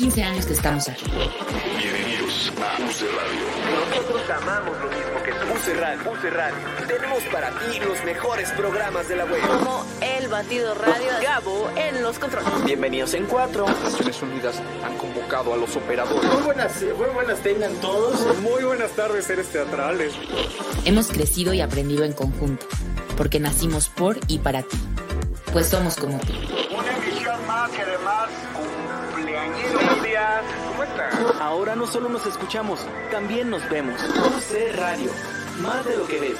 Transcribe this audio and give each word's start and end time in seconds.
15 0.00 0.22
años 0.22 0.46
que 0.46 0.54
estamos 0.54 0.88
aquí. 0.88 1.04
Bienvenidos 1.76 2.50
a 2.56 2.82
UC 2.82 3.02
Radio. 3.02 3.90
Nosotros 3.90 4.30
amamos 4.30 4.78
lo 4.78 4.86
mismo 4.86 5.22
que 5.22 5.30
tú. 5.30 5.52
UC 5.52 5.78
Radio. 5.78 6.10
UC 6.10 6.22
Radio. 6.32 6.86
Tenemos 6.88 7.22
para 7.24 7.50
ti 7.50 7.78
los 7.80 8.02
mejores 8.06 8.50
programas 8.52 9.08
de 9.08 9.16
la 9.16 9.26
web. 9.26 9.42
Como 9.46 9.84
El 10.00 10.28
Batido 10.28 10.74
Radio, 10.74 11.10
Gabo 11.22 11.68
en 11.76 12.02
los 12.02 12.18
controles. 12.18 12.64
Bienvenidos 12.64 13.12
en 13.12 13.26
cuatro. 13.26 13.66
Naciones 13.66 14.22
Unidas 14.22 14.62
han 14.82 14.96
convocado 14.96 15.52
a 15.52 15.58
los 15.58 15.76
operadores. 15.76 16.32
Muy 16.32 16.42
buenas, 16.44 16.82
muy 16.96 17.10
buenas 17.12 17.38
tengan 17.40 17.74
todos. 17.82 18.38
Muy 18.38 18.64
buenas 18.64 18.92
tardes, 18.92 19.26
seres 19.26 19.48
teatrales. 19.48 20.14
Hemos 20.86 21.08
crecido 21.08 21.52
y 21.52 21.60
aprendido 21.60 22.04
en 22.04 22.14
conjunto, 22.14 22.66
porque 23.18 23.38
nacimos 23.38 23.90
por 23.90 24.18
y 24.28 24.38
para 24.38 24.62
ti. 24.62 24.78
Pues 25.52 25.68
somos 25.68 25.96
como 25.96 26.18
tú. 26.20 26.32
Ahora 31.40 31.74
no 31.74 31.86
solo 31.86 32.08
nos 32.08 32.26
escuchamos, 32.26 32.80
también 33.10 33.50
nos 33.50 33.68
vemos. 33.68 34.00
UC 34.02 34.76
Radio. 34.76 35.10
Más 35.60 35.84
de 35.84 35.96
lo 35.96 36.06
que 36.06 36.20
ves. 36.20 36.36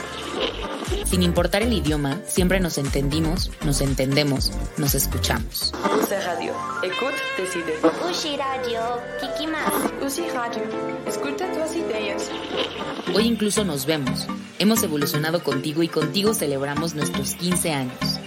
Sin 1.04 1.22
importar 1.22 1.62
el 1.62 1.72
idioma, 1.72 2.20
siempre 2.26 2.60
nos 2.60 2.78
entendimos, 2.78 3.50
nos 3.64 3.80
entendemos, 3.80 4.52
nos 4.78 4.94
escuchamos. 4.94 5.72
UC 5.84 6.10
Radio. 6.24 6.54
Écoute, 6.82 7.16
decide. 7.36 7.78
Ushi 8.08 8.36
Radio, 8.36 8.80
Kiki 9.20 9.46
más. 9.46 9.72
UC 10.00 10.32
Radio. 10.34 10.62
Escucha 11.06 11.50
tus 11.52 11.76
ideas. 11.76 12.30
Hoy 13.14 13.26
incluso 13.26 13.64
nos 13.64 13.84
vemos. 13.84 14.26
Hemos 14.58 14.82
evolucionado 14.82 15.42
contigo 15.42 15.82
y 15.82 15.88
contigo 15.88 16.32
celebramos 16.32 16.94
nuestros 16.94 17.34
15 17.34 17.72
años. 17.72 18.20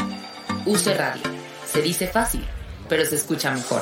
UC 0.65 0.87
Radio. 0.95 1.23
Se 1.65 1.81
dice 1.81 2.07
fácil, 2.07 2.45
pero 2.87 3.05
se 3.05 3.15
escucha 3.15 3.51
mejor. 3.51 3.81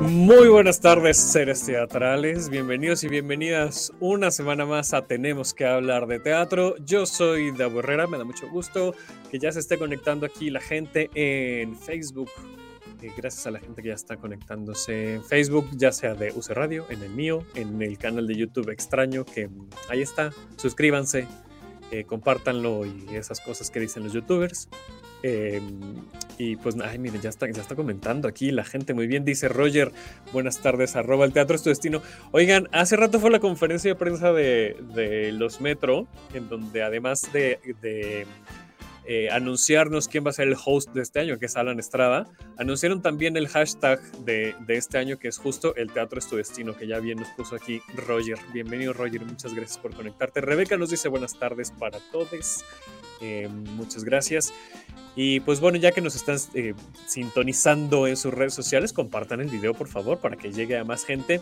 Muy 0.00 0.48
buenas 0.48 0.80
tardes, 0.80 1.16
seres 1.16 1.66
teatrales. 1.66 2.48
Bienvenidos 2.50 3.02
y 3.02 3.08
bienvenidas 3.08 3.92
una 3.98 4.30
semana 4.30 4.64
más 4.64 4.94
a 4.94 5.02
Tenemos 5.02 5.54
que 5.54 5.66
hablar 5.66 6.06
de 6.06 6.20
teatro. 6.20 6.76
Yo 6.84 7.04
soy 7.04 7.50
Davo 7.50 7.80
Herrera, 7.80 8.06
me 8.06 8.16
da 8.16 8.24
mucho 8.24 8.48
gusto 8.48 8.94
que 9.30 9.40
ya 9.40 9.50
se 9.50 9.58
esté 9.58 9.76
conectando 9.76 10.24
aquí 10.24 10.50
la 10.50 10.60
gente 10.60 11.10
en 11.14 11.76
Facebook. 11.76 12.30
Eh, 13.02 13.10
gracias 13.16 13.46
a 13.46 13.50
la 13.50 13.58
gente 13.58 13.82
que 13.82 13.88
ya 13.88 13.94
está 13.94 14.16
conectándose 14.16 15.14
en 15.14 15.24
Facebook, 15.24 15.68
ya 15.72 15.90
sea 15.90 16.14
de 16.14 16.32
UC 16.32 16.50
Radio, 16.50 16.86
en 16.90 17.02
el 17.02 17.10
mío, 17.10 17.44
en 17.54 17.82
el 17.82 17.98
canal 17.98 18.26
de 18.26 18.36
YouTube 18.36 18.70
extraño, 18.70 19.24
que 19.24 19.48
mm, 19.48 19.68
ahí 19.88 20.02
está. 20.02 20.30
Suscríbanse, 20.56 21.26
eh, 21.90 22.04
compártanlo 22.04 22.86
y 22.86 23.04
esas 23.14 23.40
cosas 23.40 23.70
que 23.70 23.80
dicen 23.80 24.04
los 24.04 24.12
youtubers. 24.12 24.68
Eh, 25.22 25.60
y 26.38 26.56
pues, 26.56 26.76
ay, 26.82 26.98
miren, 26.98 27.20
ya 27.20 27.30
está, 27.30 27.50
ya 27.50 27.60
está 27.60 27.74
comentando 27.74 28.28
aquí 28.28 28.52
la 28.52 28.64
gente 28.64 28.94
muy 28.94 29.06
bien. 29.06 29.24
Dice 29.24 29.48
Roger, 29.48 29.92
buenas 30.32 30.60
tardes, 30.60 30.94
arroba 30.94 31.24
el 31.24 31.32
teatro 31.32 31.56
es 31.56 31.62
tu 31.62 31.70
destino. 31.70 32.00
Oigan, 32.30 32.68
hace 32.72 32.96
rato 32.96 33.18
fue 33.18 33.30
la 33.30 33.40
conferencia 33.40 33.90
de 33.90 33.94
prensa 33.96 34.32
de, 34.32 34.76
de 34.94 35.32
los 35.32 35.60
Metro, 35.60 36.06
en 36.34 36.48
donde 36.48 36.82
además 36.82 37.32
de, 37.32 37.58
de 37.82 38.26
eh, 39.10 39.30
anunciarnos 39.30 40.06
quién 40.06 40.24
va 40.24 40.30
a 40.30 40.34
ser 40.34 40.46
el 40.48 40.56
host 40.64 40.90
de 40.92 41.02
este 41.02 41.18
año, 41.18 41.38
que 41.38 41.46
es 41.46 41.56
Alan 41.56 41.80
Estrada, 41.80 42.28
anunciaron 42.56 43.02
también 43.02 43.36
el 43.36 43.48
hashtag 43.48 44.00
de, 44.24 44.54
de 44.60 44.76
este 44.76 44.98
año, 44.98 45.18
que 45.18 45.26
es 45.26 45.38
justo 45.38 45.74
el 45.74 45.90
teatro 45.92 46.20
es 46.20 46.28
tu 46.28 46.36
destino, 46.36 46.76
que 46.76 46.86
ya 46.86 47.00
bien 47.00 47.18
nos 47.18 47.28
puso 47.30 47.56
aquí 47.56 47.80
Roger. 47.96 48.38
Bienvenido, 48.52 48.92
Roger, 48.92 49.24
muchas 49.24 49.54
gracias 49.54 49.78
por 49.78 49.92
conectarte. 49.92 50.40
Rebeca 50.40 50.76
nos 50.76 50.90
dice 50.90 51.08
buenas 51.08 51.36
tardes 51.36 51.72
para 51.72 51.98
todos. 52.12 52.62
Eh, 53.20 53.48
muchas 53.48 54.04
gracias. 54.04 54.52
Y 55.16 55.40
pues 55.40 55.60
bueno, 55.60 55.78
ya 55.78 55.92
que 55.92 56.00
nos 56.00 56.14
están 56.14 56.36
eh, 56.54 56.74
sintonizando 57.06 58.06
en 58.06 58.16
sus 58.16 58.32
redes 58.32 58.54
sociales, 58.54 58.92
compartan 58.92 59.40
el 59.40 59.48
video 59.48 59.74
por 59.74 59.88
favor 59.88 60.18
para 60.18 60.36
que 60.36 60.52
llegue 60.52 60.76
a 60.76 60.84
más 60.84 61.04
gente. 61.04 61.40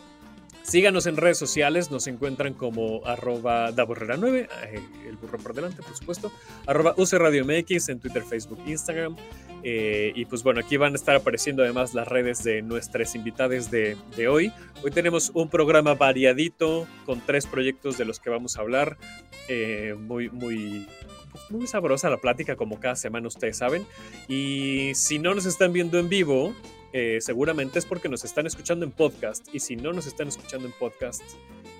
Síganos 0.62 1.06
en 1.06 1.16
redes 1.16 1.38
sociales, 1.38 1.92
nos 1.92 2.08
encuentran 2.08 2.52
como 2.52 3.06
arroba 3.06 3.70
daborrera9, 3.70 4.48
eh, 4.64 4.80
el 5.06 5.16
burro 5.16 5.38
por 5.38 5.54
delante, 5.54 5.80
por 5.80 5.94
supuesto, 5.94 6.32
arroba 6.66 6.92
UC 6.96 7.12
Radio 7.12 7.44
MX 7.44 7.90
en 7.90 8.00
Twitter, 8.00 8.24
Facebook, 8.24 8.58
Instagram. 8.66 9.14
Y 9.62 10.24
pues 10.26 10.44
bueno, 10.44 10.60
aquí 10.60 10.76
van 10.76 10.92
a 10.92 10.96
estar 10.96 11.16
apareciendo 11.16 11.64
además 11.64 11.92
las 11.92 12.06
redes 12.06 12.44
de 12.44 12.62
nuestras 12.62 13.16
invitadas 13.16 13.68
de, 13.68 13.96
de, 14.16 14.28
hoy. 14.28 14.52
Hoy 14.84 14.92
tenemos 14.92 15.32
un 15.34 15.50
programa 15.50 15.94
variadito 15.94 16.86
con 17.04 17.20
tres 17.20 17.46
proyectos 17.48 17.98
de 17.98 18.04
los 18.04 18.20
que 18.20 18.30
vamos 18.30 18.56
a 18.56 18.60
hablar. 18.60 18.96
Muy, 19.98 20.30
muy, 20.30 20.86
muy 21.50 21.66
sabrosa 21.66 22.10
la 22.10 22.18
plática 22.18 22.56
como 22.56 22.80
cada 22.80 22.96
semana 22.96 23.28
ustedes 23.28 23.58
saben. 23.58 23.86
Y 24.28 24.92
si 24.94 25.18
no 25.18 25.34
nos 25.34 25.46
están 25.46 25.72
viendo 25.72 25.98
en 25.98 26.08
vivo, 26.08 26.54
eh, 26.92 27.18
seguramente 27.20 27.78
es 27.78 27.84
porque 27.84 28.08
nos 28.08 28.24
están 28.24 28.46
escuchando 28.46 28.84
en 28.84 28.92
podcast. 28.92 29.46
Y 29.52 29.60
si 29.60 29.76
no 29.76 29.92
nos 29.92 30.06
están 30.06 30.28
escuchando 30.28 30.66
en 30.66 30.72
podcast, 30.72 31.22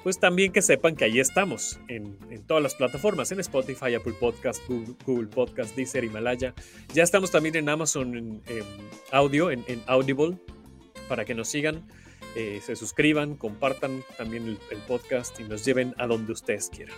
pues 0.02 0.20
también 0.20 0.52
que 0.52 0.62
sepan 0.62 0.94
que 0.94 1.04
ahí 1.04 1.18
estamos 1.18 1.80
en, 1.88 2.16
en 2.30 2.42
todas 2.44 2.62
las 2.62 2.74
plataformas, 2.74 3.32
en 3.32 3.40
Spotify, 3.40 3.94
Apple 3.94 4.14
Podcast, 4.20 4.60
Google, 4.68 4.94
Google 5.04 5.28
Podcast, 5.28 5.74
Deezer, 5.74 6.04
Himalaya. 6.04 6.54
Ya 6.92 7.02
estamos 7.02 7.30
también 7.30 7.56
en 7.56 7.68
Amazon 7.68 8.16
en 8.16 8.42
audio, 9.10 9.50
en, 9.50 9.64
en, 9.68 9.82
Audible, 9.86 10.36
para 11.08 11.24
que 11.24 11.34
nos 11.34 11.48
sigan. 11.48 11.86
Eh, 12.38 12.60
se 12.62 12.76
suscriban, 12.76 13.34
compartan 13.34 14.04
también 14.18 14.46
el, 14.46 14.78
podcast 14.86 15.40
y 15.40 15.44
nos 15.44 15.64
lleven 15.64 15.94
a 15.96 16.06
donde 16.06 16.32
ustedes 16.32 16.68
quieran. 16.68 16.94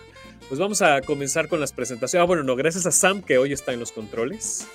Pues 0.49 0.59
vamos 0.59 0.81
a 0.81 0.99
comenzar 0.99 1.47
con 1.47 1.61
las 1.61 1.71
presentaciones. 1.71 2.21
Ah, 2.21 2.27
bueno, 2.27 2.43
no, 2.43 2.57
gracias 2.57 2.85
a 2.85 2.91
Sam 2.91 3.21
que 3.21 3.37
hoy 3.37 3.53
está 3.53 3.71
en 3.71 3.79
los 3.79 3.93
controles, 3.93 4.67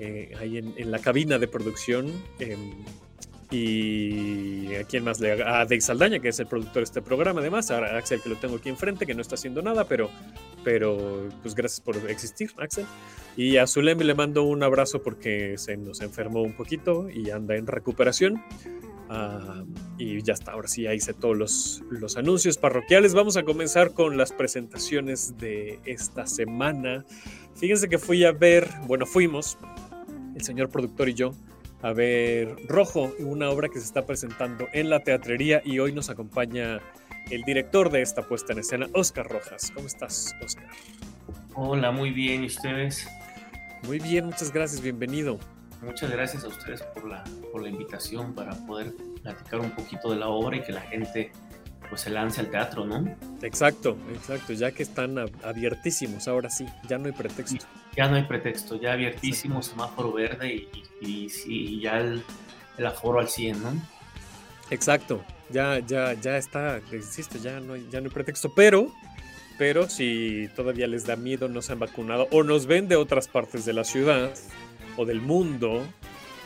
eh, 0.00 0.32
ahí 0.40 0.58
en, 0.58 0.74
en, 0.76 0.90
la 0.90 0.98
cabina 0.98 1.38
de 1.38 1.46
producción. 1.46 2.12
Eh, 2.40 2.56
y 3.50 4.74
a 4.74 4.84
quién 4.84 5.04
más 5.04 5.20
le 5.20 5.32
a 5.32 5.64
Dave 5.64 5.80
Saldaña, 5.80 6.18
que 6.18 6.28
es 6.28 6.40
el 6.40 6.46
productor 6.46 6.78
de 6.80 6.84
este 6.84 7.00
programa, 7.00 7.40
además, 7.40 7.70
a 7.70 7.96
Axel, 7.96 8.20
que 8.20 8.28
lo 8.28 8.36
tengo 8.36 8.56
aquí 8.56 8.68
enfrente, 8.68 9.06
que 9.06 9.14
no 9.14 9.22
está 9.22 9.36
haciendo 9.36 9.62
nada, 9.62 9.84
pero, 9.84 10.10
pero 10.64 11.28
pues 11.42 11.54
gracias 11.54 11.80
por 11.80 11.96
existir, 12.10 12.50
Axel. 12.58 12.84
Y 13.36 13.56
a 13.56 13.66
Zulem 13.66 14.00
le 14.00 14.14
mando 14.14 14.42
un 14.42 14.62
abrazo 14.62 15.00
porque 15.00 15.56
se 15.56 15.76
nos 15.76 16.00
enfermó 16.00 16.42
un 16.42 16.54
poquito 16.54 17.08
y 17.08 17.30
anda 17.30 17.56
en 17.56 17.66
recuperación. 17.66 18.42
Uh, 19.08 19.64
y 19.96 20.22
ya 20.22 20.34
está, 20.34 20.52
ahora 20.52 20.68
sí, 20.68 20.82
ya 20.82 20.92
hice 20.92 21.14
todos 21.14 21.36
los, 21.36 21.82
los, 21.90 22.16
anuncios 22.16 22.58
parroquiales. 22.58 23.14
Vamos 23.14 23.38
a 23.38 23.42
comenzar 23.42 23.92
con 23.92 24.18
las 24.18 24.32
presentaciones 24.32 25.38
de 25.38 25.80
esta 25.86 26.26
semana. 26.26 27.06
Fíjense 27.54 27.88
que 27.88 27.98
fui 27.98 28.24
a 28.24 28.32
ver, 28.32 28.68
bueno, 28.86 29.06
fuimos, 29.06 29.56
el 30.34 30.42
señor 30.42 30.68
productor 30.68 31.08
y 31.08 31.14
yo, 31.14 31.32
a 31.82 31.92
ver 31.92 32.54
Rojo, 32.66 33.12
una 33.18 33.50
obra 33.50 33.68
que 33.68 33.78
se 33.78 33.86
está 33.86 34.04
presentando 34.04 34.66
en 34.72 34.90
la 34.90 35.00
teatrería 35.00 35.62
y 35.64 35.78
hoy 35.78 35.92
nos 35.92 36.10
acompaña 36.10 36.80
el 37.30 37.42
director 37.42 37.90
de 37.90 38.02
esta 38.02 38.22
puesta 38.22 38.52
en 38.52 38.60
escena, 38.60 38.88
Oscar 38.94 39.28
Rojas. 39.28 39.70
¿Cómo 39.74 39.86
estás, 39.86 40.34
Oscar? 40.44 40.68
Hola, 41.54 41.90
muy 41.90 42.10
bien, 42.10 42.44
¿y 42.44 42.46
ustedes? 42.46 43.08
Muy 43.84 43.98
bien, 43.98 44.26
muchas 44.26 44.52
gracias, 44.52 44.82
bienvenido. 44.82 45.38
Muchas 45.82 46.10
gracias 46.10 46.44
a 46.44 46.48
ustedes 46.48 46.82
por 46.82 47.08
la, 47.08 47.22
por 47.52 47.62
la 47.62 47.68
invitación 47.68 48.34
para 48.34 48.52
poder 48.66 48.92
platicar 49.22 49.60
un 49.60 49.70
poquito 49.70 50.10
de 50.10 50.16
la 50.16 50.28
obra 50.28 50.56
y 50.56 50.62
que 50.62 50.72
la 50.72 50.80
gente 50.80 51.30
pues 51.88 52.02
se 52.02 52.10
lance 52.10 52.40
al 52.40 52.50
teatro, 52.50 52.84
¿no? 52.84 53.16
Exacto, 53.42 53.96
exacto, 54.12 54.52
ya 54.52 54.72
que 54.72 54.82
están 54.82 55.18
abiertísimos, 55.42 56.28
ahora 56.28 56.50
sí, 56.50 56.66
ya 56.88 56.98
no 56.98 57.06
hay 57.06 57.12
pretexto. 57.12 57.64
Ya 57.96 58.08
no 58.08 58.16
hay 58.16 58.24
pretexto, 58.24 58.80
ya 58.80 58.92
abiertísimo, 58.92 59.62
semáforo 59.62 60.12
verde 60.12 60.68
y, 61.00 61.28
y, 61.46 61.80
ya 61.80 61.98
el, 62.00 62.22
el, 62.76 62.86
aforo 62.86 63.20
al 63.20 63.28
100, 63.28 63.62
¿no? 63.62 63.72
Exacto, 64.70 65.24
ya, 65.50 65.78
ya, 65.78 66.12
ya 66.12 66.36
está, 66.36 66.78
existe, 66.92 67.38
ya 67.38 67.60
no, 67.60 67.74
hay, 67.74 67.88
ya 67.90 68.00
no 68.00 68.08
hay 68.08 68.12
pretexto, 68.12 68.52
pero, 68.54 68.92
pero 69.56 69.88
si 69.88 70.48
todavía 70.54 70.86
les 70.86 71.06
da 71.06 71.16
miedo, 71.16 71.48
no 71.48 71.62
se 71.62 71.72
han 71.72 71.78
vacunado 71.78 72.28
o 72.30 72.42
nos 72.42 72.66
ven 72.66 72.88
de 72.88 72.96
otras 72.96 73.28
partes 73.28 73.64
de 73.64 73.72
la 73.72 73.84
ciudad 73.84 74.30
o 74.98 75.06
del 75.06 75.22
mundo, 75.22 75.82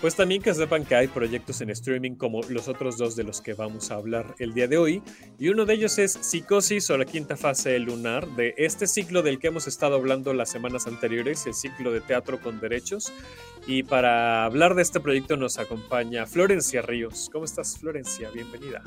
pues 0.03 0.17
también 0.17 0.43
que 0.43 0.53
sepan 0.53 0.85
que 0.85 0.97
hay 0.97 1.07
proyectos 1.07 1.61
en 1.61 1.71
streaming 1.71 2.17
como 2.17 2.41
los 2.49 2.67
otros 2.67 2.99
dos 2.99 3.15
de 3.15 3.23
los 3.23 3.41
que 3.41 3.55
vamos 3.55 3.93
a 3.93 3.95
hablar 3.95 4.35
el 4.41 4.53
día 4.53 4.67
de 4.67 4.77
hoy. 4.77 5.01
Y 5.39 5.49
uno 5.49 5.65
de 5.65 5.75
ellos 5.75 5.97
es 5.99 6.19
Psicosis 6.21 6.91
o 6.91 6.99
la 6.99 7.05
quinta 7.05 7.37
fase 7.37 7.79
lunar 7.79 8.27
de 8.35 8.53
este 8.59 8.89
ciclo 8.89 9.23
del 9.23 9.39
que 9.39 9.47
hemos 9.47 9.69
estado 9.69 9.95
hablando 9.95 10.35
las 10.35 10.51
semanas 10.51 10.89
anteriores, 10.89 11.47
el 11.47 11.55
ciclo 11.55 11.93
de 11.93 12.01
teatro 12.01 12.41
con 12.41 12.59
derechos. 12.59 13.13
Y 13.65 13.85
para 13.85 14.45
hablar 14.45 14.75
de 14.75 14.83
este 14.83 14.99
proyecto 14.99 15.37
nos 15.37 15.61
acompaña 15.61 16.27
Florencia 16.27 16.83
Ríos. 16.83 17.31
¿Cómo 17.33 17.45
estás, 17.45 17.79
Florencia? 17.79 18.29
Bienvenida. 18.31 18.83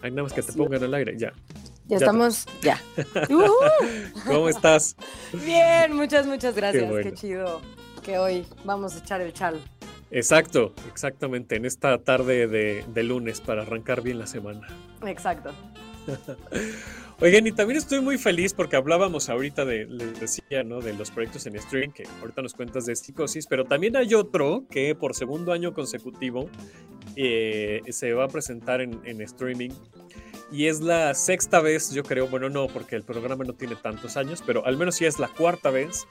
Hay 0.00 0.10
nada 0.10 0.22
más 0.22 0.32
que 0.32 0.40
te 0.40 0.54
pongan 0.54 0.84
al 0.84 0.94
aire, 0.94 1.18
ya. 1.18 1.34
Ya, 1.86 1.98
estamos, 1.98 2.46
ya. 2.62 2.80
¿Cómo 4.26 4.48
estás? 4.48 4.96
Bien, 5.44 5.94
muchas, 5.94 6.26
muchas 6.26 6.54
gracias. 6.54 6.90
Qué, 7.02 7.12
chido 7.12 7.60
que 8.04 8.18
hoy 8.18 8.46
vamos 8.64 8.94
a 8.94 8.98
echar 8.98 9.20
el 9.20 9.32
chal. 9.32 9.60
Exacto, 10.10 10.72
exactamente, 10.88 11.56
en 11.56 11.64
esta 11.64 11.98
tarde 11.98 12.46
de, 12.46 12.84
de 12.86 13.02
lunes 13.02 13.40
para 13.40 13.62
arrancar 13.62 14.02
bien 14.02 14.18
la 14.20 14.26
semana. 14.26 14.68
Exacto. 15.04 15.50
Oigan, 17.20 17.46
y 17.46 17.52
también 17.52 17.78
estoy 17.78 18.00
muy 18.00 18.18
feliz 18.18 18.52
porque 18.54 18.76
hablábamos 18.76 19.28
ahorita 19.28 19.64
de, 19.64 19.86
les 19.86 20.20
decía, 20.20 20.62
¿no? 20.64 20.80
De 20.80 20.92
los 20.94 21.10
proyectos 21.10 21.46
en 21.46 21.58
stream, 21.60 21.92
que 21.92 22.04
ahorita 22.20 22.42
nos 22.42 22.54
cuentas 22.54 22.86
de 22.86 22.96
psicosis, 22.96 23.46
pero 23.46 23.64
también 23.64 23.96
hay 23.96 24.14
otro 24.14 24.64
que 24.68 24.94
por 24.94 25.14
segundo 25.14 25.52
año 25.52 25.72
consecutivo 25.72 26.50
eh, 27.16 27.82
se 27.88 28.12
va 28.12 28.24
a 28.24 28.28
presentar 28.28 28.80
en, 28.80 29.00
en 29.04 29.20
streaming 29.22 29.70
y 30.54 30.68
es 30.68 30.80
la 30.80 31.14
sexta 31.14 31.60
vez, 31.60 31.90
yo 31.90 32.04
creo, 32.04 32.28
bueno, 32.28 32.48
no, 32.48 32.68
porque 32.68 32.94
el 32.94 33.02
programa 33.02 33.44
no 33.44 33.54
tiene 33.54 33.74
tantos 33.74 34.16
años, 34.16 34.40
pero 34.46 34.64
al 34.64 34.76
menos 34.76 34.94
sí 34.94 35.04
es 35.04 35.18
la 35.18 35.26
cuarta 35.26 35.70
vez 35.70 36.06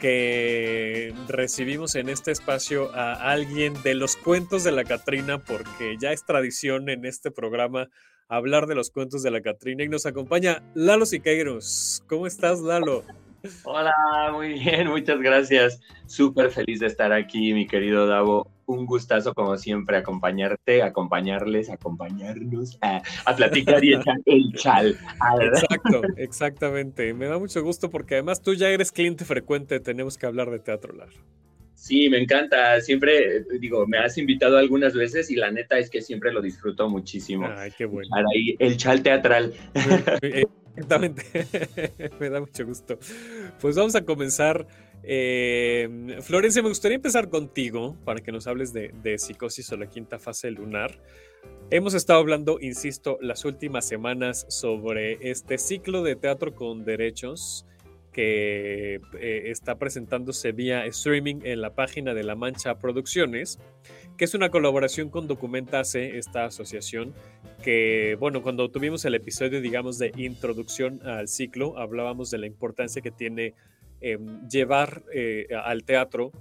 que 0.00 1.12
recibimos 1.26 1.96
en 1.96 2.08
este 2.08 2.30
espacio 2.30 2.94
a 2.94 3.14
alguien 3.32 3.74
de 3.82 3.94
los 3.94 4.14
cuentos 4.14 4.62
de 4.62 4.70
la 4.70 4.84
Catrina, 4.84 5.42
porque 5.42 5.96
ya 6.00 6.12
es 6.12 6.24
tradición 6.24 6.88
en 6.90 7.06
este 7.06 7.32
programa 7.32 7.88
hablar 8.28 8.68
de 8.68 8.76
los 8.76 8.90
cuentos 8.90 9.24
de 9.24 9.32
la 9.32 9.40
Catrina 9.40 9.82
y 9.82 9.88
nos 9.88 10.06
acompaña 10.06 10.62
Lalo 10.74 11.04
Siqueiros. 11.04 12.04
¿Cómo 12.08 12.28
estás, 12.28 12.60
Lalo? 12.60 13.02
Hola, 13.64 13.94
muy 14.32 14.60
bien, 14.60 14.86
muchas 14.88 15.18
gracias. 15.20 15.80
Súper 16.06 16.52
feliz 16.52 16.78
de 16.78 16.86
estar 16.86 17.12
aquí, 17.12 17.52
mi 17.52 17.66
querido 17.66 18.06
Davo. 18.06 18.48
Un 18.68 18.84
gustazo, 18.84 19.32
como 19.32 19.56
siempre, 19.56 19.96
acompañarte, 19.96 20.82
acompañarles, 20.82 21.70
acompañarnos 21.70 22.78
a, 22.82 23.02
platicar 23.34 23.82
y 23.82 23.94
echar 23.94 24.16
el 24.26 24.52
chal. 24.52 24.98
Exacto, 25.40 26.02
exactamente. 26.18 27.14
Me 27.14 27.26
da 27.26 27.38
mucho 27.38 27.62
gusto 27.62 27.88
porque 27.88 28.16
además 28.16 28.42
tú 28.42 28.52
ya 28.52 28.68
eres 28.68 28.92
cliente 28.92 29.24
frecuente, 29.24 29.80
tenemos 29.80 30.18
que 30.18 30.26
hablar 30.26 30.50
de 30.50 30.58
teatro 30.58 30.94
Lar. 30.94 31.08
Sí, 31.74 32.10
me 32.10 32.18
encanta. 32.18 32.78
Siempre, 32.82 33.42
digo, 33.58 33.86
me 33.86 33.96
has 33.96 34.18
invitado 34.18 34.58
algunas 34.58 34.92
veces 34.92 35.30
y 35.30 35.36
la 35.36 35.50
neta 35.50 35.78
es 35.78 35.88
que 35.88 36.02
siempre 36.02 36.30
lo 36.30 36.42
disfruto 36.42 36.90
muchísimo. 36.90 37.48
Ay, 37.56 37.72
qué 37.78 37.86
bueno. 37.86 38.10
ahí 38.34 38.54
el 38.58 38.76
chal 38.76 39.02
teatral. 39.02 39.54
Exactamente. 40.78 41.24
me 42.20 42.30
da 42.30 42.40
mucho 42.40 42.66
gusto. 42.66 42.98
Pues 43.60 43.76
vamos 43.76 43.94
a 43.94 44.04
comenzar. 44.04 44.66
Eh, 45.02 46.18
Florencia, 46.22 46.62
me 46.62 46.68
gustaría 46.68 46.96
empezar 46.96 47.28
contigo 47.28 47.96
para 48.04 48.20
que 48.20 48.32
nos 48.32 48.46
hables 48.46 48.72
de, 48.72 48.92
de 49.02 49.18
psicosis 49.18 49.70
o 49.72 49.76
la 49.76 49.88
quinta 49.88 50.18
fase 50.18 50.50
lunar. 50.50 51.00
Hemos 51.70 51.94
estado 51.94 52.18
hablando, 52.18 52.58
insisto, 52.60 53.18
las 53.20 53.44
últimas 53.44 53.86
semanas 53.86 54.46
sobre 54.48 55.30
este 55.30 55.58
ciclo 55.58 56.02
de 56.02 56.16
teatro 56.16 56.54
con 56.54 56.84
derechos 56.84 57.66
que 58.12 59.00
eh, 59.20 59.42
está 59.46 59.78
presentándose 59.78 60.52
vía 60.52 60.84
streaming 60.86 61.36
en 61.44 61.60
la 61.60 61.74
página 61.74 62.14
de 62.14 62.24
La 62.24 62.34
Mancha 62.34 62.78
Producciones, 62.78 63.60
que 64.16 64.24
es 64.24 64.34
una 64.34 64.50
colaboración 64.50 65.08
con 65.10 65.28
Documentase, 65.28 66.18
esta 66.18 66.46
asociación, 66.46 67.14
que, 67.62 68.16
bueno, 68.18 68.42
cuando 68.42 68.70
tuvimos 68.70 69.04
el 69.04 69.14
episodio, 69.14 69.60
digamos, 69.60 69.98
de 69.98 70.10
introducción 70.16 71.00
al 71.06 71.28
ciclo, 71.28 71.78
hablábamos 71.78 72.30
de 72.30 72.38
la 72.38 72.46
importancia 72.46 73.02
que 73.02 73.12
tiene 73.12 73.54
em, 74.00 74.48
llevar 74.48 75.02
eh, 75.12 75.46
al 75.64 75.84
teatro 75.84 76.32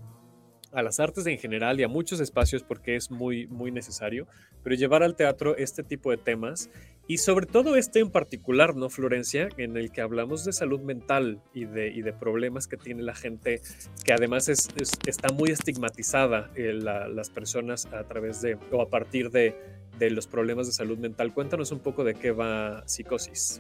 a 0.72 0.84
las 0.84 1.00
artes 1.00 1.26
en 1.26 1.38
general 1.38 1.80
y 1.80 1.84
a 1.84 1.88
muchos 1.88 2.20
espacios 2.20 2.64
porque 2.64 2.96
es 2.96 3.10
muy, 3.10 3.48
muy 3.48 3.72
necesario, 3.72 4.28
pero 4.64 4.76
llevar 4.76 5.02
al 5.02 5.16
teatro 5.16 5.56
este 5.56 5.84
tipo 5.84 6.12
de 6.12 6.18
temas 6.18 6.70
y 7.08 7.20
sobre 7.20 7.46
todo 7.46 7.78
este 7.78 8.00
en 8.00 8.12
particular, 8.12 8.76
¿no, 8.76 8.90
Florencia? 8.90 9.48
En 9.58 9.78
el 9.78 9.92
que 9.92 10.02
hablamos 10.02 10.44
de 10.44 10.52
salud 10.52 10.82
mental 10.82 11.42
y 11.54 11.66
de, 11.66 11.88
y 11.88 12.02
de 12.02 12.12
problemas 12.12 12.68
que 12.68 12.76
tiene 12.76 13.02
la 13.02 13.16
gente, 13.16 13.62
que 14.04 14.12
además 14.12 14.50
es, 14.50 14.68
está 15.08 15.30
muy 15.34 15.52
estigmatizada 15.52 16.52
eh, 16.56 16.74
las 16.74 17.30
personas 17.30 17.86
a 17.88 18.04
través 18.04 18.42
de 18.42 18.58
o 18.72 18.82
a 18.82 18.90
partir 18.90 19.32
de, 19.32 19.56
de 19.98 20.10
los 20.10 20.28
problemas 20.28 20.68
de 20.68 20.74
salud 20.74 20.98
mental. 20.98 21.34
Cuéntanos 21.34 21.72
un 21.72 21.80
poco 21.80 22.04
de 22.04 22.14
qué 22.14 22.32
va 22.32 22.86
psicosis. 22.86 23.58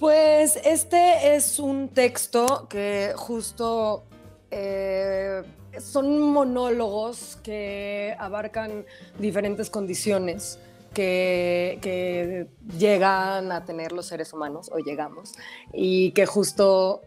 Pues 0.00 0.56
este 0.64 1.34
es 1.36 1.58
un 1.58 1.90
texto 1.90 2.66
que 2.70 3.12
justo 3.14 4.04
eh, 4.50 5.42
son 5.78 6.22
monólogos 6.22 7.36
que 7.42 8.16
abarcan 8.18 8.86
diferentes 9.18 9.68
condiciones 9.68 10.58
que, 10.94 12.48
llegan 12.78 13.52
a 13.52 13.66
tener 13.66 13.92
los 13.92 14.06
seres 14.06 14.32
humanos 14.32 14.70
o 14.72 14.78
llegamos 14.78 15.34
y 15.70 16.12
que 16.12 16.24
justo 16.24 17.02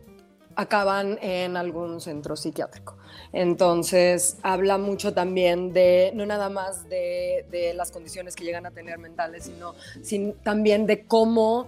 acaban 0.56 1.18
en 1.24 1.57
algún 1.57 2.00
centro 2.00 2.36
psiquiátrico. 2.36 2.96
Entonces, 3.31 4.38
habla 4.44 4.78
mucho 4.78 5.16
también 5.16 5.74
de, 5.74 6.12
no 6.13 6.28
nada 6.28 6.50
más 6.50 6.88
de, 6.88 7.74
las 7.75 7.89
condiciones 7.89 8.36
que 8.36 8.44
llegan 8.44 8.68
a 8.68 8.72
tener 8.72 9.00
mentales, 9.00 9.46
sino 9.46 9.74
también 10.44 10.86
de 10.86 11.06
cómo 11.06 11.68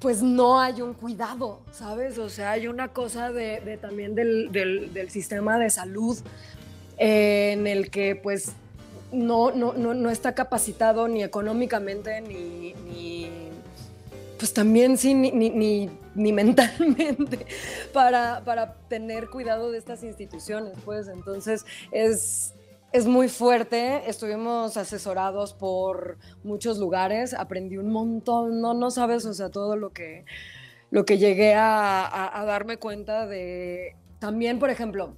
pues 0.00 0.22
no 0.22 0.58
hay 0.58 0.80
un 0.80 0.94
cuidado, 0.94 1.60
¿sabes? 1.72 2.18
O 2.18 2.30
sea, 2.30 2.52
hay 2.52 2.66
una 2.66 2.88
cosa 2.88 3.30
de, 3.30 3.78
también 3.80 4.14
del, 4.14 5.08
sistema 5.10 5.58
de 5.58 5.68
salud 5.68 6.18
eh, 6.96 7.52
en 7.52 7.66
el 7.66 7.90
que 7.90 8.16
pues 8.16 8.52
no, 9.12 9.50
no, 9.52 9.74
no, 9.74 10.10
está 10.10 10.34
capacitado 10.34 11.06
ni 11.06 11.22
económicamente 11.22 12.22
ni, 12.22 13.28
pues 14.38 14.54
también 14.54 14.96
sí, 14.96 15.12
ni, 15.12 15.32
ni, 15.32 15.90
ni 16.14 16.32
mentalmente 16.32 17.46
para, 17.92 18.42
para, 18.42 18.76
tener 18.88 19.28
cuidado 19.28 19.70
de 19.70 19.76
estas 19.76 20.02
instituciones, 20.02 20.72
pues 20.82 21.08
entonces 21.08 21.66
es, 21.92 22.54
es 22.92 23.06
muy 23.06 23.28
fuerte, 23.28 24.08
estuvimos 24.08 24.76
asesorados 24.76 25.54
por 25.54 26.18
muchos 26.42 26.78
lugares, 26.78 27.34
aprendí 27.34 27.76
un 27.76 27.92
montón, 27.92 28.60
no, 28.60 28.74
no 28.74 28.90
sabes, 28.90 29.24
o 29.26 29.34
sea, 29.34 29.50
todo 29.50 29.76
lo 29.76 29.90
que, 29.90 30.24
lo 30.90 31.04
que 31.04 31.18
llegué 31.18 31.54
a, 31.54 32.42
darme 32.46 32.78
cuenta 32.78 33.26
de, 33.26 33.96
también, 34.18 34.58
por 34.58 34.70
ejemplo, 34.70 35.14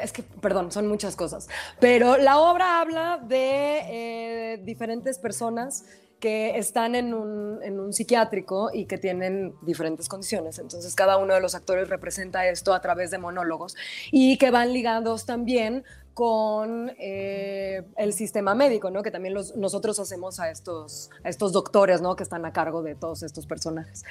es 0.00 0.12
que, 0.12 0.22
perdón, 0.22 0.70
son 0.70 0.86
muchas 0.86 1.16
cosas, 1.16 1.48
pero 1.80 2.16
la 2.18 2.38
obra 2.38 2.80
habla 2.80 3.20
de 3.22 4.52
eh, 4.54 4.58
diferentes 4.62 5.18
personas 5.18 5.84
que 6.20 6.56
están 6.56 6.94
en 6.94 7.12
un, 7.12 7.62
en 7.62 7.78
un, 7.78 7.92
psiquiátrico 7.92 8.70
y 8.72 8.86
que 8.86 8.96
tienen 8.96 9.54
diferentes 9.60 10.08
condiciones. 10.08 10.58
Entonces 10.58 10.94
cada 10.94 11.18
uno 11.18 11.34
de 11.34 11.42
los 11.42 11.54
actores 11.54 11.90
representa 11.90 12.48
esto 12.48 12.72
a 12.72 12.80
través 12.80 13.10
de 13.10 13.18
monólogos 13.18 13.76
y 14.10 14.38
que 14.38 14.50
van 14.50 14.72
ligados 14.72 15.26
también 15.26 15.84
con 16.16 16.90
eh, 16.98 17.82
el 17.98 18.14
sistema 18.14 18.54
médico, 18.54 18.90
¿no? 18.90 19.02
Que 19.02 19.10
también 19.10 19.34
los, 19.34 19.54
nosotros 19.54 20.00
hacemos 20.00 20.40
a 20.40 20.50
estos, 20.50 21.10
a 21.22 21.28
estos 21.28 21.52
doctores, 21.52 22.00
¿no? 22.00 22.16
Que 22.16 22.22
están 22.22 22.46
a 22.46 22.54
cargo 22.54 22.82
de 22.82 22.94
todos 22.94 23.22
estos 23.22 23.44
personajes. 23.44 24.02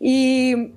Y 0.00 0.72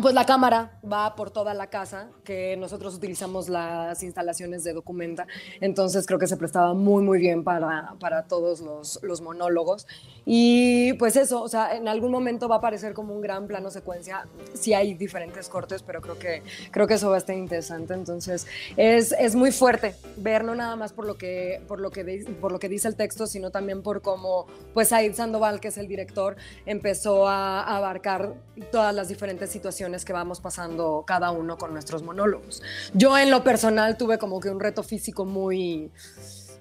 pues 0.00 0.14
la 0.14 0.24
cámara 0.24 0.80
va 0.90 1.14
por 1.14 1.30
toda 1.30 1.52
la 1.52 1.66
casa, 1.66 2.08
que 2.24 2.56
nosotros 2.56 2.94
utilizamos 2.94 3.48
las 3.48 4.02
instalaciones 4.02 4.64
de 4.64 4.72
Documenta, 4.72 5.26
entonces 5.60 6.06
creo 6.06 6.18
que 6.18 6.26
se 6.26 6.36
prestaba 6.36 6.72
muy, 6.72 7.02
muy 7.02 7.18
bien 7.18 7.44
para, 7.44 7.94
para 8.00 8.22
todos 8.22 8.60
los, 8.60 9.00
los, 9.02 9.20
monólogos. 9.20 9.86
Y 10.24 10.94
pues 10.94 11.16
eso, 11.16 11.42
o 11.42 11.48
sea, 11.48 11.76
en 11.76 11.88
algún 11.88 12.10
momento 12.10 12.48
va 12.48 12.56
a 12.56 12.58
aparecer 12.58 12.94
como 12.94 13.14
un 13.14 13.20
gran 13.20 13.46
plano 13.46 13.70
secuencia, 13.70 14.26
sí 14.54 14.72
hay 14.72 14.94
diferentes 14.94 15.48
cortes, 15.48 15.82
pero 15.82 16.00
creo 16.00 16.18
que, 16.18 16.42
creo 16.70 16.86
que 16.86 16.94
eso 16.94 17.10
va 17.10 17.16
a 17.16 17.18
estar 17.18 17.36
interesante, 17.36 17.92
entonces 17.92 18.46
es, 18.76 19.12
es 19.12 19.34
muy 19.34 19.52
fuerte 19.52 19.94
ver, 20.16 20.44
no 20.44 20.54
nada 20.54 20.74
más 20.76 20.92
por 20.92 21.06
lo, 21.06 21.18
que, 21.18 21.60
por, 21.68 21.80
lo 21.80 21.90
que, 21.90 22.24
por 22.40 22.50
lo 22.50 22.58
que 22.58 22.68
dice 22.68 22.88
el 22.88 22.96
texto, 22.96 23.26
sino 23.26 23.50
también 23.50 23.82
por 23.82 24.00
cómo, 24.00 24.46
pues 24.72 24.88
Said 24.88 25.14
Sandoval, 25.14 25.60
que 25.60 25.68
es 25.68 25.76
el 25.76 25.88
director, 25.88 26.36
empezó 26.64 27.28
a 27.28 27.76
abarcar 27.76 28.34
todas 28.70 28.94
las 28.94 29.08
diferentes 29.08 29.50
situaciones 29.50 29.81
que 30.04 30.12
vamos 30.12 30.40
pasando 30.40 31.04
cada 31.06 31.30
uno 31.30 31.58
con 31.58 31.72
nuestros 31.72 32.02
monólogos. 32.02 32.62
Yo 32.94 33.18
en 33.18 33.30
lo 33.30 33.42
personal 33.42 33.96
tuve 33.96 34.18
como 34.18 34.40
que 34.40 34.48
un 34.48 34.60
reto 34.60 34.82
físico 34.82 35.24
muy 35.24 35.90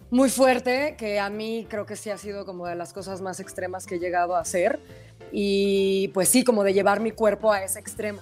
muy 0.10 0.30
fuerte, 0.30 0.96
que 0.98 1.20
a 1.20 1.30
mí 1.30 1.66
creo 1.70 1.86
que 1.86 1.96
sí 1.96 2.10
ha 2.10 2.18
sido 2.18 2.46
como 2.46 2.68
de 2.68 2.76
las 2.76 2.92
cosas 2.92 3.22
más 3.22 3.40
extremas 3.40 3.86
que 3.86 3.96
he 3.96 4.00
llegado 4.00 4.36
a 4.36 4.42
hacer. 4.42 4.80
Y 5.32 6.10
pues 6.10 6.28
sí, 6.28 6.44
como 6.44 6.64
de 6.66 6.74
llevar 6.74 7.00
mi 7.00 7.12
cuerpo 7.12 7.52
a 7.52 7.64
ese 7.64 7.80
extremo. 7.80 8.22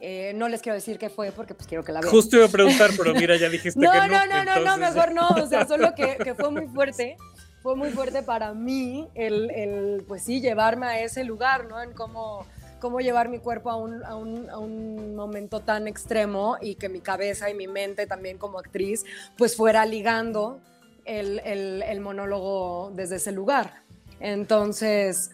Eh, 0.00 0.32
no 0.36 0.48
les 0.48 0.62
quiero 0.62 0.76
decir 0.76 0.96
qué 0.96 1.10
fue 1.10 1.32
porque 1.32 1.54
pues 1.54 1.66
quiero 1.66 1.82
que 1.82 1.90
la 1.90 2.00
vean. 2.00 2.12
Justo 2.12 2.36
iba 2.36 2.46
a 2.46 2.50
preguntar, 2.50 2.90
pero 2.96 3.12
mira, 3.14 3.36
ya 3.36 3.48
dijiste 3.48 3.80
no, 3.84 3.90
que 3.90 3.98
no. 3.98 4.06
No, 4.06 4.26
no, 4.26 4.44
no, 4.44 4.60
no, 4.60 4.76
mejor 4.76 5.12
no. 5.12 5.28
O 5.28 5.46
sea, 5.48 5.66
solo 5.66 5.92
que, 5.96 6.16
que, 6.22 6.34
fue 6.34 6.50
muy 6.52 6.68
fuerte. 6.68 7.16
Fue 7.62 7.74
muy 7.74 7.90
fuerte 7.90 8.22
para 8.22 8.54
mí 8.54 9.08
el, 9.16 9.50
el, 9.50 10.04
pues 10.06 10.22
sí, 10.22 10.40
llevarme 10.40 10.86
a 10.86 11.00
ese 11.02 11.24
lugar, 11.24 11.66
¿no? 11.66 11.82
En 11.82 11.92
cómo 11.92 12.46
cómo 12.78 13.00
llevar 13.00 13.28
mi 13.28 13.38
cuerpo 13.38 13.70
a 13.70 13.76
un, 13.76 14.04
a, 14.04 14.14
un, 14.14 14.50
a 14.50 14.58
un, 14.58 15.14
momento 15.14 15.60
tan 15.60 15.88
extremo 15.88 16.56
y 16.60 16.76
que 16.76 16.88
mi 16.88 17.00
cabeza 17.00 17.50
y 17.50 17.54
mi 17.54 17.66
mente 17.66 18.06
también 18.06 18.38
como 18.38 18.58
actriz 18.58 19.04
pues 19.36 19.56
fuera 19.56 19.84
ligando 19.84 20.60
el, 21.08 21.40
el, 21.82 22.00
monólogo 22.00 22.92
desde 22.94 23.16
ese 23.16 23.32
lugar. 23.32 23.82
Entonces, 24.20 25.30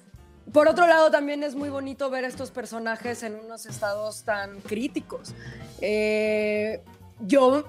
por 0.53 0.69
otro 0.69 0.87
lado, 0.87 1.11
también 1.11 1.43
es 1.43 1.55
muy 1.55 1.69
bonito 1.69 2.11
ver 2.11 2.25
estos 2.25 2.51
personajes 2.51 3.23
en 3.23 3.35
unos 3.35 3.67
estados 3.67 4.23
tan 4.25 4.61
críticos. 4.61 5.35
Eh, 5.81 6.81
yo, 7.21 7.65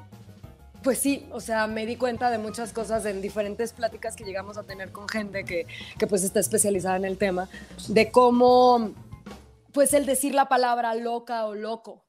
pues 0.83 0.99
sí, 0.99 1.27
o 1.31 1.39
sea, 1.39 1.67
me 1.67 1.85
di 1.85 1.95
cuenta 1.95 2.29
de 2.29 2.37
muchas 2.37 2.73
cosas 2.73 3.05
en 3.05 3.21
diferentes 3.21 3.73
pláticas 3.73 4.15
que 4.15 4.23
llegamos 4.23 4.57
a 4.57 4.63
tener 4.63 4.91
con 4.91 5.07
gente 5.07 5.45
que, 5.45 5.65
que 5.97 6.07
pues 6.07 6.23
está 6.23 6.39
especializada 6.39 6.97
en 6.97 7.05
el 7.05 7.17
tema, 7.17 7.49
de 7.87 8.11
cómo, 8.11 8.91
pues 9.75 9.93
el 9.93 10.05
decir 10.05 10.33
la 10.33 10.47
palabra 10.47 10.95
loca 10.95 11.45
o 11.45 11.53
loco, 11.53 12.05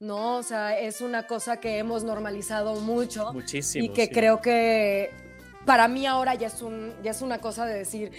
¿no? 0.00 0.38
O 0.38 0.42
sea, 0.42 0.76
es 0.76 1.02
una 1.02 1.26
cosa 1.26 1.60
que 1.60 1.76
hemos 1.76 2.02
normalizado 2.02 2.80
mucho. 2.80 3.30
Muchísimo. 3.34 3.84
Y 3.84 3.90
que 3.90 4.06
sí. 4.06 4.10
creo 4.10 4.40
que 4.40 5.10
para 5.66 5.86
mí 5.86 6.06
ahora 6.06 6.34
ya 6.34 6.46
es, 6.46 6.62
un, 6.62 6.94
ya 7.02 7.10
es 7.10 7.20
una 7.20 7.38
cosa 7.38 7.66
de 7.66 7.74
decir, 7.74 8.10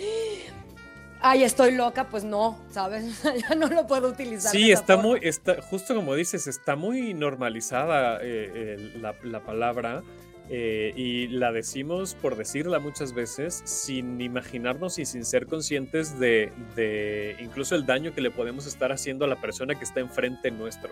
ay, 1.20 1.44
estoy 1.44 1.72
loca, 1.72 2.10
pues 2.10 2.24
no, 2.24 2.60
¿sabes? 2.70 3.24
ya 3.50 3.56
no 3.56 3.68
lo 3.68 3.88
puedo 3.88 4.08
utilizar. 4.08 4.52
Sí, 4.52 4.72
está 4.72 4.94
forma. 4.94 5.10
muy, 5.10 5.20
está, 5.24 5.60
justo 5.64 5.96
como 5.96 6.14
dices, 6.14 6.46
está 6.46 6.76
muy 6.76 7.16
normalizada 7.16 8.18
eh, 8.22 8.52
eh, 8.54 8.94
la, 9.02 9.16
la 9.24 9.44
palabra 9.44 10.04
eh, 10.54 10.92
y 10.98 11.28
la 11.30 11.54
decimos 11.54 12.14
por 12.14 12.36
decirla 12.36 12.80
muchas 12.80 13.14
veces 13.14 13.62
sin 13.64 14.20
imaginarnos 14.20 15.00
y 15.00 15.06
sin 15.06 15.24
ser 15.24 15.48
conscientes 15.48 16.20
de, 16.20 16.52
incluso 17.40 17.74
el 17.76 17.86
daño 17.86 18.14
que 18.14 18.20
le 18.20 18.32
podemos 18.32 18.68
estar 18.68 18.92
haciendo 18.92 19.24
a 19.24 19.30
la 19.30 19.40
persona 19.40 19.76
que 19.80 19.86
está 19.86 20.02
enfrente 20.02 20.52
nuestro. 20.52 20.92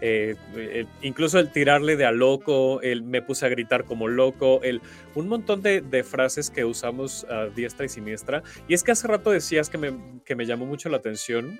Eh, 0.00 0.36
el- 0.56 0.88
incluso 1.02 1.38
el 1.38 1.52
tirarle 1.52 1.96
de 1.96 2.06
a 2.06 2.12
loco, 2.12 2.80
el 2.80 3.02
me 3.02 3.20
puse 3.20 3.44
a 3.44 3.50
gritar 3.50 3.84
como 3.84 4.08
loco, 4.08 4.60
el, 4.62 4.80
un 5.14 5.28
montón 5.28 5.60
de, 5.60 5.82
frases 6.02 6.48
que 6.48 6.64
usamos 6.64 7.26
a 7.28 7.46
diestra 7.46 7.84
y 7.84 7.88
siniestra. 7.90 8.42
Y 8.68 8.74
es 8.74 8.82
que 8.82 8.92
hace 8.92 9.06
rato 9.06 9.30
decías 9.30 9.68
que 9.68 9.76
me, 9.76 9.92
que 10.24 10.34
me 10.34 10.46
llamó 10.46 10.64
mucho 10.64 10.88
la 10.88 10.96
atención. 10.96 11.58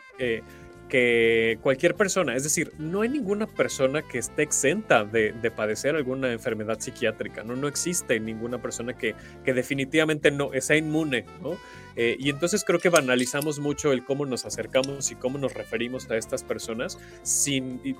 Que 0.89 1.59
cualquier 1.63 1.95
persona, 1.95 2.35
es 2.35 2.43
decir, 2.43 2.73
no 2.79 3.03
hay 3.03 3.09
ninguna 3.09 3.47
persona 3.47 4.03
que 4.03 4.19
esté 4.19 4.43
exenta 4.43 5.05
de, 5.05 5.33
de 5.33 5.51
padecer 5.51 5.95
alguna 5.95 6.33
enfermedad 6.33 6.81
psiquiátrica, 6.81 7.45
no, 7.45 7.57
no 7.57 7.69
existe 7.69 8.19
ninguna 8.21 8.61
persona 8.61 8.97
que, 8.97 9.15
definitivamente 9.45 10.31
no 10.31 10.51
sea 10.61 10.77
inmune, 10.77 11.25
¿no? 11.43 11.57
Eh, 11.97 12.17
y 12.19 12.31
entonces 12.31 12.65
creo 12.65 12.79
que 12.79 12.91
banalizamos 12.91 13.59
mucho 13.59 13.93
el 13.93 14.05
cómo 14.05 14.25
nos 14.25 14.45
acercamos 14.45 15.11
y 15.11 15.17
cómo 15.17 15.39
nos 15.39 15.55
referimos 15.55 16.09
a 16.11 16.17
estas 16.17 16.45
personas 16.45 16.99
sin 17.23 17.81
y 17.85 17.97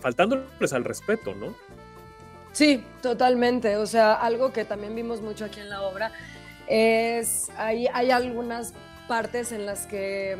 faltándoles 0.00 0.72
al 0.72 0.84
respeto, 0.84 1.34
¿no? 1.34 1.54
Sí, 2.56 2.82
totalmente. 3.02 3.76
O 3.76 3.84
sea, 3.84 4.14
algo 4.14 4.50
que 4.50 4.64
también 4.64 4.94
vimos 4.94 5.20
mucho 5.20 5.44
aquí 5.44 5.60
en 5.60 5.68
la 5.68 5.82
obra 5.82 6.10
es, 6.66 7.50
hay, 7.58 7.86
hay 7.92 8.10
algunas 8.10 8.72
partes 9.06 9.52
en 9.52 9.66
las 9.66 9.86
que 9.86 10.38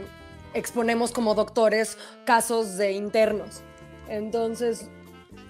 exponemos 0.57 1.13
como 1.13 1.35
doctores 1.35 1.99
casos 2.25 2.77
de 2.77 2.93
internos. 2.93 3.61
Entonces, 4.09 4.89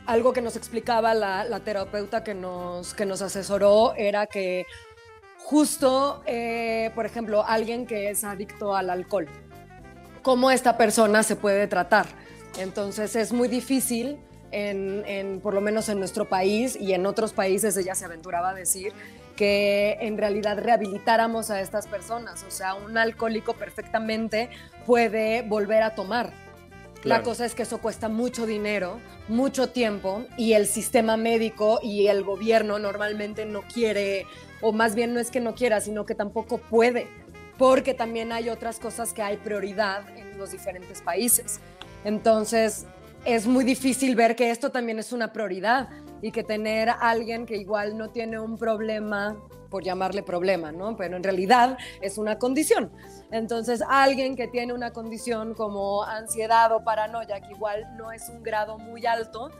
algo 0.06 0.32
que 0.32 0.42
nos 0.42 0.56
explicaba 0.56 1.14
la, 1.14 1.60
terapeuta 1.60 2.24
que 2.24 2.34
nos, 2.34 2.94
que 2.94 3.06
nos 3.06 3.22
asesoró 3.22 3.94
era 3.94 4.26
que 4.26 4.66
justo, 5.38 6.22
eh, 6.26 6.90
por 6.94 7.06
ejemplo, 7.06 7.44
alguien 7.46 7.86
que 7.86 8.10
es 8.10 8.24
adicto 8.24 8.74
al 8.74 8.90
alcohol, 8.90 9.28
cómo 10.22 10.50
esta 10.50 10.76
persona 10.76 11.22
se 11.22 11.36
puede 11.36 11.66
tratar. 11.68 12.06
Entonces 12.58 13.14
es 13.16 13.32
muy 13.32 13.48
difícil, 13.48 14.18
en, 14.50 15.04
en- 15.06 15.40
por 15.40 15.54
lo 15.54 15.60
menos 15.60 15.88
en 15.88 15.98
nuestro 15.98 16.28
país 16.28 16.76
y 16.76 16.94
en 16.94 17.04
otros 17.06 17.32
países, 17.32 17.76
ella 17.76 17.94
se 17.94 18.04
aventuraba 18.06 18.50
a 18.50 18.54
decir 18.54 18.92
que 19.36 19.98
en 20.00 20.18
realidad 20.18 20.58
rehabilitáramos 20.58 21.50
a 21.50 21.60
estas 21.60 21.86
personas. 21.86 22.44
O 22.44 22.50
sea, 22.50 22.74
un 22.74 22.98
alcohólico 22.98 23.54
perfectamente 23.54 24.50
puede 24.86 25.42
volver 25.42 25.82
a 25.82 25.94
tomar. 25.94 26.32
La 27.04 27.22
cosa 27.22 27.44
es 27.44 27.54
que 27.54 27.62
eso 27.62 27.78
cuesta 27.78 28.08
mucho 28.08 28.46
dinero, 28.46 28.98
mucho 29.28 29.68
tiempo 29.68 30.24
y 30.36 30.54
el 30.54 30.66
sistema 30.66 31.16
médico 31.16 31.78
y 31.80 32.08
el 32.08 32.24
gobierno 32.24 32.80
normalmente 32.80 33.46
no 33.46 33.62
quiere, 33.62 34.26
o 34.60 34.72
más 34.72 34.96
bien 34.96 35.14
no 35.14 35.20
es 35.20 35.30
que 35.30 35.38
no 35.38 35.54
quiera, 35.54 35.80
sino 35.80 36.04
que 36.04 36.16
tampoco 36.16 36.58
puede, 36.58 37.06
porque 37.58 37.94
también 37.94 38.32
hay 38.32 38.48
otras 38.48 38.80
cosas 38.80 39.12
que 39.12 39.22
hay 39.22 39.36
prioridad 39.36 40.02
en 40.16 40.36
los 40.36 40.50
diferentes 40.50 41.00
países. 41.00 41.60
Entonces, 42.02 42.86
es 43.24 43.46
muy 43.46 43.64
difícil 43.64 44.16
ver 44.16 44.34
que 44.34 44.50
esto 44.50 44.70
también 44.70 44.98
es 44.98 45.12
una 45.12 45.32
prioridad 45.32 45.88
y 46.22 46.32
que 46.32 46.42
tener 46.42 46.88
a 46.88 46.94
alguien 46.94 47.46
que 47.46 47.56
igual 47.56 47.96
no 47.96 48.10
tiene 48.10 48.38
un 48.38 48.56
problema, 48.58 49.36
por 49.70 49.82
llamarle 49.82 50.22
problema, 50.22 50.72
¿no? 50.72 50.96
Pero 50.96 51.16
en 51.16 51.22
realidad 51.22 51.76
es 52.00 52.18
una 52.18 52.38
condición. 52.38 52.90
Entonces, 53.30 53.82
alguien 53.88 54.36
que 54.36 54.48
tiene 54.48 54.72
una 54.72 54.92
condición 54.92 55.54
como 55.54 56.04
ansiedad 56.04 56.72
o 56.72 56.84
paranoia, 56.84 57.40
que 57.40 57.52
igual 57.52 57.96
no 57.96 58.12
es 58.12 58.28
un 58.28 58.42
grado 58.42 58.78
muy 58.78 59.06
alto, 59.06 59.50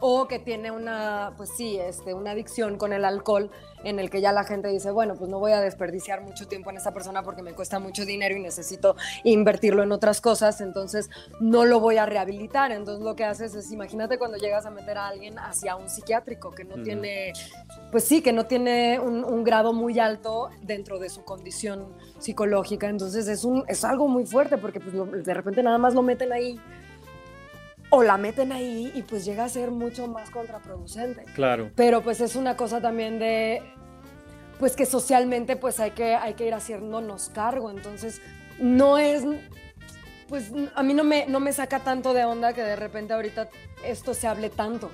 o 0.00 0.28
que 0.28 0.38
tiene 0.38 0.70
una, 0.70 1.32
pues 1.36 1.50
sí, 1.56 1.78
este, 1.78 2.14
una 2.14 2.32
adicción 2.32 2.76
con 2.76 2.92
el 2.92 3.04
alcohol 3.04 3.50
en 3.84 3.98
el 3.98 4.10
que 4.10 4.20
ya 4.20 4.32
la 4.32 4.44
gente 4.44 4.68
dice, 4.68 4.90
bueno, 4.90 5.14
pues 5.14 5.30
no 5.30 5.38
voy 5.38 5.52
a 5.52 5.60
desperdiciar 5.60 6.22
mucho 6.22 6.46
tiempo 6.48 6.70
en 6.70 6.78
esta 6.78 6.92
persona 6.92 7.22
porque 7.22 7.42
me 7.42 7.52
cuesta 7.52 7.78
mucho 7.78 8.04
dinero 8.04 8.34
y 8.36 8.40
necesito 8.40 8.96
invertirlo 9.24 9.82
en 9.82 9.92
otras 9.92 10.20
cosas, 10.20 10.60
entonces 10.60 11.10
no 11.40 11.64
lo 11.64 11.80
voy 11.80 11.98
a 11.98 12.06
rehabilitar. 12.06 12.72
Entonces 12.72 13.04
lo 13.04 13.14
que 13.14 13.24
haces 13.24 13.54
es, 13.54 13.70
imagínate 13.72 14.18
cuando 14.18 14.38
llegas 14.38 14.66
a 14.66 14.70
meter 14.70 14.98
a 14.98 15.08
alguien 15.08 15.38
hacia 15.38 15.76
un 15.76 15.88
psiquiátrico 15.88 16.50
que 16.50 16.64
no 16.64 16.82
tiene, 16.82 17.32
pues 17.90 18.04
sí, 18.04 18.22
que 18.22 18.32
no 18.32 18.46
tiene 18.46 18.98
un, 18.98 19.24
un 19.24 19.44
grado 19.44 19.72
muy 19.72 19.98
alto 19.98 20.48
dentro 20.62 20.98
de 20.98 21.10
su 21.10 21.24
condición 21.24 21.94
psicológica, 22.18 22.88
entonces 22.88 23.28
es, 23.28 23.44
un, 23.44 23.64
es 23.68 23.84
algo 23.84 24.08
muy 24.08 24.26
fuerte 24.26 24.56
porque 24.56 24.80
pues 24.80 25.24
de 25.24 25.34
repente 25.34 25.62
nada 25.62 25.78
más 25.78 25.94
lo 25.94 26.02
meten 26.02 26.32
ahí 26.32 26.58
o 27.94 28.02
la 28.02 28.16
meten 28.16 28.50
ahí 28.50 28.90
y 28.94 29.02
pues 29.02 29.24
llega 29.24 29.44
a 29.44 29.48
ser 29.48 29.70
mucho 29.70 30.08
más 30.08 30.30
contraproducente. 30.30 31.24
Claro. 31.34 31.70
Pero 31.76 32.02
pues 32.02 32.20
es 32.20 32.34
una 32.34 32.56
cosa 32.56 32.80
también 32.80 33.20
de, 33.20 33.62
pues 34.58 34.74
que 34.74 34.84
socialmente 34.84 35.54
pues 35.54 35.78
hay 35.78 35.92
que, 35.92 36.16
hay 36.16 36.34
que 36.34 36.46
ir 36.46 36.54
haciéndonos 36.54 37.30
cargo. 37.32 37.70
Entonces 37.70 38.20
no 38.58 38.98
es, 38.98 39.22
pues 40.28 40.50
a 40.74 40.82
mí 40.82 40.92
no 40.92 41.04
me, 41.04 41.26
no 41.26 41.38
me 41.38 41.52
saca 41.52 41.80
tanto 41.80 42.14
de 42.14 42.24
onda 42.24 42.52
que 42.52 42.62
de 42.62 42.74
repente 42.74 43.14
ahorita 43.14 43.48
esto 43.84 44.12
se 44.12 44.26
hable 44.26 44.50
tanto, 44.50 44.90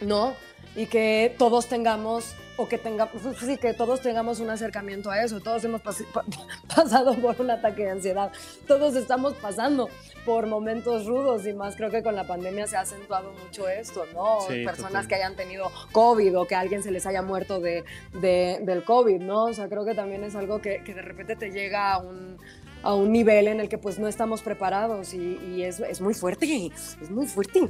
¿no? 0.00 0.34
Y 0.76 0.86
que 0.86 1.34
todos 1.36 1.66
tengamos, 1.66 2.36
o 2.60 2.68
que 2.68 2.78
tengamos, 2.78 3.14
sí, 3.38 3.56
que 3.56 3.72
todos 3.74 4.00
tengamos 4.00 4.40
un 4.40 4.50
acercamiento 4.50 5.10
a 5.10 5.22
eso. 5.22 5.40
Todos 5.40 5.64
hemos 5.64 5.82
pas- 5.82 6.04
pa- 6.12 6.24
pasado 6.74 7.14
por 7.16 7.40
un 7.40 7.50
ataque 7.50 7.84
de 7.84 7.90
ansiedad. 7.90 8.30
Todos 8.66 8.94
estamos 8.96 9.34
pasando 9.34 9.88
por 10.24 10.46
momentos 10.46 11.06
rudos 11.06 11.46
y 11.46 11.52
más 11.54 11.76
creo 11.76 11.90
que 11.90 12.02
con 12.02 12.14
la 12.14 12.26
pandemia 12.26 12.66
se 12.66 12.76
ha 12.76 12.80
acentuado 12.80 13.32
mucho 13.44 13.68
esto, 13.68 14.04
¿no? 14.14 14.40
Sí, 14.48 14.64
Personas 14.64 14.92
total. 14.92 15.08
que 15.08 15.14
hayan 15.14 15.36
tenido 15.36 15.70
COVID 15.92 16.38
o 16.38 16.46
que 16.46 16.54
a 16.54 16.60
alguien 16.60 16.82
se 16.82 16.90
les 16.90 17.06
haya 17.06 17.22
muerto 17.22 17.58
de, 17.60 17.84
de- 18.12 18.60
del 18.62 18.84
COVID, 18.84 19.20
¿no? 19.20 19.44
O 19.44 19.52
sea, 19.54 19.68
creo 19.68 19.84
que 19.84 19.94
también 19.94 20.22
es 20.24 20.34
algo 20.36 20.60
que, 20.60 20.82
que 20.84 20.92
de 20.94 21.02
repente 21.02 21.36
te 21.36 21.50
llega 21.50 21.92
a 21.94 21.98
un, 21.98 22.36
a 22.82 22.94
un 22.94 23.12
nivel 23.12 23.48
en 23.48 23.60
el 23.60 23.68
que 23.68 23.78
pues 23.78 23.98
no 23.98 24.08
estamos 24.08 24.42
preparados 24.42 25.14
y, 25.14 25.38
y 25.54 25.62
es, 25.62 25.80
es 25.80 26.00
muy 26.00 26.14
fuerte, 26.14 26.70
es 27.00 27.10
muy 27.10 27.26
fuerte. 27.26 27.68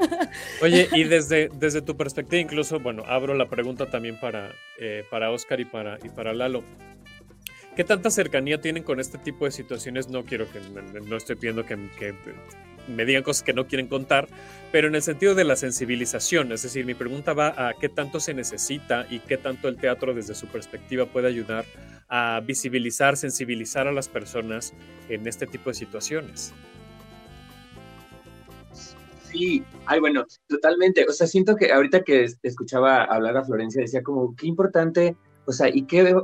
Oye, 0.62 0.88
y 0.92 1.04
desde, 1.04 1.50
desde 1.54 1.82
tu 1.82 1.96
perspectiva, 1.96 2.40
incluso, 2.40 2.80
bueno, 2.80 3.02
abro 3.06 3.34
la 3.34 3.48
pregunta 3.48 3.86
también 3.86 4.18
para, 4.18 4.52
eh, 4.78 5.04
para 5.10 5.30
Oscar 5.30 5.60
y 5.60 5.64
para, 5.64 5.98
y 6.02 6.08
para 6.08 6.32
Lalo. 6.32 6.62
¿Qué 7.76 7.84
tanta 7.84 8.10
cercanía 8.10 8.60
tienen 8.60 8.82
con 8.82 8.98
este 9.00 9.18
tipo 9.18 9.44
de 9.44 9.52
situaciones? 9.52 10.08
No 10.08 10.24
quiero 10.24 10.46
que, 10.50 10.60
no 11.00 11.16
estoy 11.16 11.36
pidiendo 11.36 11.64
que, 11.64 11.76
que 11.98 12.14
me 12.88 13.04
digan 13.04 13.22
cosas 13.22 13.42
que 13.42 13.52
no 13.52 13.66
quieren 13.66 13.86
contar, 13.86 14.28
pero 14.72 14.88
en 14.88 14.94
el 14.94 15.02
sentido 15.02 15.34
de 15.34 15.44
la 15.44 15.56
sensibilización, 15.56 16.52
es 16.52 16.62
decir, 16.62 16.84
mi 16.84 16.94
pregunta 16.94 17.32
va 17.32 17.68
a 17.68 17.74
qué 17.74 17.88
tanto 17.88 18.20
se 18.20 18.34
necesita 18.34 19.06
y 19.08 19.20
qué 19.20 19.36
tanto 19.36 19.68
el 19.68 19.76
teatro 19.76 20.14
desde 20.14 20.34
su 20.34 20.46
perspectiva 20.48 21.06
puede 21.06 21.28
ayudar 21.28 21.64
a 22.10 22.40
visibilizar, 22.44 23.16
sensibilizar 23.16 23.86
a 23.86 23.92
las 23.92 24.08
personas 24.08 24.74
en 25.08 25.26
este 25.26 25.46
tipo 25.46 25.70
de 25.70 25.74
situaciones. 25.74 26.52
Sí, 29.30 29.62
ay, 29.86 30.00
bueno, 30.00 30.24
totalmente. 30.48 31.06
O 31.08 31.12
sea, 31.12 31.26
siento 31.28 31.54
que 31.54 31.72
ahorita 31.72 32.02
que 32.02 32.24
es- 32.24 32.38
escuchaba 32.42 33.04
hablar 33.04 33.36
a 33.36 33.44
Florencia, 33.44 33.80
decía 33.80 34.02
como, 34.02 34.34
qué 34.34 34.48
importante, 34.48 35.16
o 35.46 35.52
sea, 35.52 35.68
y 35.72 35.82
qué 35.82 36.14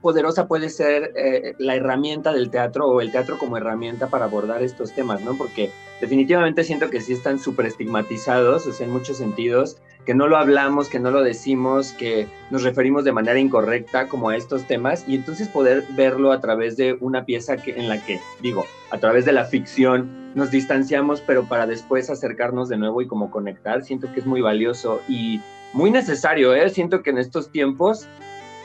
poderosa 0.00 0.48
puede 0.48 0.70
ser 0.70 1.12
eh, 1.14 1.54
la 1.58 1.76
herramienta 1.76 2.32
del 2.32 2.50
teatro 2.50 2.86
o 2.86 3.00
el 3.00 3.12
teatro 3.12 3.38
como 3.38 3.56
herramienta 3.56 4.08
para 4.08 4.24
abordar 4.24 4.62
estos 4.62 4.92
temas, 4.92 5.22
¿no? 5.22 5.36
Porque 5.36 5.70
definitivamente 6.00 6.64
siento 6.64 6.90
que 6.90 7.00
sí 7.00 7.12
están 7.12 7.38
súper 7.38 7.66
estigmatizados, 7.66 8.66
o 8.66 8.72
sea, 8.72 8.86
en 8.86 8.92
muchos 8.92 9.18
sentidos, 9.18 9.76
que 10.06 10.14
no 10.14 10.26
lo 10.26 10.38
hablamos, 10.38 10.88
que 10.88 10.98
no 10.98 11.10
lo 11.10 11.22
decimos, 11.22 11.92
que 11.92 12.26
nos 12.50 12.62
referimos 12.62 13.04
de 13.04 13.12
manera 13.12 13.38
incorrecta 13.38 14.08
como 14.08 14.30
a 14.30 14.36
estos 14.36 14.66
temas, 14.66 15.04
y 15.06 15.14
entonces 15.14 15.48
poder 15.48 15.84
verlo 15.90 16.32
a 16.32 16.40
través 16.40 16.76
de 16.76 16.96
una 17.00 17.26
pieza 17.26 17.58
que, 17.58 17.72
en 17.72 17.88
la 17.88 18.02
que, 18.04 18.20
digo, 18.40 18.64
a 18.90 18.98
través 18.98 19.24
de 19.26 19.32
la 19.32 19.44
ficción 19.44 20.32
nos 20.34 20.50
distanciamos, 20.50 21.20
pero 21.20 21.44
para 21.44 21.66
después 21.66 22.08
acercarnos 22.08 22.68
de 22.68 22.78
nuevo 22.78 23.02
y 23.02 23.06
como 23.06 23.30
conectar, 23.30 23.82
siento 23.84 24.12
que 24.12 24.20
es 24.20 24.26
muy 24.26 24.40
valioso 24.40 25.02
y 25.08 25.40
muy 25.72 25.90
necesario, 25.90 26.54
¿eh? 26.54 26.68
Siento 26.70 27.02
que 27.02 27.10
en 27.10 27.18
estos 27.18 27.50
tiempos 27.50 28.08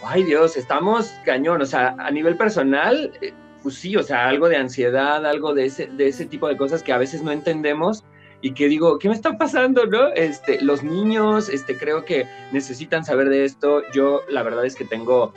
ay 0.06 0.24
Dios, 0.24 0.58
estamos 0.58 1.08
cañón, 1.24 1.62
o 1.62 1.66
sea, 1.66 1.96
a 1.98 2.12
nivel 2.12 2.38
personal, 2.38 3.12
eh, 3.22 3.34
pues 3.64 3.76
sí, 3.76 3.96
o 3.96 4.04
sea, 4.04 4.28
algo 4.28 4.48
de 4.48 4.58
ansiedad, 4.58 5.26
algo 5.26 5.54
de 5.54 5.66
ese, 5.66 5.88
de 5.88 6.08
ese 6.08 6.26
tipo 6.26 6.48
de 6.48 6.58
cosas 6.58 6.84
que 6.84 6.94
a 6.94 6.98
veces 6.98 7.24
no 7.24 7.32
entendemos 7.32 8.04
y 8.42 8.54
que 8.54 8.68
digo, 8.68 9.00
¿qué 9.00 9.10
me 9.10 9.16
está 9.16 9.38
pasando, 9.38 9.88
no? 9.88 10.10
Este, 10.10 10.62
los 10.62 10.84
niños, 10.84 11.50
este, 11.50 11.76
creo 11.76 12.06
que 12.06 12.28
necesitan 12.52 13.04
saber 13.04 13.30
de 13.30 13.44
esto. 13.44 13.82
Yo, 13.92 14.22
la 14.30 14.44
verdad 14.44 14.66
es 14.66 14.76
que 14.76 14.86
tengo 14.86 15.34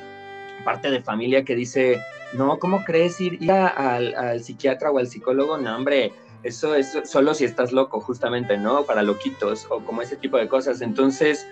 parte 0.63 0.91
de 0.91 1.01
familia 1.01 1.43
que 1.45 1.55
dice, 1.55 2.03
no, 2.35 2.59
¿cómo 2.59 2.85
crees 2.85 3.19
ir, 3.21 3.51
al, 3.51 4.15
al, 4.15 4.43
psiquiatra 4.43 4.91
o 4.91 4.99
al 4.99 5.07
psicólogo? 5.07 5.57
No, 5.57 5.75
hombre, 5.75 6.13
eso 6.43 6.75
es 6.75 6.99
solo 7.05 7.33
si 7.33 7.47
estás 7.47 7.73
loco, 7.73 8.01
justamente, 8.01 8.59
¿no? 8.59 8.85
Para 8.85 9.03
loquitos 9.03 9.67
o 9.71 9.81
como 9.81 10.03
ese 10.03 10.17
tipo 10.17 10.37
de 10.37 10.49
cosas. 10.49 10.83
Entonces, 10.83 11.49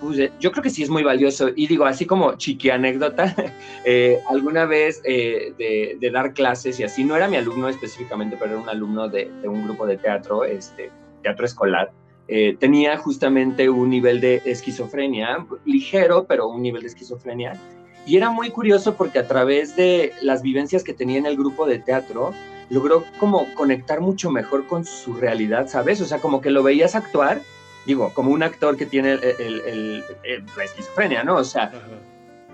pues, 0.00 0.18
eh, 0.18 0.32
yo 0.40 0.50
creo 0.52 0.62
que 0.62 0.70
sí 0.70 0.82
es 0.82 0.90
muy 0.90 1.02
valioso. 1.02 1.50
Y 1.54 1.66
digo, 1.66 1.84
así 1.84 2.06
como 2.06 2.36
chiqui 2.36 2.70
anécdota, 2.70 3.34
eh, 3.84 4.20
alguna 4.28 4.64
vez 4.64 5.00
eh, 5.04 5.54
de, 5.58 6.10
dar 6.10 6.32
clases 6.32 6.80
y 6.80 6.84
así, 6.84 7.04
no 7.04 7.16
era 7.16 7.28
mi 7.28 7.36
alumno 7.36 7.68
específicamente, 7.68 8.36
pero 8.38 8.52
era 8.52 8.60
un 8.62 8.68
alumno 8.68 9.08
de, 9.08 9.30
de 9.42 9.48
un 9.48 9.64
grupo 9.64 9.86
de 9.86 9.96
teatro, 9.96 10.44
este, 10.44 10.90
teatro 11.22 11.46
escolar. 11.46 11.92
tenía 12.58 12.96
justamente 12.96 13.68
un 13.68 13.90
nivel 13.90 14.20
de 14.20 14.42
esquizofrenia, 14.44 15.46
ligero, 15.64 16.24
pero 16.26 16.48
un 16.48 16.62
nivel 16.62 16.82
de 16.82 16.88
esquizofrenia. 16.88 17.52
Y 18.06 18.16
era 18.16 18.30
muy 18.30 18.50
curioso 18.50 18.96
porque 18.96 19.18
a 19.18 19.26
través 19.26 19.76
de 19.76 20.12
las 20.22 20.42
vivencias 20.42 20.82
que 20.82 20.94
tenía 20.94 21.18
en 21.18 21.26
el 21.26 21.36
grupo 21.36 21.66
de 21.66 21.78
teatro, 21.78 22.32
logró 22.70 23.04
como 23.18 23.52
conectar 23.54 24.00
mucho 24.00 24.30
mejor 24.30 24.66
con 24.66 24.84
su 24.84 25.14
realidad, 25.14 25.68
¿sabes? 25.68 26.00
O 26.00 26.06
sea, 26.06 26.18
como 26.18 26.40
que 26.40 26.50
lo 26.50 26.62
veías 26.62 26.94
actuar, 26.94 27.42
digo, 27.86 28.12
como 28.14 28.30
un 28.30 28.42
actor 28.42 28.76
que 28.76 28.86
tiene 28.86 29.12
el, 29.12 30.04
la 30.56 30.64
esquizofrenia, 30.64 31.24
¿no? 31.24 31.36
O 31.36 31.44
sea, 31.44 31.72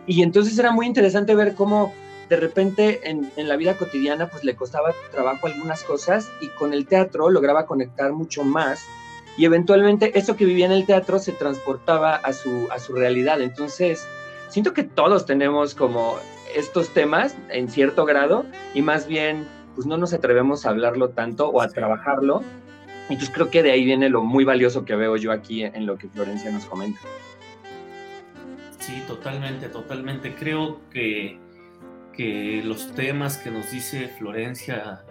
y 0.06 0.22
entonces 0.22 0.58
era 0.58 0.70
muy 0.72 0.86
interesante 0.86 1.34
ver 1.34 1.54
cómo 1.54 1.92
de 2.28 2.36
repente 2.36 3.08
en, 3.08 3.30
en, 3.36 3.48
la 3.48 3.56
vida 3.56 3.76
cotidiana 3.76 4.28
pues 4.28 4.42
le 4.42 4.56
costaba 4.56 4.92
trabajo 5.12 5.46
algunas 5.46 5.84
cosas 5.84 6.28
y 6.40 6.48
con 6.48 6.72
el 6.72 6.86
teatro 6.86 7.30
lograba 7.30 7.66
conectar 7.66 8.12
mucho 8.12 8.42
más 8.42 8.84
y 9.36 9.44
eventualmente 9.44 10.18
eso 10.18 10.36
que 10.36 10.44
vivía 10.44 10.66
en 10.66 10.72
el 10.72 10.86
teatro 10.86 11.18
se 11.18 11.32
transportaba 11.32 12.16
a 12.16 12.32
su, 12.32 12.68
a 12.70 12.78
su 12.78 12.94
realidad. 12.94 13.40
Entonces, 13.40 14.06
siento 14.48 14.72
que 14.72 14.82
todos 14.82 15.26
tenemos 15.26 15.74
como 15.74 16.16
estos 16.54 16.90
temas 16.90 17.36
en 17.50 17.68
cierto 17.68 18.06
grado 18.06 18.46
y 18.74 18.82
más 18.82 19.06
bien 19.06 19.46
pues 19.74 19.86
no 19.86 19.98
nos 19.98 20.14
atrevemos 20.14 20.64
a 20.64 20.70
hablarlo 20.70 21.10
tanto 21.10 21.48
o 21.48 21.60
a 21.60 21.68
trabajarlo. 21.68 22.42
Entonces 23.08 23.30
creo 23.32 23.50
que 23.50 23.62
de 23.62 23.70
ahí 23.70 23.84
viene 23.84 24.08
lo 24.08 24.22
muy 24.22 24.44
valioso 24.44 24.84
que 24.84 24.96
veo 24.96 25.16
yo 25.16 25.30
aquí 25.32 25.62
en 25.62 25.86
lo 25.86 25.96
que 25.96 26.08
Florencia 26.08 26.50
nos 26.50 26.64
comenta. 26.66 27.00
Sí, 28.80 29.02
totalmente, 29.06 29.68
totalmente. 29.68 30.34
Creo 30.34 30.80
que, 30.90 31.38
que 32.12 32.62
los 32.64 32.92
temas 32.94 33.36
que 33.36 33.50
nos 33.50 33.70
dice 33.70 34.08
Florencia 34.08 35.04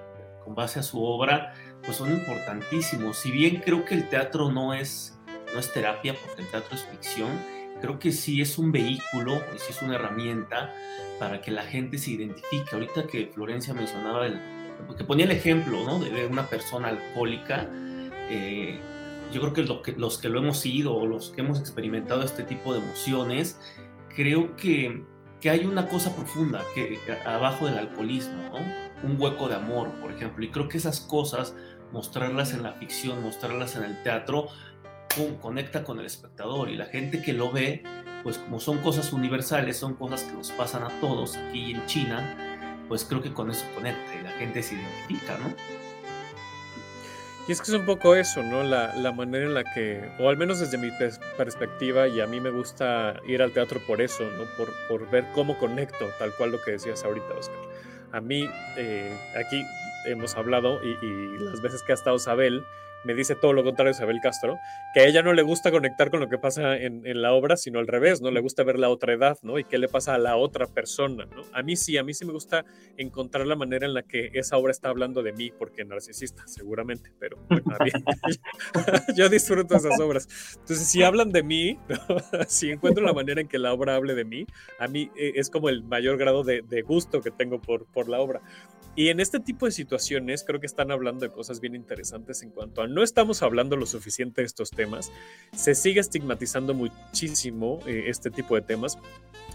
con 0.43 0.55
base 0.55 0.79
a 0.79 0.83
su 0.83 1.03
obra, 1.03 1.53
pues 1.83 1.97
son 1.97 2.11
importantísimos. 2.11 3.17
Si 3.17 3.31
bien 3.31 3.61
creo 3.63 3.85
que 3.85 3.95
el 3.95 4.07
teatro 4.09 4.51
no 4.51 4.73
es, 4.73 5.17
no 5.53 5.59
es 5.59 5.71
terapia, 5.73 6.13
porque 6.13 6.41
el 6.41 6.47
teatro 6.49 6.75
es 6.75 6.83
ficción, 6.83 7.29
creo 7.81 7.99
que 7.99 8.11
sí 8.11 8.41
es 8.41 8.57
un 8.57 8.71
vehículo 8.71 9.41
sí 9.57 9.65
es 9.69 9.81
una 9.81 9.95
herramienta 9.95 10.73
para 11.19 11.41
que 11.41 11.51
la 11.51 11.63
gente 11.63 11.97
se 11.97 12.11
identifique. 12.11 12.69
Ahorita 12.73 13.07
que 13.07 13.27
Florencia 13.27 13.73
mencionaba 13.73 14.27
el, 14.27 14.39
que 14.97 15.03
ponía 15.03 15.25
el 15.25 15.31
ejemplo 15.31 15.83
¿no? 15.85 15.99
de, 15.99 16.25
una 16.25 16.47
persona 16.47 16.89
alcohólica, 16.89 17.69
eh, 18.29 18.79
yo 19.31 19.41
creo 19.41 19.53
que, 19.53 19.63
lo 19.63 19.81
que, 19.81 19.91
los 19.93 20.17
que 20.17 20.29
lo 20.29 20.39
hemos 20.39 20.59
sido 20.59 20.95
o 20.95 21.05
los 21.05 21.31
que 21.31 21.41
hemos 21.41 21.59
experimentado 21.59 22.23
este 22.23 22.43
tipo 22.43 22.73
de 22.73 22.79
emociones, 22.79 23.59
creo 24.15 24.55
que, 24.55 25.03
que 25.41 25.49
hay 25.49 25.65
una 25.65 25.87
cosa 25.87 26.15
profunda 26.15 26.61
que, 26.73 26.99
abajo 27.25 27.65
del 27.65 27.77
alcoholismo, 27.77 28.49
¿no? 28.51 28.85
un 29.03 29.21
hueco 29.21 29.47
de 29.47 29.55
amor, 29.55 29.89
por 30.01 30.11
ejemplo, 30.11 30.43
y 30.43 30.49
creo 30.49 30.67
que 30.67 30.77
esas 30.77 31.01
cosas, 31.01 31.55
mostrarlas 31.91 32.53
en 32.53 32.63
la 32.63 32.73
ficción, 32.73 33.21
mostrarlas 33.21 33.75
en 33.75 33.83
el 33.83 34.01
teatro, 34.03 34.47
conecta 35.41 35.83
con 35.83 35.99
el 35.99 36.05
espectador 36.05 36.69
y 36.69 36.75
la 36.75 36.85
gente 36.85 37.21
que 37.21 37.33
lo 37.33 37.51
ve, 37.51 37.83
pues 38.23 38.37
como 38.37 38.59
son 38.59 38.79
cosas 38.79 39.13
universales, 39.13 39.77
son 39.77 39.95
cosas 39.95 40.23
que 40.23 40.33
nos 40.33 40.51
pasan 40.51 40.83
a 40.83 40.89
todos 40.99 41.37
aquí 41.37 41.71
en 41.71 41.85
China, 41.85 42.35
pues 42.87 43.05
creo 43.05 43.21
que 43.21 43.33
con 43.33 43.49
eso 43.49 43.65
conecta 43.73 44.15
y 44.15 44.23
la 44.23 44.31
gente 44.31 44.61
se 44.63 44.75
identifica, 44.75 45.37
¿no? 45.37 45.53
Y 47.47 47.51
es 47.51 47.61
que 47.61 47.71
es 47.71 47.77
un 47.77 47.85
poco 47.85 48.15
eso, 48.15 48.41
¿no? 48.41 48.63
La, 48.63 48.95
la 48.95 49.11
manera 49.11 49.45
en 49.45 49.53
la 49.53 49.63
que, 49.63 50.09
o 50.19 50.29
al 50.29 50.37
menos 50.37 50.59
desde 50.59 50.79
mi 50.79 50.89
perspectiva, 51.37 52.07
y 52.07 52.19
a 52.19 52.25
mí 52.25 52.41
me 52.41 52.49
gusta 52.49 53.21
ir 53.27 53.43
al 53.43 53.51
teatro 53.51 53.79
por 53.85 54.01
eso, 54.01 54.23
¿no? 54.23 54.45
Por, 54.57 54.73
por 54.87 55.09
ver 55.11 55.27
cómo 55.31 55.57
conecto, 55.59 56.09
tal 56.17 56.33
cual 56.35 56.51
lo 56.51 56.61
que 56.61 56.71
decías 56.71 57.03
ahorita, 57.03 57.35
Oscar. 57.35 57.59
A 58.11 58.19
mí, 58.19 58.49
eh, 58.77 59.15
aquí 59.35 59.63
hemos 60.05 60.35
hablado, 60.35 60.83
y, 60.83 60.97
y, 61.05 61.37
las 61.37 61.61
veces 61.61 61.83
que 61.83 61.91
ha 61.91 61.95
estado 61.95 62.17
Sabel, 62.17 62.65
me 63.05 63.13
dice 63.13 63.35
todo 63.35 63.53
lo 63.53 63.63
contrario 63.63 63.91
Isabel 63.91 64.19
Castro, 64.21 64.59
que 64.93 65.01
a 65.01 65.05
ella 65.05 65.21
no 65.21 65.33
le 65.33 65.43
gusta 65.43 65.71
conectar 65.71 66.09
con 66.09 66.19
lo 66.19 66.27
que 66.27 66.37
pasa 66.37 66.75
en, 66.77 67.03
la 67.21 67.33
obra, 67.33 67.55
sino 67.55 67.79
al 67.79 67.87
revés, 67.87 68.21
¿no? 68.21 68.31
Le 68.31 68.41
gusta 68.41 68.63
ver 68.63 68.79
la 68.79 68.89
otra 68.89 69.13
edad, 69.13 69.37
¿no? 69.43 69.59
Y 69.59 69.63
qué 69.63 69.77
le 69.77 69.87
pasa 69.87 70.15
a 70.15 70.17
la 70.17 70.35
otra 70.35 70.67
persona, 70.67 71.25
¿no? 71.25 71.43
A 71.53 71.61
mí 71.61 71.75
sí, 71.75 71.97
a 71.97 72.03
mí 72.03 72.13
sí 72.13 72.25
me 72.25 72.33
gusta 72.33 72.65
encontrar 72.97 73.47
la 73.47 73.55
manera 73.55 73.85
en 73.85 73.93
la 73.93 74.03
que 74.03 74.31
esa 74.33 74.57
obra 74.57 74.71
está 74.71 74.89
hablando 74.89 75.23
de 75.23 75.33
mí, 75.33 75.51
porque 75.57 75.85
narcisista, 75.85 76.47
seguramente, 76.47 77.11
pero 77.19 77.37
yo 79.15 79.29
disfruto 79.29 79.75
esas 79.75 79.99
obras. 79.99 80.27
Entonces, 80.59 80.87
si 80.87 81.03
hablan 81.03 81.31
de 81.31 81.43
mí, 81.43 81.79
si 82.47 82.71
encuentro 82.71 83.03
la 83.03 83.13
manera 83.13 83.39
en 83.39 83.47
que 83.47 83.59
la 83.59 83.71
obra 83.71 83.95
hable 83.95 84.15
de 84.15 84.25
mí, 84.25 84.45
a 84.79 84.87
mí 84.87 85.11
eh, 85.15 85.33
es 85.35 85.49
como 85.49 85.69
el 85.69 85.83
mayor 85.83 86.17
grado 86.17 86.43
de, 86.43 86.63
de 86.67 86.81
gusto 86.81 87.21
que 87.21 87.31
tengo 87.31 87.61
por, 87.61 87.85
por 87.85 88.09
la 88.09 88.19
obra. 88.19 88.41
Y 88.97 89.09
en 89.09 89.19
este 89.19 89.41
tipo 89.41 89.65
de 89.65 89.73
situaciones 89.73 90.45
creo 90.45 90.61
que 90.61 90.65
están 90.65 90.89
hablando 90.89 91.25
de 91.25 91.31
cosas 91.31 91.59
bien 91.59 91.75
interesantes 91.75 92.41
en 92.43 92.51
cuanto 92.51 92.81
a 92.81 92.87
no 92.95 93.03
estamos 93.03 93.43
hablando 93.43 93.75
lo 93.75 93.85
suficiente 93.85 94.41
de 94.41 94.47
estos 94.47 94.71
temas, 94.71 95.11
se 95.53 95.75
sigue 95.75 95.99
estigmatizando 95.99 96.73
muchísimo 96.73 97.81
eh, 97.85 98.05
este 98.07 98.31
tipo 98.31 98.55
de 98.55 98.61
temas. 98.61 98.97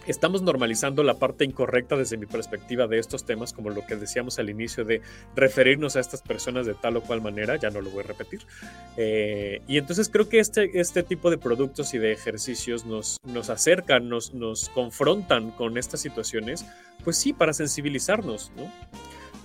Estamos 0.06 0.42
normalizando 0.42 1.02
la 1.02 1.14
parte 1.14 1.44
incorrecta 1.44 1.96
desde 1.96 2.18
mi 2.18 2.26
perspectiva 2.26 2.86
de 2.86 2.98
estos 2.98 3.24
temas, 3.24 3.52
como 3.52 3.70
lo 3.70 3.84
que 3.86 3.96
decíamos 3.96 4.38
al 4.38 4.50
inicio 4.50 4.84
de 4.84 5.00
referirnos 5.34 5.96
a 5.96 6.00
estas 6.00 6.20
personas 6.20 6.66
de 6.66 6.74
tal 6.74 6.98
o 6.98 7.02
cual 7.02 7.22
manera, 7.22 7.56
ya 7.56 7.70
no 7.70 7.80
lo 7.80 7.90
voy 7.90 8.04
a 8.04 8.06
repetir. 8.06 8.40
Eh, 8.96 9.62
y 9.66 9.78
entonces 9.78 10.10
creo 10.10 10.28
que 10.28 10.38
este, 10.38 10.78
este 10.78 11.02
tipo 11.02 11.30
de 11.30 11.38
productos 11.38 11.94
y 11.94 11.98
de 11.98 12.12
ejercicios 12.12 12.84
nos, 12.84 13.16
nos 13.24 13.48
acercan, 13.48 14.08
nos, 14.08 14.34
nos 14.34 14.68
confrontan 14.68 15.50
con 15.50 15.78
estas 15.78 16.00
situaciones, 16.00 16.66
pues 17.04 17.16
sí, 17.16 17.32
para 17.32 17.54
sensibilizarnos, 17.54 18.52
¿no? 18.56 18.70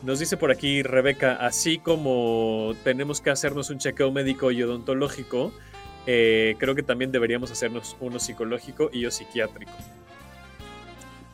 Nos 0.04 0.20
dice 0.20 0.38
por 0.38 0.52
aquí 0.52 0.84
Rebeca, 0.84 1.34
así 1.34 1.80
como 1.80 2.74
tenemos 2.84 3.22
que 3.22 3.32
hacernos 3.32 3.70
un 3.70 3.80
chequeo 3.80 4.12
médico 4.12 4.52
y 4.52 4.62
odontológico, 4.62 5.52
eh, 6.06 6.56
creo 6.60 6.76
que 6.76 6.84
también 6.84 7.12
deberíamos 7.12 7.52
hacernos 7.52 7.98
uno 8.00 8.20
psicológico 8.20 8.90
y 8.94 9.06
o 9.06 9.12
psiquiátrico. 9.12 9.74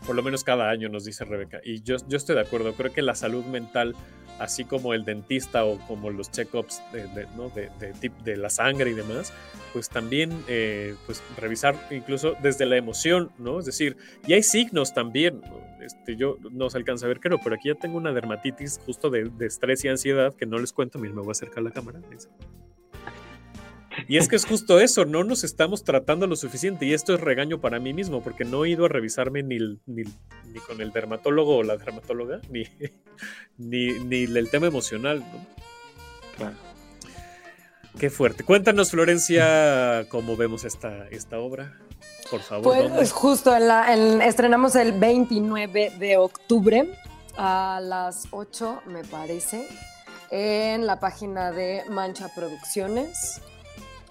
Por 0.05 0.15
lo 0.15 0.23
menos 0.23 0.43
cada 0.43 0.69
año, 0.69 0.89
nos 0.89 1.05
dice 1.05 1.25
Rebeca. 1.25 1.59
Y 1.63 1.81
yo, 1.81 1.97
yo 2.07 2.17
estoy 2.17 2.35
de 2.35 2.41
acuerdo, 2.41 2.73
creo 2.73 2.91
que 2.91 3.01
la 3.01 3.15
salud 3.15 3.45
mental, 3.45 3.95
así 4.39 4.65
como 4.65 4.93
el 4.93 5.05
dentista 5.05 5.63
o 5.65 5.77
como 5.87 6.09
los 6.09 6.31
check-ups 6.31 6.81
de, 6.91 7.07
de, 7.07 7.27
¿no? 7.37 7.49
de, 7.49 7.69
de, 8.23 8.37
la 8.37 8.49
sangre 8.49 8.91
y 8.91 8.93
demás, 8.93 9.31
pues 9.73 9.89
también 9.89 10.31
pues 11.05 11.23
revisar 11.37 11.75
incluso 11.91 12.35
desde 12.41 12.65
la 12.65 12.77
emoción, 12.77 13.31
¿no? 13.37 13.59
Es 13.59 13.65
decir, 13.65 13.97
y 14.25 14.33
hay 14.33 14.43
signos 14.43 14.93
también, 14.93 15.41
este, 15.81 16.15
yo 16.15 16.37
no 16.51 16.69
se 16.69 16.77
alcanza 16.77 17.05
a 17.05 17.09
ver, 17.09 17.19
creo, 17.19 17.39
pero 17.43 17.55
aquí 17.55 17.69
ya 17.69 17.75
tengo 17.75 17.97
una 17.97 18.11
dermatitis 18.11 18.79
justo 18.85 19.09
de, 19.09 19.29
estrés 19.41 19.83
y 19.85 19.89
ansiedad 19.89 20.33
que 20.33 20.45
no 20.45 20.57
les 20.57 20.73
cuento, 20.73 20.99
mira, 20.99 21.13
me 21.13 21.21
voy 21.21 21.29
a 21.29 21.31
acercar 21.31 21.63
la 21.63 21.71
cámara. 21.71 21.99
Y 24.07 24.17
es 24.17 24.27
que 24.27 24.35
es 24.35 24.45
justo 24.45 24.79
eso, 24.79 25.05
no 25.05 25.23
nos 25.23 25.43
estamos 25.43 25.83
tratando 25.83 26.27
lo 26.27 26.35
suficiente 26.35 26.85
y 26.85 26.93
esto 26.93 27.13
es 27.13 27.21
regaño 27.21 27.59
para 27.59 27.79
mí 27.79 27.93
mismo 27.93 28.21
porque 28.21 28.45
no 28.45 28.65
he 28.65 28.69
ido 28.69 28.85
a 28.85 28.89
revisarme 28.89 29.43
ni, 29.43 29.57
ni, 29.85 30.03
ni 30.45 30.59
con 30.67 30.81
el 30.81 30.91
dermatólogo 30.91 31.57
o 31.57 31.63
la 31.63 31.77
dermatóloga, 31.77 32.41
ni, 32.49 32.63
ni, 33.57 33.99
ni 33.99 34.23
el 34.23 34.49
tema 34.49 34.67
emocional. 34.67 35.19
¿no? 35.19 35.45
Claro. 36.37 36.71
Qué 37.99 38.09
fuerte. 38.09 38.43
Cuéntanos, 38.43 38.91
Florencia, 38.91 40.05
cómo 40.09 40.37
vemos 40.37 40.63
esta, 40.63 41.07
esta 41.09 41.39
obra. 41.39 41.77
Por 42.29 42.41
favor. 42.41 42.89
Pues 42.95 43.11
justo, 43.11 43.55
en 43.55 43.67
la, 43.67 43.93
estrenamos 44.25 44.75
el 44.75 44.93
29 44.93 45.93
de 45.99 46.17
octubre 46.17 46.97
a 47.37 47.79
las 47.83 48.27
8, 48.31 48.83
me 48.87 49.03
parece, 49.03 49.67
en 50.29 50.87
la 50.87 50.99
página 50.99 51.51
de 51.51 51.83
Mancha 51.89 52.29
Producciones, 52.33 53.41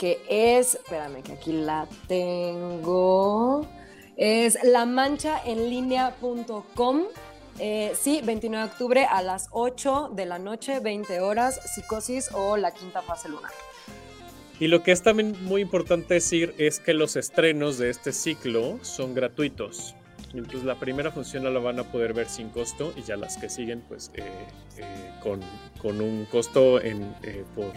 que 0.01 0.19
es, 0.31 0.77
espérame 0.77 1.23
que 1.23 1.33
aquí 1.33 1.53
la 1.53 1.87
tengo, 2.09 3.69
es 4.17 4.57
lamanchaenlinea.com. 4.65 7.03
Eh, 7.59 7.93
sí, 8.01 8.23
29 8.25 8.65
de 8.65 8.73
octubre 8.73 9.05
a 9.05 9.21
las 9.21 9.49
8 9.51 10.13
de 10.15 10.25
la 10.25 10.39
noche, 10.39 10.81
20 10.81 11.21
horas, 11.21 11.61
psicosis 11.75 12.31
o 12.33 12.57
la 12.57 12.71
quinta 12.71 13.03
fase 13.03 13.29
lunar. 13.29 13.53
Y 14.59 14.69
lo 14.69 14.83
que 14.83 14.93
es 14.93 15.03
también 15.03 15.37
muy 15.45 15.61
importante 15.61 16.15
decir 16.15 16.55
es 16.57 16.81
que 16.81 16.95
los 16.95 17.17
estrenos 17.17 17.77
de 17.77 17.91
este 17.91 18.13
ciclo 18.13 18.79
son 18.81 19.15
gratuitos. 19.15 19.95
Entonces 20.33 20.65
la 20.65 20.77
primera 20.77 21.11
función 21.11 21.45
la 21.53 21.61
van 21.61 21.79
a 21.79 21.85
poder 21.85 22.15
ver 22.15 22.27
sin 22.29 22.49
costo 22.49 22.95
y 22.97 23.03
ya 23.03 23.17
las 23.17 23.37
que 23.37 23.51
siguen 23.51 23.83
pues 23.89 24.11
eh, 24.15 24.23
eh, 24.79 25.11
con, 25.23 25.41
con, 25.83 26.01
un 26.01 26.25
costo 26.27 26.81
en, 26.81 27.15
eh, 27.23 27.45
por, 27.55 27.73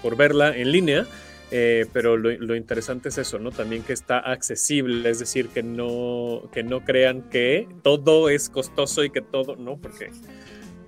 por, 0.00 0.16
verla 0.16 0.56
en 0.56 0.72
línea. 0.72 1.06
Pero 1.50 2.16
lo, 2.16 2.30
lo, 2.30 2.56
interesante 2.56 3.10
es 3.10 3.18
eso, 3.18 3.38
¿no? 3.38 3.50
También 3.50 3.82
que 3.82 3.92
está 3.92 4.18
accesible, 4.18 5.08
es 5.08 5.18
decir, 5.18 5.48
que 5.48 5.62
no, 5.62 6.48
que 6.52 6.62
no 6.62 6.80
crean 6.80 7.22
que 7.22 7.68
todo 7.82 8.28
es 8.28 8.48
costoso 8.48 9.04
y 9.04 9.10
que 9.10 9.20
todo, 9.20 9.56
¿no? 9.56 9.76
Porque, 9.76 10.10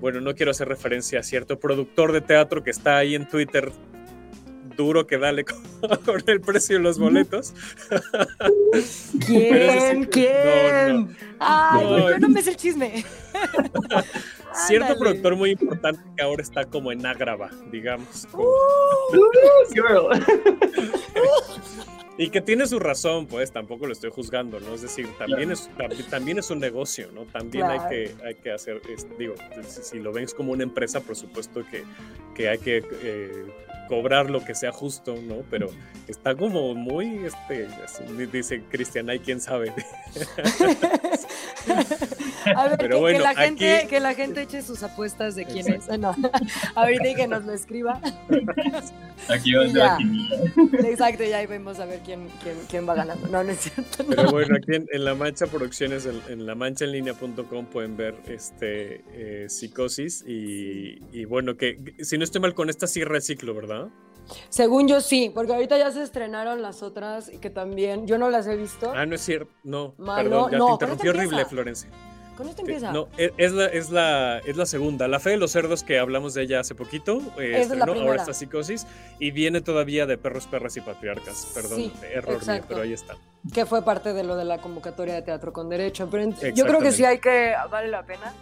bueno, 0.01 0.21
no 0.21 0.35
quiero 0.35 0.51
hacer 0.51 0.69
referencia 0.69 1.21
a 1.21 1.23
cierto 1.23 1.59
productor 1.59 2.13
de 2.13 2.21
teatro 2.21 2.65
que 2.65 2.71
está 2.71 2.97
ahí 2.97 3.15
en 3.15 3.29
Twitter 3.29 3.71
duro 4.77 5.07
que 5.07 5.19
dale 5.19 5.45
con, 6.05 6.23
el 6.27 6.41
precio 6.41 6.77
de 6.77 6.83
los 6.83 6.99
boletos. 6.99 7.55
¿Quién? 9.27 10.05
¿Quién? 10.05 11.17
Ay, 11.41 11.85
no, 11.85 12.19
no 12.19 12.29
me 12.29 12.43
sé 12.43 12.51
el 12.51 12.57
chisme. 12.57 13.05
Cierto 14.67 14.99
productor 14.99 15.37
muy 15.37 15.51
importante 15.51 16.01
que 16.17 16.23
ahora 16.23 16.43
está 16.43 16.65
como 16.65 16.93
en 16.93 17.05
Ágrava, 17.05 17.51
digamos. 17.71 18.27
Uh, 18.33 18.39
y 22.19 22.31
que 22.31 22.41
tiene 22.41 22.67
su 22.67 22.79
razón, 22.79 23.27
pues 23.27 23.53
tampoco 23.53 23.87
lo 23.87 23.93
estoy 23.93 24.11
juzgando, 24.11 24.59
¿no? 24.61 24.75
Es 24.75 24.83
decir, 24.83 25.09
también, 25.19 25.51
es, 25.51 25.69
también 26.09 26.39
es 26.39 26.51
un 26.51 26.61
negocio, 26.61 27.11
¿no? 27.13 27.27
También 27.27 27.67
hay, 27.67 27.81
que, 27.89 28.15
hay 28.25 28.35
que 28.37 28.53
hacer, 28.53 28.81
digo, 29.19 29.35
si, 29.67 29.99
lo 29.99 30.13
ves 30.13 30.33
como 30.33 30.53
una 30.53 30.63
empresa, 30.63 31.01
por 31.01 31.17
supuesto 31.17 31.63
que, 31.71 31.85
que 32.35 32.49
hay 32.49 32.59
que 32.59 32.83
eh, 33.03 33.45
cobrar 33.89 34.31
lo 34.31 34.45
que 34.45 34.55
sea 34.55 34.73
justo, 34.73 35.17
¿no? 35.23 35.43
Pero 35.51 35.69
está 36.09 36.35
como 36.35 36.75
muy, 36.75 37.27
este, 37.27 37.69
dice 38.33 38.63
Cristian, 38.71 39.11
hay 39.11 39.19
quien 39.19 39.41
sabe. 39.41 39.75
A 42.55 42.69
ver, 42.69 42.79
Pero 42.79 42.97
que, 42.97 43.01
bueno, 43.01 43.19
que, 43.19 43.25
la 43.25 43.35
gente, 43.35 43.87
que 43.89 44.01
la 44.01 44.15
gente 44.15 44.43
eche 44.43 44.63
sus 44.63 44.83
apuestas 44.83 45.35
de 45.35 45.45
quién 45.45 45.73
es. 45.73 45.89
No, 45.99 46.15
ahorita 46.75 47.15
que 47.15 47.27
nos 47.27 47.45
lo 47.45 47.53
escriba. 47.53 48.01
Aquí 49.29 49.53
va 49.55 49.65
a 49.65 49.99
Exacto, 50.87 51.25
y 51.25 51.33
ahí 51.33 51.47
vemos 51.47 51.81
a 51.81 51.87
ver 51.87 52.01
quién, 52.05 52.29
quién, 52.43 52.57
quién 52.69 52.89
va 52.89 52.95
ganando. 52.95 53.27
No, 53.29 53.43
no 53.43 53.51
es 53.51 53.61
cierto. 53.61 54.05
Pero 54.09 54.31
bueno, 54.31 54.57
aquí 54.57 54.73
en, 54.91 55.05
La 55.05 55.15
Mancha 55.15 55.47
Producciones, 55.47 56.07
en, 56.07 56.21
en 56.29 56.47
la 56.47 56.55
manchaenlinea.com 56.55 57.67
pueden 57.67 57.97
ver 57.97 58.15
este 58.27 59.03
eh, 59.13 59.47
Psicosis 59.49 60.25
y, 60.27 61.01
y 61.13 61.25
bueno, 61.25 61.57
que 61.57 61.95
si 62.01 62.19
no 62.19 62.25
estoy 62.25 62.41
mal 62.41 62.55
con 62.55 62.71
esta 62.71 62.87
sí 62.87 63.03
reciclo, 63.05 63.55
¿verdad? 63.55 63.89
Según 64.49 64.89
yo 64.89 65.01
sí, 65.01 65.31
porque 65.35 65.53
ahorita 65.53 65.79
ya 65.79 65.91
se 65.91 66.03
estrenaron 66.03 66.63
las 66.63 66.83
otras 66.83 67.33
y 67.33 67.39
que 67.39 67.51
también 67.51 68.07
yo 68.07 68.19
no 68.19 68.31
las 68.31 68.47
he 68.47 68.57
visto. 68.57 68.93
Ah, 68.95 69.07
no 69.07 69.15
es 69.15 69.21
cierto, 69.21 69.53
no, 69.65 69.95
perdón, 69.97 70.51
ya 70.51 70.59
te 70.59 70.73
interrumpí 70.73 71.09
horrible, 71.09 71.45
Florencia. 71.45 71.91
¿Con 72.37 72.49
esto 72.49 72.61
empieza? 72.61 72.93
No, 72.93 73.09
e, 73.17 73.33
es 73.39 73.53
la, 73.53 73.67
es, 73.67 73.91
la, 73.91 74.39
es 74.41 74.57
la 74.57 74.67
segunda. 74.67 75.09
La 75.09 75.21
fe 75.21 75.31
de 75.31 75.37
los 75.39 75.53
cerdos 75.53 75.83
que 75.83 75.99
hablamos 75.99 76.35
de 76.35 76.43
ella 76.43 76.61
hace 76.61 76.75
poquito. 76.75 77.23
Eh, 77.39 77.63
es 77.63 77.71
la 77.71 77.87
ahora 77.87 78.17
está 78.17 78.35
psicosis. 78.35 78.87
Y 79.19 79.31
viene 79.31 79.63
todavía 79.63 80.05
de 80.05 80.19
perros, 80.19 80.47
perras 80.47 80.77
y 80.77 80.83
patriarcas. 80.83 81.51
Perdón, 81.55 81.91
error 82.13 82.47
mío, 82.47 82.63
pero 82.69 82.83
ahí 82.83 82.93
está. 82.93 83.17
Que 83.55 83.65
fue 83.65 83.83
parte 83.83 84.13
de 84.13 84.23
lo 84.23 84.37
de 84.37 84.45
la 84.45 84.59
convocatoria 84.59 85.15
de 85.15 85.23
teatro 85.23 85.53
con 85.55 85.71
derecho. 85.71 86.09
Pero 86.11 86.31
yo 86.55 86.67
creo 86.67 86.81
que 86.81 86.93
sí 86.93 87.07
hay 87.07 87.21
que, 87.21 87.55
vale 87.71 87.89
la 87.89 88.05
pena 88.05 88.35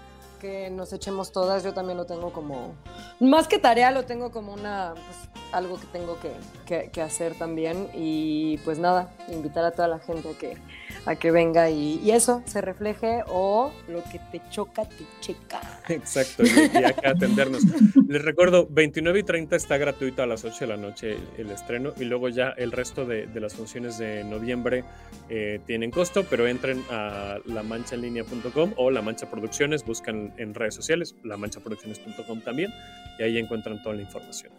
que 0.45 0.69
nos 0.69 0.93
echemos 0.93 1.33
todas. 1.33 1.65
Yo 1.65 1.73
también 1.73 1.97
lo 1.97 2.05
tengo 2.05 2.31
como, 2.31 2.75
más 3.19 3.49
que 3.49 3.59
tarea, 3.59 3.91
lo 3.91 4.05
tengo 4.05 4.31
como 4.31 4.53
una, 4.53 4.93
pues, 4.93 5.45
algo 5.53 5.81
que 5.81 5.87
tengo 5.87 6.19
que, 6.21 6.91
que, 6.91 7.01
hacer 7.01 7.35
también. 7.39 7.89
Y 7.95 8.59
pues 8.59 8.79
nada, 8.79 9.11
invitar 9.29 9.65
a 9.65 9.71
toda 9.71 9.89
la 9.89 10.01
gente 10.01 10.29
a 10.29 10.39
que, 10.39 10.59
a 11.07 11.17
que 11.17 11.31
venga 11.31 11.71
y, 11.71 12.11
eso 12.11 12.43
se 12.47 12.61
refleje 12.61 13.25
o 13.27 13.73
lo 13.89 14.05
que 14.05 14.21
te 14.31 14.41
choca, 14.51 14.85
te 14.85 15.05
checa. 15.21 15.61
Exacto, 15.89 16.45
y, 16.45 16.85
acá 16.85 17.11
atendernos. 17.11 17.63
Les 18.09 18.23
recuerdo, 18.23 18.69
29 18.71 19.19
y 19.19 19.23
30 19.25 19.57
está 19.57 19.77
gratuito 19.77 20.23
a 20.23 20.27
las 20.27 20.45
8 20.45 20.57
de 20.61 20.67
la 20.67 20.77
noche 20.77 21.17
el, 21.37 21.51
estreno 21.51 21.93
y 21.99 22.05
luego 22.05 22.29
ya 22.29 22.51
el 22.51 22.73
resto 22.73 23.05
de, 23.05 23.27
de 23.27 23.41
las 23.41 23.55
funciones 23.55 23.99
de 23.99 24.23
noviembre 24.25 24.85
eh, 25.29 25.61
tienen 25.67 25.91
costo, 25.91 26.25
pero 26.29 26.47
entren 26.47 26.83
a 26.91 27.39
lamanchaenlinea.com 27.47 28.73
o 28.77 28.91
La 28.91 29.03
Mancha 29.03 29.31
Producciones, 29.31 29.85
buscan 29.85 30.35
en 30.37 30.55
redes 30.55 30.75
sociales, 30.75 31.15
lamanchaproducciones.com 31.23 32.41
también, 32.41 32.73
y 33.19 33.23
ahí 33.23 33.39
encuentran 33.39 33.83
toda 33.83 33.95
la 33.95 34.03
información. 34.03 34.53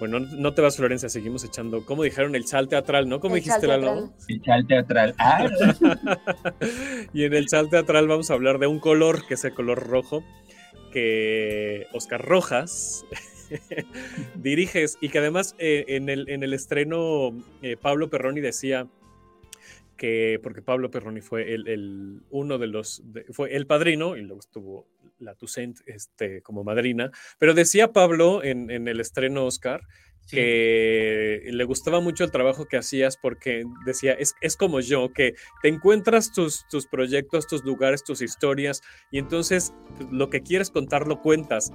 Bueno, 0.00 0.18
no 0.18 0.54
te 0.54 0.62
vas, 0.62 0.78
Florencia, 0.78 1.10
seguimos 1.10 1.44
echando, 1.44 1.84
¿cómo 1.84 2.02
dijeron? 2.02 2.34
El 2.34 2.46
chal 2.46 2.68
teatral, 2.68 3.06
¿no? 3.06 3.20
¿Cómo 3.20 3.34
dijiste, 3.34 3.66
Lalo? 3.66 4.14
El 4.28 4.40
chal 4.40 4.66
teatral. 4.66 5.14
Ah. 5.18 5.46
y 7.12 7.24
en 7.24 7.34
el 7.34 7.46
chal 7.46 7.68
teatral 7.68 8.08
vamos 8.08 8.30
a 8.30 8.34
hablar 8.34 8.58
de 8.58 8.66
un 8.66 8.80
color, 8.80 9.26
que 9.26 9.34
es 9.34 9.44
el 9.44 9.52
color 9.52 9.86
rojo, 9.86 10.24
que 10.90 11.86
Oscar 11.92 12.24
Rojas 12.24 13.04
diriges 14.36 14.96
y 15.02 15.10
que 15.10 15.18
además 15.18 15.54
eh, 15.58 15.84
en, 15.88 16.08
el, 16.08 16.30
en 16.30 16.44
el 16.44 16.54
estreno 16.54 17.36
eh, 17.60 17.76
Pablo 17.76 18.08
Perroni 18.08 18.40
decía 18.40 18.88
que, 19.98 20.40
porque 20.42 20.62
Pablo 20.62 20.90
Perroni 20.90 21.20
fue 21.20 21.52
el, 21.52 22.22
uno 22.30 22.56
de 22.56 22.66
los, 22.68 23.02
fue 23.32 23.54
el 23.54 23.66
padrino 23.66 24.16
y 24.16 24.22
luego 24.22 24.40
estuvo 24.40 24.86
la 25.20 25.34
Toussaint 25.34 25.78
este, 25.86 26.42
como 26.42 26.64
madrina, 26.64 27.10
pero 27.38 27.54
decía 27.54 27.92
Pablo 27.92 28.42
en, 28.42 28.70
en 28.70 28.88
el 28.88 29.00
estreno 29.00 29.44
Oscar 29.46 29.82
que 30.30 31.42
le 31.50 31.64
gustaba 31.64 32.00
mucho 32.00 32.24
el 32.24 32.30
trabajo 32.30 32.66
que 32.66 32.76
hacías 32.76 33.16
porque 33.16 33.64
decía, 33.84 34.12
es, 34.12 34.34
es 34.40 34.56
como 34.56 34.80
yo, 34.80 35.12
que 35.12 35.34
te 35.62 35.68
encuentras 35.68 36.32
tus, 36.32 36.66
tus 36.68 36.86
proyectos, 36.86 37.46
tus 37.46 37.64
lugares, 37.64 38.04
tus 38.04 38.22
historias 38.22 38.82
y 39.10 39.18
entonces 39.18 39.74
lo 40.10 40.30
que 40.30 40.42
quieres 40.42 40.70
contar 40.70 41.08
lo 41.08 41.20
cuentas. 41.20 41.72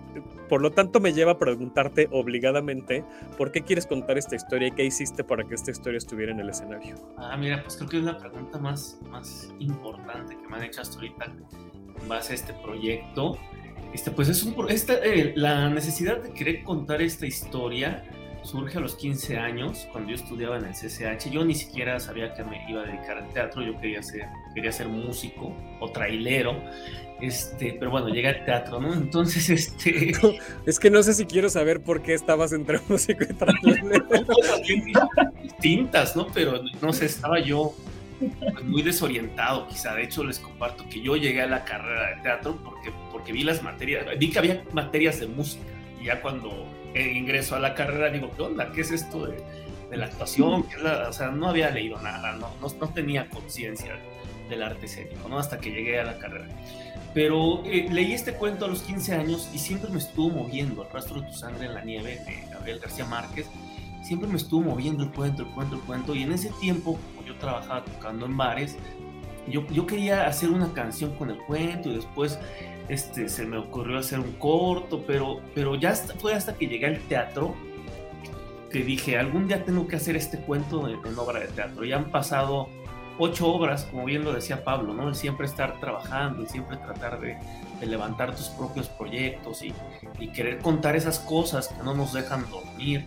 Por 0.47 0.61
lo 0.61 0.71
tanto 0.71 0.99
me 0.99 1.13
lleva 1.13 1.33
a 1.33 1.37
preguntarte 1.37 2.07
obligadamente 2.11 3.03
por 3.37 3.51
qué 3.51 3.61
quieres 3.61 3.85
contar 3.87 4.17
esta 4.17 4.35
historia 4.35 4.69
y 4.69 4.71
qué 4.71 4.85
hiciste 4.85 5.23
para 5.23 5.43
que 5.45 5.55
esta 5.55 5.71
historia 5.71 5.97
estuviera 5.97 6.31
en 6.31 6.39
el 6.39 6.49
escenario. 6.49 6.95
Ah, 7.17 7.35
mira, 7.37 7.61
pues 7.61 7.75
creo 7.77 7.89
que 7.89 7.97
es 7.97 8.03
la 8.03 8.17
pregunta 8.17 8.57
más, 8.57 8.99
más 9.09 9.53
importante 9.59 10.37
que 10.37 10.47
me 10.47 10.57
han 10.57 10.63
hecho 10.63 10.81
hasta 10.81 10.95
ahorita 10.95 11.25
base 12.07 12.33
a 12.33 12.35
este 12.35 12.53
proyecto. 12.53 13.37
Este, 13.93 14.11
pues 14.11 14.29
es 14.29 14.43
un, 14.43 14.55
esta, 14.69 14.93
eh, 14.95 15.33
la 15.35 15.69
necesidad 15.69 16.17
de 16.21 16.31
querer 16.33 16.63
contar 16.63 17.01
esta 17.01 17.25
historia 17.25 18.03
surge 18.45 18.77
a 18.77 18.81
los 18.81 18.95
15 18.95 19.37
años, 19.37 19.87
cuando 19.91 20.11
yo 20.11 20.15
estudiaba 20.15 20.57
en 20.57 20.65
el 20.65 20.73
CCH. 20.73 21.29
Yo 21.31 21.43
ni 21.43 21.55
siquiera 21.55 21.99
sabía 21.99 22.33
que 22.33 22.43
me 22.43 22.63
iba 22.69 22.83
a 22.83 22.85
dedicar 22.85 23.17
al 23.17 23.29
teatro, 23.29 23.61
yo 23.63 23.79
quería 23.79 24.03
ser, 24.03 24.27
quería 24.53 24.71
ser 24.71 24.87
músico 24.87 25.53
o 25.79 25.91
trailero. 25.91 26.61
Este, 27.21 27.75
pero 27.79 27.91
bueno, 27.91 28.09
llegué 28.09 28.27
al 28.27 28.45
teatro, 28.45 28.79
¿no? 28.79 28.93
Entonces, 28.93 29.49
este. 29.49 30.11
es 30.65 30.79
que 30.79 30.89
no 30.89 31.01
sé 31.01 31.13
si 31.13 31.25
quiero 31.25 31.49
saber 31.49 31.81
por 31.81 32.01
qué 32.01 32.13
estabas 32.13 32.53
entre 32.53 32.79
músico 32.87 33.23
y 33.23 33.33
trailero. 33.33 34.05
distintas, 35.41 36.15
¿no? 36.15 36.27
Pero 36.27 36.61
no 36.81 36.93
sé, 36.93 37.05
estaba 37.05 37.39
yo 37.39 37.73
pues, 38.19 38.63
muy 38.63 38.81
desorientado, 38.81 39.67
quizá. 39.67 39.93
De 39.95 40.03
hecho, 40.03 40.23
les 40.23 40.39
comparto 40.39 40.87
que 40.89 41.01
yo 41.01 41.15
llegué 41.15 41.41
a 41.41 41.47
la 41.47 41.65
carrera 41.65 42.15
de 42.15 42.21
teatro 42.21 42.57
porque, 42.63 42.91
porque 43.11 43.31
vi 43.31 43.43
las 43.43 43.63
materias, 43.63 44.05
vi 44.17 44.29
que 44.31 44.39
había 44.39 44.63
materias 44.73 45.19
de 45.19 45.27
música. 45.27 45.63
Y 46.01 46.05
ya 46.05 46.21
cuando 46.21 46.67
ingreso 47.01 47.55
a 47.55 47.59
la 47.59 47.73
carrera, 47.73 48.09
digo, 48.09 48.31
¿qué 48.35 48.41
onda? 48.41 48.71
¿Qué 48.71 48.81
es 48.81 48.91
esto 48.91 49.27
de, 49.27 49.43
la 49.91 50.05
actuación? 50.07 50.65
o 51.07 51.13
sea, 51.13 51.29
no 51.29 51.47
había 51.47 51.69
leído 51.69 52.01
nada, 52.01 52.33
no, 52.33 52.49
no, 52.59 52.89
tenía 52.89 53.29
conciencia 53.29 53.97
del 54.49 54.61
arte 54.61 54.87
escénico, 54.87 55.29
¿no? 55.29 55.39
Hasta 55.39 55.59
que 55.59 55.71
llegué 55.71 55.99
a 55.99 56.03
la 56.03 56.17
carrera. 56.17 56.47
Pero 57.13 57.63
eh, 57.65 57.87
leí 57.89 58.11
este 58.11 58.33
cuento 58.33 58.65
a 58.65 58.67
los 58.67 58.81
15 58.81 59.15
años 59.15 59.49
y 59.53 59.59
siempre 59.59 59.89
me 59.89 59.99
estuvo 59.99 60.29
moviendo, 60.29 60.83
El 60.83 60.91
rastro 60.91 61.21
de 61.21 61.27
tu 61.27 61.33
sangre 61.33 61.67
en 61.67 61.73
la 61.73 61.81
nieve 61.81 62.19
de 62.25 62.51
Gabriel 62.51 62.79
García 62.79 63.05
Márquez, 63.05 63.47
siempre 64.05 64.29
me 64.29 64.37
estuvo 64.37 64.61
moviendo 64.61 65.03
el 65.03 65.11
cuento, 65.11 65.43
el 65.43 65.49
cuento, 65.49 65.75
el 65.75 65.81
cuento, 65.81 66.15
y 66.15 66.23
en 66.23 66.31
ese 66.31 66.49
tiempo, 66.61 66.97
yo 67.25 67.35
trabajaba 67.37 67.83
tocando 67.83 68.25
en 68.25 68.37
bares, 68.37 68.77
yo, 69.47 69.65
yo 69.67 69.85
quería 69.85 70.27
hacer 70.27 70.49
una 70.49 70.73
canción 70.73 71.15
con 71.15 71.29
el 71.29 71.37
cuento 71.37 71.89
y 71.89 71.95
después 71.95 72.39
este, 72.87 73.29
se 73.29 73.45
me 73.45 73.57
ocurrió 73.57 73.97
hacer 73.97 74.19
un 74.19 74.33
corto, 74.33 75.03
pero, 75.05 75.41
pero 75.53 75.75
ya 75.75 75.93
fue 75.93 76.33
hasta 76.33 76.55
que 76.55 76.67
llegué 76.67 76.85
al 76.87 76.99
teatro 76.99 77.55
que 78.71 78.83
dije, 78.83 79.17
algún 79.17 79.47
día 79.47 79.63
tengo 79.63 79.87
que 79.87 79.95
hacer 79.95 80.15
este 80.15 80.37
cuento 80.37 80.89
en, 80.89 81.17
obra 81.17 81.39
de 81.39 81.47
teatro. 81.47 81.85
Ya 81.85 81.95
han 81.95 82.11
pasado 82.11 82.67
ocho 83.17 83.47
obras, 83.47 83.85
como 83.85 84.05
bien 84.05 84.25
lo 84.25 84.33
decía 84.33 84.63
Pablo, 84.63 84.93
¿no? 84.93 85.07
El 85.07 85.15
siempre 85.15 85.45
estar 85.45 85.79
trabajando, 85.79 86.41
el 86.41 86.49
siempre 86.49 86.77
tratar 86.77 87.19
de, 87.21 87.37
levantar 87.85 88.35
tus 88.35 88.49
propios 88.49 88.89
proyectos 88.89 89.63
y, 89.63 89.73
querer 90.33 90.59
contar 90.59 90.95
esas 90.95 91.19
cosas 91.19 91.69
que 91.69 91.83
no 91.83 91.93
nos 91.93 92.13
dejan 92.13 92.45
dormir. 92.49 93.05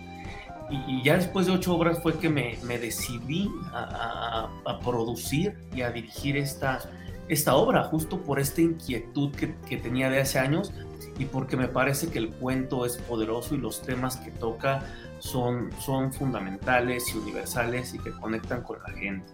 Y, 0.71 1.03
ya 1.03 1.17
después 1.17 1.47
de 1.47 1.53
ocho 1.53 1.75
obras 1.75 2.03
fue 2.03 2.19
que 2.19 2.29
me, 2.29 2.59
decidí 2.79 3.51
a, 3.73 4.49
producir 4.85 5.57
y 5.75 5.83
a 5.83 5.91
dirigir 5.91 6.37
esta, 6.37 6.81
esta 7.29 7.55
obra, 7.55 7.85
justo 7.85 8.21
por 8.21 8.39
esta 8.39 8.61
inquietud 8.61 9.31
que, 9.33 9.77
tenía 9.77 10.11
de 10.11 10.21
hace 10.21 10.39
años 10.39 10.73
y 11.19 11.25
porque 11.25 11.57
me 11.57 11.69
parece 11.69 12.09
que 12.09 12.19
el 12.19 12.31
cuento 12.31 12.85
es 12.85 12.97
poderoso 12.97 13.55
y 13.55 13.59
los 13.59 13.83
temas 13.83 14.17
que 14.17 14.31
toca 14.31 14.85
son, 15.19 15.71
son 15.81 16.13
fundamentales 16.13 17.05
y 17.15 17.19
universales 17.19 17.95
y 17.95 17.99
que 17.99 18.13
conectan 18.13 18.63
con 18.63 18.79
la 18.83 18.91
gente. 18.93 19.27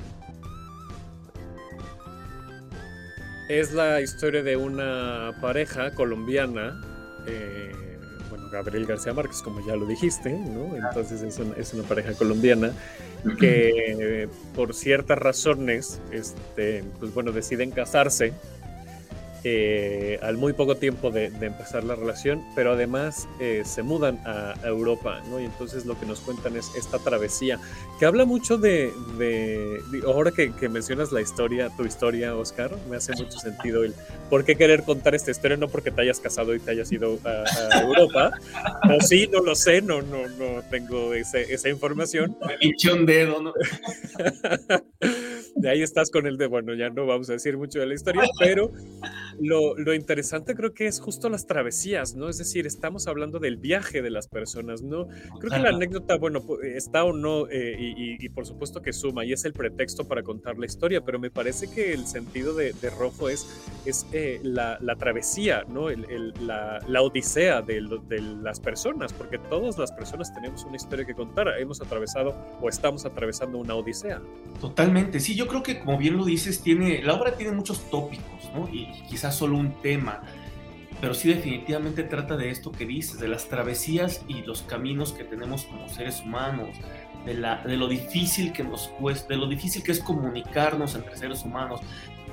Es 3.48 3.72
la 3.72 4.00
historia 4.00 4.42
de 4.42 4.56
una 4.56 5.32
pareja 5.42 5.90
colombiana, 5.90 6.80
eh, 7.26 7.72
Gabriel 8.54 8.86
García 8.86 9.12
Márquez, 9.12 9.42
como 9.42 9.64
ya 9.66 9.74
lo 9.76 9.84
dijiste, 9.84 10.30
¿no? 10.30 10.76
Entonces 10.76 11.22
es 11.22 11.38
una, 11.38 11.54
es 11.56 11.74
una 11.74 11.82
pareja 11.82 12.14
colombiana 12.14 12.72
que 13.38 14.28
por 14.54 14.74
ciertas 14.74 15.18
razones, 15.18 16.00
este, 16.12 16.84
pues 17.00 17.12
bueno, 17.12 17.32
deciden 17.32 17.72
casarse 17.72 18.32
eh, 19.46 20.18
al 20.22 20.38
muy 20.38 20.54
poco 20.54 20.76
tiempo 20.76 21.10
de, 21.10 21.28
de, 21.28 21.46
empezar 21.46 21.84
la 21.84 21.94
relación, 21.94 22.42
pero 22.54 22.72
además 22.72 23.28
eh, 23.40 23.62
se 23.66 23.82
mudan 23.82 24.18
a, 24.24 24.54
a, 24.62 24.66
Europa, 24.66 25.20
¿no? 25.28 25.38
Y 25.38 25.44
entonces 25.44 25.84
lo 25.84 26.00
que 26.00 26.06
nos 26.06 26.20
cuentan 26.20 26.56
es 26.56 26.74
esta 26.74 26.98
travesía, 26.98 27.58
que 27.98 28.06
habla 28.06 28.24
mucho 28.24 28.56
de, 28.56 28.90
de, 29.18 29.82
de 29.92 30.02
ahora 30.06 30.30
que, 30.30 30.52
que, 30.52 30.70
mencionas 30.70 31.12
la 31.12 31.20
historia, 31.20 31.68
tu 31.76 31.84
historia, 31.84 32.34
Oscar, 32.34 32.74
me 32.88 32.96
hace 32.96 33.12
mucho 33.12 33.38
sentido 33.38 33.84
el 33.84 33.94
por 34.30 34.44
qué 34.44 34.56
querer 34.56 34.82
contar 34.82 35.14
esta 35.14 35.30
historia, 35.30 35.58
no 35.58 35.68
porque 35.68 35.90
te 35.90 36.00
hayas 36.00 36.20
casado 36.20 36.54
y 36.54 36.60
te 36.60 36.70
hayas 36.70 36.90
ido 36.90 37.18
a, 37.24 37.44
a 37.76 37.82
Europa, 37.82 38.32
o 38.90 39.00
sí, 39.02 39.28
no 39.30 39.40
lo 39.40 39.54
sé, 39.54 39.82
no, 39.82 40.00
no, 40.00 40.26
no 40.26 40.62
tengo 40.70 41.12
ese, 41.12 41.52
esa 41.52 41.68
información. 41.68 42.36
Me 42.46 42.92
un 42.92 43.06
dedo, 43.06 43.42
¿no? 43.42 43.52
de 45.56 45.70
ahí 45.70 45.82
estás 45.82 46.10
con 46.10 46.26
el 46.26 46.36
de, 46.36 46.46
bueno, 46.46 46.74
ya 46.74 46.90
no 46.90 47.06
vamos 47.06 47.30
a 47.30 47.34
decir 47.34 47.56
mucho 47.56 47.78
de 47.78 47.86
la 47.86 47.94
historia, 47.94 48.22
pero 48.38 48.72
lo, 49.40 49.76
lo, 49.78 49.94
interesante 49.94 50.54
creo 50.54 50.74
que 50.74 50.86
es 50.86 51.00
justo 51.00 51.28
las 51.28 51.46
travesías, 51.46 52.14
¿no? 52.14 52.28
Es 52.28 52.38
decir, 52.38 52.66
estamos 52.66 53.06
hablando 53.06 53.38
del 53.38 53.56
viaje 53.56 54.02
de 54.02 54.10
las 54.10 54.28
personas, 54.28 54.82
¿no? 54.82 55.06
Creo 55.38 55.52
que 55.52 55.58
la 55.58 55.70
anécdota, 55.70 56.16
bueno, 56.16 56.42
está 56.62 57.04
o 57.04 57.12
no, 57.12 57.48
eh, 57.48 57.76
y, 57.78 58.24
y, 58.24 58.28
por 58.30 58.46
supuesto 58.46 58.82
que 58.82 58.92
suma, 58.92 59.24
y 59.24 59.32
es 59.32 59.44
el 59.44 59.52
pretexto 59.52 60.06
para 60.08 60.22
contar 60.22 60.58
la 60.58 60.66
historia, 60.66 61.02
pero 61.02 61.18
me 61.18 61.30
parece 61.30 61.70
que 61.70 61.92
el 61.92 62.06
sentido 62.06 62.54
de, 62.54 62.72
de 62.72 62.90
Rojo 62.90 63.28
es, 63.28 63.46
es 63.86 64.06
eh, 64.12 64.40
la, 64.42 64.78
la, 64.80 64.96
travesía, 64.96 65.64
¿no? 65.68 65.88
El, 65.88 66.04
el, 66.10 66.34
la, 66.46 66.80
la, 66.88 67.02
odisea 67.02 67.62
de, 67.62 67.80
de 68.08 68.20
las 68.20 68.60
personas, 68.60 69.12
porque 69.12 69.38
todas 69.38 69.78
las 69.78 69.92
personas 69.92 70.34
tenemos 70.34 70.64
una 70.64 70.76
historia 70.76 71.04
que 71.04 71.14
contar, 71.14 71.48
hemos 71.58 71.80
atravesado 71.80 72.34
o 72.60 72.68
estamos 72.68 73.04
atravesando 73.04 73.58
una 73.58 73.74
odisea. 73.74 74.20
Totalmente, 74.60 75.20
sí, 75.20 75.34
yo 75.34 75.43
creo 75.46 75.62
que 75.62 75.80
como 75.80 75.98
bien 75.98 76.16
lo 76.16 76.24
dices, 76.24 76.62
tiene, 76.62 77.02
la 77.02 77.14
obra 77.14 77.36
tiene 77.36 77.52
muchos 77.52 77.90
tópicos, 77.90 78.50
¿no? 78.54 78.68
Y 78.68 78.86
quizás 79.08 79.36
solo 79.36 79.56
un 79.56 79.80
tema, 79.80 80.22
pero 81.00 81.14
sí 81.14 81.28
definitivamente 81.28 82.02
trata 82.04 82.36
de 82.36 82.50
esto 82.50 82.72
que 82.72 82.86
dices, 82.86 83.18
de 83.20 83.28
las 83.28 83.48
travesías 83.48 84.22
y 84.28 84.42
los 84.42 84.62
caminos 84.62 85.12
que 85.12 85.24
tenemos 85.24 85.64
como 85.64 85.88
seres 85.88 86.20
humanos, 86.20 86.70
de, 87.24 87.34
la, 87.34 87.62
de 87.64 87.76
lo 87.76 87.88
difícil 87.88 88.52
que 88.52 88.64
nos 88.64 88.88
cuesta, 88.88 89.28
de 89.28 89.36
lo 89.36 89.46
difícil 89.46 89.82
que 89.82 89.92
es 89.92 90.00
comunicarnos 90.00 90.94
entre 90.94 91.16
seres 91.16 91.42
humanos. 91.42 91.80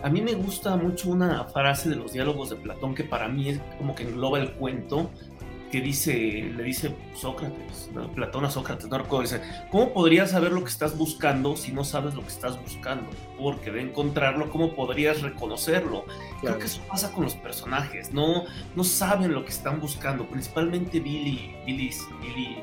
A 0.04 0.10
mí 0.10 0.22
me 0.22 0.34
gusta 0.34 0.76
mucho 0.76 1.10
una 1.10 1.44
frase 1.46 1.90
de 1.90 1.96
los 1.96 2.14
diálogos 2.14 2.50
de 2.50 2.56
Platón 2.56 2.96
que 2.96 3.04
para 3.04 3.28
mí 3.28 3.50
es 3.50 3.60
como 3.78 3.94
que 3.94 4.04
engloba 4.04 4.40
el 4.40 4.52
cuento, 4.54 5.12
que 5.72 5.82
dice, 5.82 6.14
le 6.14 6.64
dice 6.64 6.94
Sócrates, 7.16 7.90
¿no? 7.94 8.12
Platón 8.12 8.44
a 8.46 8.52
Sócrates, 8.52 8.88
no 8.90 8.98
recuerdo, 8.98 9.22
dice, 9.22 9.42
¿cómo 9.72 9.94
podrías 9.94 10.32
saber 10.32 10.52
lo 10.52 10.64
que 10.64 10.70
estás 10.70 10.98
buscando 10.98 11.56
si 11.56 11.72
no 11.72 11.84
sabes 11.86 12.14
lo 12.14 12.22
que 12.22 12.28
estás 12.28 12.62
buscando? 12.62 13.10
Porque 13.40 13.72
de 13.72 13.82
encontrarlo, 13.82 14.50
¿cómo 14.50 14.76
podrías 14.76 15.22
reconocerlo? 15.22 16.04
Claro. 16.06 16.40
Creo 16.42 16.60
que 16.60 16.66
eso 16.66 16.82
pasa 16.90 17.12
con 17.14 17.24
los 17.24 17.36
personajes, 17.36 18.14
no, 18.14 18.44
no 18.76 18.84
saben 18.84 19.34
lo 19.34 19.46
que 19.46 19.52
están 19.52 19.80
buscando, 19.80 20.28
principalmente 20.28 21.00
Billy, 21.00 21.56
Billy, 21.66 21.90
Billy 22.22 22.58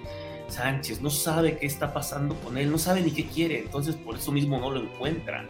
Sánchez, 0.49 1.01
no 1.01 1.11
sabe 1.11 1.57
qué 1.57 1.67
está 1.67 1.93
pasando 1.93 2.35
con 2.37 2.59
él, 2.59 2.71
no 2.71 2.79
sabe 2.79 3.01
ni 3.01 3.11
qué 3.11 3.25
quiere, 3.27 3.61
entonces 3.61 3.97
por 3.97 4.17
eso 4.17 4.33
mismo 4.33 4.59
no 4.59 4.71
lo 4.71 4.83
encuentra. 4.83 5.47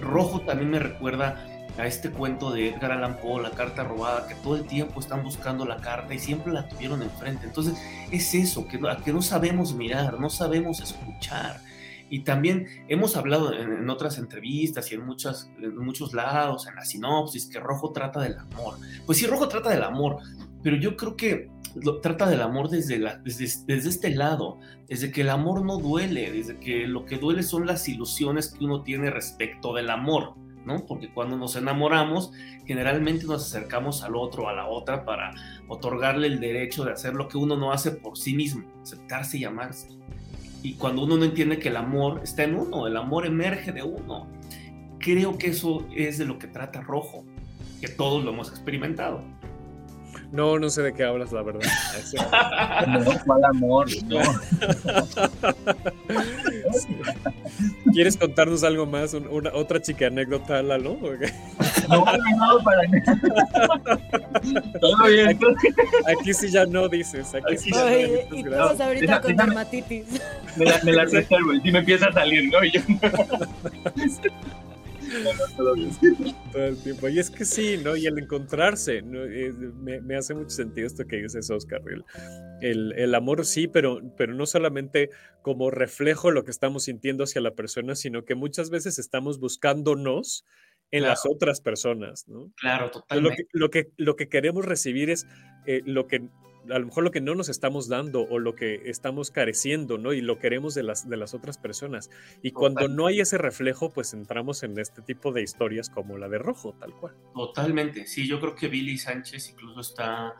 Rojo 0.00 0.40
también 0.40 0.70
me 0.70 0.78
recuerda 0.78 1.53
a 1.78 1.86
este 1.86 2.10
cuento 2.10 2.52
de 2.52 2.68
Edgar 2.68 2.92
Allan 2.92 3.18
Poe, 3.18 3.42
la 3.42 3.50
carta 3.50 3.84
robada, 3.84 4.26
que 4.28 4.34
todo 4.36 4.56
el 4.56 4.64
tiempo 4.64 5.00
están 5.00 5.24
buscando 5.24 5.64
la 5.64 5.78
carta 5.78 6.14
y 6.14 6.18
siempre 6.18 6.52
la 6.52 6.68
tuvieron 6.68 7.02
enfrente. 7.02 7.46
Entonces 7.46 7.74
es 8.10 8.34
eso, 8.34 8.66
que, 8.68 8.80
que 9.04 9.12
no 9.12 9.22
sabemos 9.22 9.74
mirar, 9.74 10.20
no 10.20 10.30
sabemos 10.30 10.80
escuchar. 10.80 11.60
Y 12.10 12.20
también 12.20 12.66
hemos 12.88 13.16
hablado 13.16 13.52
en, 13.52 13.72
en 13.72 13.90
otras 13.90 14.18
entrevistas 14.18 14.92
y 14.92 14.94
en, 14.94 15.04
muchas, 15.04 15.50
en 15.60 15.76
muchos 15.76 16.12
lados, 16.12 16.66
en 16.68 16.76
la 16.76 16.84
sinopsis, 16.84 17.46
que 17.46 17.58
Rojo 17.58 17.92
trata 17.92 18.20
del 18.20 18.38
amor. 18.38 18.76
Pues 19.06 19.18
sí, 19.18 19.26
Rojo 19.26 19.48
trata 19.48 19.70
del 19.70 19.82
amor, 19.82 20.18
pero 20.62 20.76
yo 20.76 20.96
creo 20.96 21.16
que 21.16 21.50
lo, 21.74 22.00
trata 22.00 22.28
del 22.28 22.42
amor 22.42 22.68
desde, 22.68 22.98
la, 22.98 23.16
desde, 23.16 23.46
desde 23.66 23.88
este 23.88 24.10
lado, 24.10 24.58
desde 24.86 25.10
que 25.10 25.22
el 25.22 25.30
amor 25.30 25.64
no 25.64 25.78
duele, 25.78 26.30
desde 26.30 26.58
que 26.58 26.86
lo 26.86 27.04
que 27.04 27.18
duele 27.18 27.42
son 27.42 27.66
las 27.66 27.88
ilusiones 27.88 28.48
que 28.48 28.64
uno 28.64 28.82
tiene 28.82 29.10
respecto 29.10 29.74
del 29.74 29.90
amor. 29.90 30.34
¿No? 30.64 30.84
Porque 30.86 31.12
cuando 31.12 31.36
nos 31.36 31.56
enamoramos, 31.56 32.32
generalmente 32.66 33.26
nos 33.26 33.42
acercamos 33.42 34.02
al 34.02 34.16
otro, 34.16 34.48
a 34.48 34.52
la 34.52 34.66
otra, 34.66 35.04
para 35.04 35.32
otorgarle 35.68 36.26
el 36.26 36.40
derecho 36.40 36.84
de 36.84 36.92
hacer 36.92 37.14
lo 37.14 37.28
que 37.28 37.38
uno 37.38 37.56
no 37.56 37.72
hace 37.72 37.90
por 37.90 38.16
sí 38.16 38.34
mismo, 38.34 38.64
aceptarse 38.82 39.38
y 39.38 39.44
amarse. 39.44 39.88
Y 40.62 40.74
cuando 40.74 41.04
uno 41.04 41.16
no 41.16 41.24
entiende 41.24 41.58
que 41.58 41.68
el 41.68 41.76
amor 41.76 42.20
está 42.22 42.44
en 42.44 42.54
uno, 42.54 42.86
el 42.86 42.96
amor 42.96 43.26
emerge 43.26 43.72
de 43.72 43.82
uno. 43.82 44.28
Creo 44.98 45.36
que 45.36 45.48
eso 45.48 45.86
es 45.94 46.16
de 46.16 46.24
lo 46.24 46.38
que 46.38 46.46
trata 46.46 46.80
Rojo, 46.80 47.24
que 47.80 47.88
todos 47.88 48.24
lo 48.24 48.30
hemos 48.30 48.48
experimentado. 48.48 49.22
No, 50.32 50.58
no 50.58 50.70
sé 50.70 50.82
de 50.82 50.94
qué 50.94 51.04
hablas, 51.04 51.32
la 51.32 51.42
verdad. 51.42 51.62
no, 52.88 53.04
¿cuál 53.26 53.44
amor? 53.44 53.86
No. 54.06 54.18
¿Quieres 57.94 58.16
contarnos 58.16 58.64
algo 58.64 58.86
más? 58.86 59.14
Una, 59.14 59.54
otra 59.54 59.80
chica 59.80 60.08
anécdota, 60.08 60.62
Lalo? 60.62 60.98
No, 61.86 61.98
no, 61.98 62.64
para 62.64 62.82
nada. 62.88 64.00
Todo 64.80 65.06
bien. 65.06 65.28
Aquí, 65.28 65.46
aquí, 66.06 66.32
sí 66.32 66.50
ya 66.50 66.64
no 66.64 66.88
dices. 66.88 67.34
Aquí 67.34 67.58
sí 67.58 67.70
ya 67.70 67.84
Oye, 67.84 68.26
no, 68.30 68.36
y 68.38 68.44
todos 68.44 68.80
ahorita 68.80 69.06
Deja, 69.06 69.20
con 69.20 69.36
dermatitis. 69.36 70.06
Me 70.56 70.64
la, 70.64 70.80
me 70.82 70.92
la 70.92 71.04
reservo 71.04 71.52
y 71.52 71.70
me 71.70 71.80
empieza 71.80 72.06
a 72.06 72.12
salir, 72.12 72.50
¿no? 72.50 72.64
Y 72.64 72.70
yo... 72.70 72.80
todo, 75.56 75.74
el 75.74 76.76
tiempo. 76.82 77.08
Y 77.08 77.18
es 77.18 77.30
que 77.30 77.44
sí, 77.44 77.78
¿no? 77.82 77.96
Y 77.96 78.06
el 78.06 78.18
encontrarse, 78.18 79.02
¿no? 79.02 79.20
me, 79.82 80.00
me, 80.00 80.16
hace 80.16 80.34
mucho 80.34 80.50
sentido 80.50 80.86
esto 80.86 81.06
que 81.06 81.16
dices, 81.16 81.50
Oscar. 81.50 81.82
El, 81.86 82.04
el, 82.60 82.92
el, 82.92 83.14
amor 83.14 83.44
sí, 83.44 83.68
pero, 83.68 84.00
pero 84.16 84.34
no 84.34 84.46
solamente 84.46 85.10
como 85.42 85.70
reflejo 85.70 86.30
lo 86.30 86.44
que 86.44 86.50
estamos 86.50 86.84
sintiendo 86.84 87.24
hacia 87.24 87.40
la 87.40 87.54
persona, 87.54 87.94
sino 87.94 88.24
que 88.24 88.34
muchas 88.34 88.70
veces 88.70 88.98
estamos 88.98 89.38
buscándonos 89.38 90.44
en 90.90 91.00
claro. 91.00 91.12
las 91.12 91.26
otras 91.26 91.60
personas, 91.60 92.28
¿no? 92.28 92.52
Claro, 92.56 92.90
totalmente. 92.90 93.46
Lo 93.52 93.70
que, 93.70 93.84
lo 93.84 93.86
que, 93.88 93.92
lo 93.96 94.16
que 94.16 94.28
queremos 94.28 94.64
recibir 94.64 95.10
es 95.10 95.26
eh, 95.66 95.82
lo 95.84 96.06
que 96.06 96.28
a 96.70 96.78
lo 96.78 96.86
mejor 96.86 97.04
lo 97.04 97.10
que 97.10 97.20
no 97.20 97.34
nos 97.34 97.48
estamos 97.48 97.88
dando 97.88 98.22
o 98.22 98.38
lo 98.38 98.54
que 98.54 98.82
estamos 98.88 99.30
careciendo, 99.30 99.98
¿no? 99.98 100.12
Y 100.12 100.20
lo 100.20 100.38
queremos 100.38 100.74
de 100.74 100.82
las, 100.82 101.08
de 101.08 101.16
las 101.16 101.34
otras 101.34 101.58
personas. 101.58 102.10
Y 102.42 102.52
cuando 102.52 102.88
no 102.88 103.06
hay 103.06 103.20
ese 103.20 103.38
reflejo, 103.38 103.90
pues 103.90 104.14
entramos 104.14 104.62
en 104.62 104.78
este 104.78 105.02
tipo 105.02 105.32
de 105.32 105.42
historias 105.42 105.90
como 105.90 106.18
la 106.18 106.28
de 106.28 106.38
Rojo, 106.38 106.74
tal 106.78 106.92
cual. 106.94 107.14
Totalmente, 107.34 108.06
sí, 108.06 108.26
yo 108.26 108.40
creo 108.40 108.54
que 108.54 108.68
Billy 108.68 108.98
Sánchez 108.98 109.50
incluso 109.50 109.80
está 109.80 110.34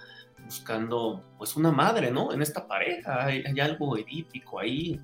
buscando, 0.44 1.24
pues, 1.38 1.56
una 1.56 1.70
madre, 1.70 2.10
¿no? 2.10 2.32
En 2.32 2.42
esta 2.42 2.66
pareja, 2.66 3.24
hay, 3.24 3.42
hay 3.46 3.60
algo 3.60 3.96
edípico 3.96 4.60
ahí. 4.60 5.00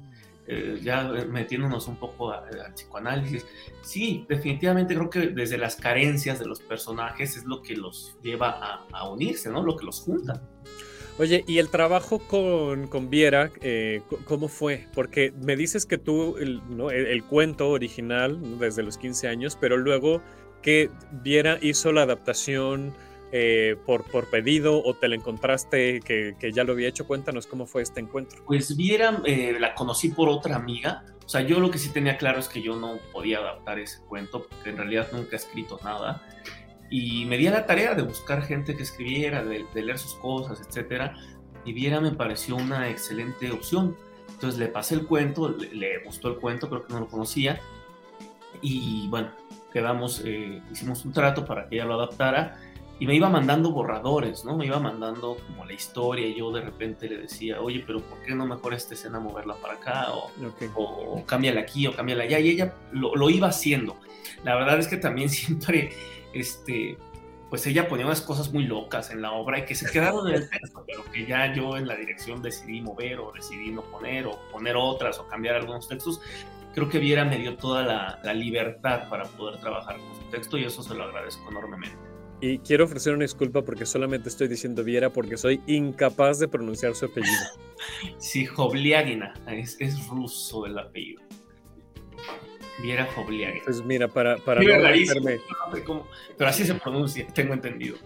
Eh, 0.46 0.80
ya 0.82 1.04
metiéndonos 1.28 1.86
un 1.86 1.94
poco 1.96 2.32
al 2.32 2.74
psicoanálisis, 2.74 3.46
sí, 3.82 4.26
definitivamente 4.28 4.96
creo 4.96 5.08
que 5.08 5.28
desde 5.28 5.56
las 5.56 5.76
carencias 5.76 6.40
de 6.40 6.46
los 6.46 6.58
personajes 6.58 7.36
es 7.36 7.44
lo 7.44 7.62
que 7.62 7.76
los 7.76 8.16
lleva 8.20 8.48
a, 8.58 8.86
a 8.90 9.08
unirse, 9.08 9.48
¿no? 9.48 9.62
Lo 9.62 9.76
que 9.76 9.84
los 9.84 10.00
junta. 10.00 10.42
Oye, 11.20 11.44
¿y 11.46 11.58
el 11.58 11.68
trabajo 11.68 12.18
con, 12.18 12.86
con 12.86 13.10
Viera, 13.10 13.50
eh, 13.60 14.00
cómo 14.24 14.48
fue? 14.48 14.86
Porque 14.94 15.34
me 15.42 15.54
dices 15.54 15.84
que 15.84 15.98
tú, 15.98 16.38
el, 16.38 16.62
el, 16.90 17.24
cuento 17.24 17.68
original 17.68 18.58
desde 18.58 18.82
los 18.82 18.96
15 18.96 19.28
años, 19.28 19.58
pero 19.60 19.76
luego 19.76 20.22
que 20.62 20.88
Viera 21.22 21.58
hizo 21.60 21.92
la 21.92 22.04
adaptación 22.04 22.94
eh, 23.32 23.76
por, 23.84 24.04
por 24.04 24.30
pedido 24.30 24.82
o 24.82 24.94
te 24.94 25.08
la 25.08 25.14
encontraste 25.14 26.00
que, 26.00 26.36
que, 26.40 26.52
ya 26.52 26.64
lo 26.64 26.72
había 26.72 26.88
hecho. 26.88 27.06
Cuéntanos 27.06 27.46
cómo 27.46 27.66
fue 27.66 27.82
este 27.82 28.00
encuentro. 28.00 28.42
Pues 28.46 28.74
Viera 28.74 29.20
eh, 29.26 29.58
la 29.60 29.74
conocí 29.74 30.08
por 30.08 30.30
otra 30.30 30.56
amiga. 30.56 31.04
O 31.22 31.28
sea, 31.28 31.42
yo 31.42 31.60
lo 31.60 31.70
que 31.70 31.76
sí 31.76 31.90
tenía 31.90 32.16
claro 32.16 32.40
es 32.40 32.48
que 32.48 32.62
yo 32.62 32.76
no 32.76 32.98
podía 33.12 33.40
adaptar 33.40 33.78
ese 33.78 34.00
cuento 34.08 34.46
porque 34.48 34.70
en 34.70 34.78
realidad 34.78 35.08
nunca 35.12 35.32
he 35.32 35.36
escrito 35.36 35.78
nada 35.84 36.26
y 36.90 37.24
me 37.24 37.38
di 37.38 37.46
a 37.46 37.52
la 37.52 37.66
tarea 37.66 37.94
de 37.94 38.02
buscar 38.02 38.42
gente 38.42 38.76
que 38.76 38.82
escribiera, 38.82 39.44
de, 39.44 39.64
de 39.72 39.82
leer 39.82 39.98
sus 39.98 40.14
cosas, 40.14 40.60
etcétera, 40.60 41.14
y 41.64 41.72
Viera 41.72 42.00
me 42.00 42.10
pareció 42.10 42.56
una 42.56 42.88
excelente 42.88 43.50
opción. 43.50 43.96
Entonces 44.28 44.58
le 44.58 44.68
pasé 44.68 44.94
el 44.94 45.06
cuento, 45.06 45.50
le, 45.50 45.74
le, 45.74 45.98
gustó 46.04 46.28
el 46.28 46.36
cuento, 46.36 46.68
creo 46.68 46.86
que 46.86 46.92
no 46.92 47.00
lo 47.00 47.08
conocía, 47.08 47.60
y 48.62 49.06
bueno, 49.08 49.30
quedamos, 49.72 50.22
eh, 50.24 50.62
hicimos 50.70 51.04
un 51.04 51.12
trato 51.12 51.44
para 51.44 51.68
que 51.68 51.76
ella 51.76 51.84
lo 51.84 51.94
adaptara, 51.94 52.58
y 52.98 53.06
me 53.06 53.14
iba 53.14 53.30
mandando 53.30 53.70
borradores, 53.70 54.44
¿no? 54.44 54.56
Me 54.56 54.66
iba 54.66 54.78
mandando 54.78 55.38
como 55.46 55.64
la 55.64 55.72
historia, 55.72 56.26
y 56.26 56.36
yo 56.36 56.50
de 56.52 56.60
repente 56.60 57.08
le 57.08 57.18
decía, 57.18 57.60
oye, 57.60 57.82
pero 57.86 58.00
¿por 58.00 58.20
qué 58.22 58.34
no 58.34 58.46
mejor 58.46 58.74
esta 58.74 58.94
escena 58.94 59.18
moverla 59.18 59.54
para 59.56 59.74
acá? 59.74 60.12
O, 60.12 60.30
okay. 60.46 60.68
o, 60.74 60.82
o 60.82 61.24
cámbiala 61.24 61.62
aquí, 61.62 61.86
o 61.86 61.94
cámbiala 61.94 62.24
allá, 62.24 62.38
y 62.40 62.50
ella 62.50 62.74
lo, 62.92 63.14
lo 63.14 63.30
iba 63.30 63.48
haciendo. 63.48 63.96
La 64.44 64.54
verdad 64.54 64.78
es 64.78 64.88
que 64.88 64.96
también 64.96 65.28
siempre 65.30 65.92
este, 66.32 66.96
pues 67.48 67.66
ella 67.66 67.88
ponía 67.88 68.06
unas 68.06 68.20
cosas 68.20 68.52
muy 68.52 68.64
locas 68.64 69.10
en 69.10 69.20
la 69.22 69.32
obra 69.32 69.58
y 69.58 69.64
que 69.64 69.74
se 69.74 69.90
quedaron 69.92 70.28
en 70.28 70.34
el 70.34 70.50
texto, 70.50 70.84
pero 70.86 71.04
que 71.12 71.26
ya 71.26 71.52
yo 71.52 71.76
en 71.76 71.86
la 71.86 71.96
dirección 71.96 72.42
decidí 72.42 72.80
mover 72.80 73.18
o 73.18 73.32
decidí 73.32 73.70
no 73.70 73.82
poner 73.82 74.26
o 74.26 74.38
poner 74.52 74.76
otras 74.76 75.18
o 75.18 75.26
cambiar 75.26 75.56
algunos 75.56 75.88
textos. 75.88 76.20
Creo 76.74 76.88
que 76.88 77.00
Viera 77.00 77.24
me 77.24 77.36
dio 77.38 77.56
toda 77.56 77.82
la, 77.82 78.20
la 78.22 78.32
libertad 78.32 79.08
para 79.08 79.24
poder 79.24 79.60
trabajar 79.60 79.98
con 79.98 80.14
su 80.14 80.22
texto 80.30 80.56
y 80.56 80.64
eso 80.64 80.82
se 80.82 80.94
lo 80.94 81.02
agradezco 81.04 81.50
enormemente. 81.50 81.98
Y 82.42 82.58
quiero 82.60 82.84
ofrecer 82.84 83.12
una 83.12 83.24
disculpa 83.24 83.62
porque 83.62 83.84
solamente 83.84 84.30
estoy 84.30 84.48
diciendo 84.48 84.82
Viera 84.82 85.10
porque 85.10 85.36
soy 85.36 85.60
incapaz 85.66 86.38
de 86.38 86.48
pronunciar 86.48 86.94
su 86.94 87.06
apellido. 87.06 87.36
sí, 88.18 88.46
Jobliagina, 88.46 89.34
es, 89.48 89.76
es 89.78 90.06
ruso 90.06 90.64
el 90.64 90.78
apellido. 90.78 91.22
Viera 92.82 93.06
Jobliagina. 93.06 93.64
Pues 93.64 93.84
mira, 93.84 94.08
para, 94.08 94.36
para 94.38 94.62
no 94.62 94.78
meterme... 94.82 95.40
Pero 96.36 96.50
así 96.50 96.64
se 96.64 96.74
pronuncia, 96.74 97.26
tengo 97.28 97.54
entendido. 97.54 97.96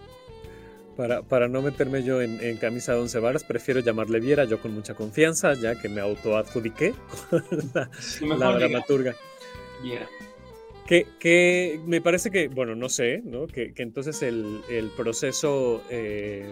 Para, 0.95 1.23
para 1.23 1.47
no 1.49 1.61
meterme 1.61 2.03
yo 2.03 2.21
en, 2.21 2.41
en, 2.41 2.57
camisa 2.57 2.93
de 2.93 2.99
once 2.99 3.19
varas, 3.19 3.43
prefiero 3.43 3.81
llamarle 3.81 4.21
Viera, 4.21 4.45
yo 4.45 4.61
con 4.61 4.73
mucha 4.73 4.93
confianza, 4.93 5.53
ya 5.53 5.79
que 5.79 5.89
me 5.89 5.99
autoadjudiqué 5.99 6.93
con 7.29 7.43
la, 7.73 7.89
Sí, 7.99 8.25
dramaturga. 8.25 9.13
Viera. 9.83 10.07
Que, 10.87 11.05
que 11.19 11.81
me 11.85 11.99
parece 11.99 12.31
que, 12.31 12.47
bueno, 12.47 12.75
no 12.75 12.87
sé, 12.87 13.21
¿no? 13.25 13.47
Que, 13.47 13.73
que 13.73 13.83
entonces 13.83 14.21
el, 14.21 14.61
el 14.69 14.89
proceso, 14.89 15.83
eh, 15.89 16.45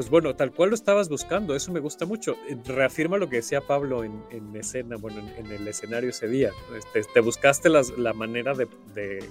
pues 0.00 0.08
bueno, 0.08 0.34
tal 0.34 0.50
cual 0.50 0.70
lo 0.70 0.74
estabas 0.74 1.10
buscando, 1.10 1.54
eso 1.54 1.70
me 1.72 1.78
gusta 1.78 2.06
mucho. 2.06 2.38
Eh, 2.48 2.56
Reafirma 2.64 3.18
lo 3.18 3.28
que 3.28 3.36
decía 3.36 3.60
Pablo 3.60 4.02
en, 4.02 4.24
en 4.30 4.56
escena, 4.56 4.96
bueno, 4.96 5.18
en, 5.20 5.44
en 5.44 5.52
el 5.52 5.68
escenario 5.68 6.08
ese 6.08 6.26
día. 6.26 6.52
Este, 6.74 7.02
te 7.02 7.20
buscaste 7.20 7.68
las, 7.68 7.90
la 7.98 8.14
manera 8.14 8.54
de, 8.54 8.66
de 8.94 9.22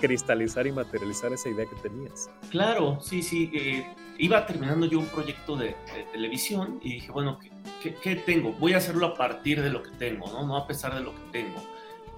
cristalizar 0.00 0.68
y 0.68 0.70
materializar 0.70 1.32
esa 1.32 1.48
idea 1.48 1.66
que 1.66 1.74
tenías. 1.82 2.30
Claro, 2.48 3.00
sí, 3.00 3.24
sí. 3.24 3.50
eh, 3.52 3.92
iba 4.18 4.46
terminando 4.46 4.86
yo 4.86 5.00
un 5.00 5.06
proyecto 5.06 5.56
de, 5.56 5.70
de 5.70 6.04
televisión 6.12 6.78
y 6.80 6.92
dije, 6.92 7.10
bueno, 7.10 7.40
¿qué, 7.40 7.50
qué, 7.82 7.94
qué 7.96 8.14
tengo? 8.14 8.52
Voy 8.52 8.74
a 8.74 8.76
hacerlo 8.76 9.04
a 9.04 9.14
partir 9.16 9.60
de 9.60 9.70
lo 9.70 9.82
que 9.82 9.90
tengo, 9.98 10.28
¿no? 10.28 10.46
No 10.46 10.56
a 10.56 10.64
pesar 10.68 10.94
de 10.94 11.00
lo 11.00 11.12
que 11.12 11.22
tengo. 11.32 11.60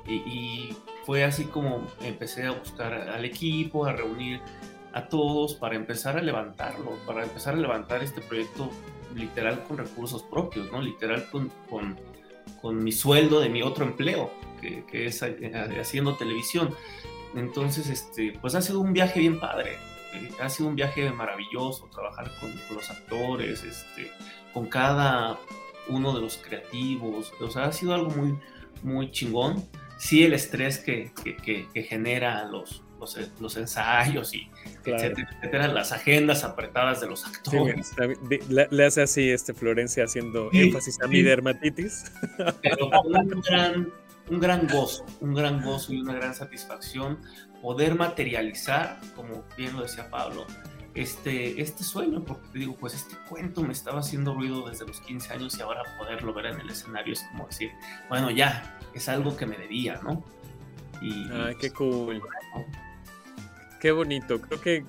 Y, 0.07 0.17
y 0.17 0.77
fue 1.07 1.25
así 1.25 1.45
como 1.45 1.87
empecé 2.03 2.45
a 2.45 2.51
buscar 2.51 2.93
al 2.93 3.25
equipo, 3.25 3.87
a 3.87 3.95
reunir 3.95 4.43
a 4.93 5.09
todos 5.09 5.55
para 5.55 5.77
empezar 5.77 6.17
a 6.17 6.23
levantarlo, 6.23 6.97
para 7.07 7.23
empezar 7.23 7.55
a 7.55 7.57
levantar 7.57 8.03
este 8.03 8.21
proyecto 8.21 8.71
literal 9.15 9.63
con 9.65 9.79
recursos 9.79 10.23
propios, 10.23 10.71
¿no? 10.71 10.81
Literal 10.81 11.29
con, 11.31 11.51
con, 11.69 11.99
con 12.61 12.83
mi 12.83 12.93
sueldo 12.93 13.41
de 13.41 13.49
mi 13.49 13.63
otro 13.63 13.85
empleo, 13.85 14.33
que, 14.61 14.85
que 14.87 15.07
es 15.07 15.23
eh, 15.23 15.53
haciendo 15.81 16.17
televisión. 16.17 16.75
Entonces, 17.35 17.89
este, 17.89 18.37
pues 18.41 18.55
ha 18.55 18.63
sido 18.63 18.81
un 18.81 18.93
viaje 18.93 19.21
bien 19.21 19.39
padre. 19.39 19.79
Eh, 20.15 20.31
ha 20.41 20.49
sido 20.49 20.69
un 20.69 20.77
viaje 20.77 21.11
maravilloso 21.11 21.89
trabajar 21.93 22.31
con, 22.41 22.53
con, 22.67 22.77
los 22.77 22.91
actores, 22.91 23.63
este, 23.63 24.11
con 24.53 24.67
cada 24.67 25.39
uno 25.89 26.13
de 26.15 26.21
los 26.21 26.37
creativos. 26.39 27.33
O 27.41 27.51
sea, 27.51 27.65
ha 27.65 27.73
sido 27.73 27.95
algo 27.95 28.11
muy, 28.11 28.37
muy 28.83 29.11
chingón. 29.13 29.65
Sí, 29.99 30.25
el 30.25 30.33
estrés 30.33 30.79
que, 30.79 31.13
que, 31.23 31.37
que, 31.37 31.69
que 31.73 31.83
genera 31.83 32.45
los, 32.47 32.83
los, 33.01 33.19
los, 33.41 33.57
ensayos 33.57 34.35
y 34.35 34.49
claro. 34.83 35.03
etcétera, 35.03 35.31
etcétera, 35.39 35.69
las 35.69 35.93
agendas 35.93 36.45
apretadas 36.45 37.01
de 37.01 37.09
los 37.09 37.27
actores. 37.27 37.89
Sí, 37.89 38.39
le, 38.49 38.69
le, 38.71 38.85
hace 38.85 39.03
así 39.03 39.31
este 39.31 39.55
Florencia 39.55 40.05
haciendo 40.05 40.51
sí, 40.53 40.61
énfasis 40.61 41.01
a 41.03 41.09
mi 41.09 41.23
dermatitis. 41.23 42.13
Pero 42.63 42.91
con 42.91 43.17
un 43.17 43.41
gran, 43.41 43.93
un 44.29 44.41
gran 44.41 44.69
gozo, 44.69 45.05
un 45.21 45.35
gran 45.35 45.63
gozo 45.63 45.93
y 45.93 46.01
una 46.01 46.15
gran 46.15 46.35
satisfacción 46.35 47.19
poder 47.63 47.95
materializar, 47.95 49.01
como 49.17 49.45
bien 49.57 49.75
lo 49.75 49.83
decía 49.83 50.09
Pablo, 50.09 50.47
este, 50.95 51.61
este 51.61 51.85
sueño, 51.85 52.25
porque 52.25 52.49
te 52.53 52.59
digo, 52.61 52.77
pues 52.77 52.95
este 52.95 53.17
cuento 53.29 53.63
me 53.63 53.73
estaba 53.73 54.01
haciendo 54.01 54.35
ruido 54.35 54.69
desde 54.69 54.87
los 54.87 55.01
15 55.01 55.33
años 55.35 55.57
y 55.59 55.63
ahora 55.63 55.83
poderlo 55.99 56.35
ver 56.35 56.47
en 56.47 56.61
el 56.61 56.71
escenario 56.71 57.13
es 57.13 57.23
como 57.31 57.47
decir, 57.47 57.71
bueno, 58.09 58.31
ya, 58.31 58.79
es 58.93 59.09
algo 59.09 59.37
que 59.37 59.47
me 59.47 59.57
debía, 59.57 60.01
¿no? 60.03 60.25
Y, 61.01 61.31
Ay, 61.31 61.55
qué 61.61 61.71
cool. 61.71 62.21
Qué 63.81 63.93
bonito, 63.93 64.41
creo 64.41 64.61
que, 64.61 64.85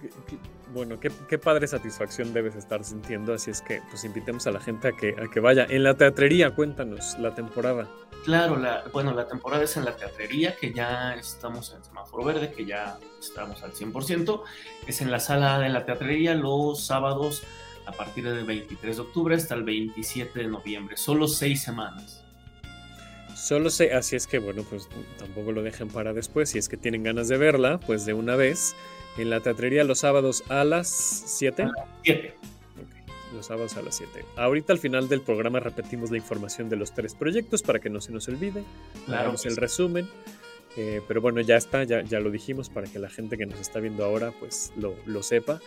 bueno, 0.74 1.00
qué, 1.00 1.38
padre 1.38 1.66
satisfacción 1.66 2.34
debes 2.34 2.56
estar 2.56 2.84
sintiendo, 2.84 3.34
así 3.34 3.50
es 3.50 3.62
que 3.62 3.82
pues 3.90 4.04
invitemos 4.04 4.48
a 4.48 4.52
la 4.52 4.60
gente 4.60 4.90
a 4.90 4.92
que, 4.92 5.16
a 5.18 5.32
que 5.32 5.40
vaya. 5.40 5.66
En 5.70 5.84
la 5.84 5.96
teatrería, 5.96 6.54
cuéntanos 6.54 7.18
la 7.18 7.34
temporada. 7.34 7.90
Claro, 8.26 8.58
la, 8.58 8.84
bueno, 8.92 9.14
la 9.14 9.28
temporada 9.28 9.64
es 9.64 9.78
en 9.78 9.86
la 9.86 9.96
teatrería, 9.96 10.56
que 10.58 10.74
ya 10.74 11.16
estamos 11.16 11.74
en 11.74 11.84
semáforo 11.84 12.26
verde, 12.26 12.52
que 12.52 12.66
ya 12.66 13.00
estamos 13.20 13.64
al 13.64 13.72
100%. 13.72 14.44
Es 14.86 15.02
en 15.02 15.10
la 15.10 15.22
sala 15.22 15.60
de 15.60 15.70
la 15.70 15.86
teatrería 15.86 16.36
los 16.36 16.86
sábados 16.86 17.44
a 17.86 17.94
partir 17.94 18.30
del 18.30 18.46
23 18.46 18.98
de 18.98 19.02
octubre 19.02 19.36
hasta 19.36 19.56
el 19.56 19.64
27 19.64 20.38
de 20.38 20.48
noviembre. 20.48 20.98
Solo 20.98 21.28
seis 21.28 21.64
semanas. 21.64 22.21
Solo 23.42 23.72
sé, 23.72 23.94
así 23.94 24.16
es 24.16 24.28
que 24.28 24.38
bueno, 24.38 24.64
pues 24.70 24.88
tampoco 25.18 25.52
lo 25.52 25.64
dejen 25.64 25.88
para 25.88 26.14
después. 26.14 26.52
Si 26.52 26.60
es 26.60 26.70
que 26.70 26.78
tienen 26.78 27.02
ganas 27.02 27.28
de 27.28 27.38
verla, 27.38 27.80
pues 27.80 28.06
de 28.06 28.14
una 28.14 28.36
vez. 28.36 28.76
En 29.18 29.30
la 29.30 29.40
teatrería 29.42 29.84
los 29.84 30.00
sábados 30.00 30.44
a 30.48 30.64
las 30.64 30.88
7. 30.90 31.68
7 32.04 32.36
los 33.34 33.48
sábados 33.48 33.78
a 33.78 33.82
las 33.82 33.96
7. 33.96 34.26
Ahorita 34.36 34.74
al 34.74 34.80
final 34.80 35.10
del 35.10 35.22
programa 35.22 35.60
repetimos 35.60 36.12
la 36.12 36.18
información 36.18 36.70
de 36.70 36.76
los 36.76 36.94
tres 36.94 37.16
proyectos 37.16 37.64
para 37.64 37.80
que 37.80 37.90
no 37.90 38.00
se 38.00 38.12
nos 38.12 38.28
olvide. 38.28 38.64
Claro, 39.06 39.22
Hagamos 39.22 39.46
el 39.46 39.56
resumen. 39.56 40.08
Eh, 40.78 41.02
pero 41.08 41.20
bueno, 41.20 41.42
ya 41.42 41.58
está, 41.58 41.84
ya, 41.84 42.02
ya, 42.04 42.20
lo 42.20 42.30
dijimos 42.30 42.70
para 42.70 42.88
que 42.88 43.00
la 43.00 43.10
gente 43.10 43.38
que 43.38 43.46
nos 43.46 43.60
está 43.60 43.80
viendo 43.80 44.06
ahora 44.06 44.32
pues 44.40 44.72
lo, 44.78 44.96
lo 45.06 45.24
sepa. 45.24 45.60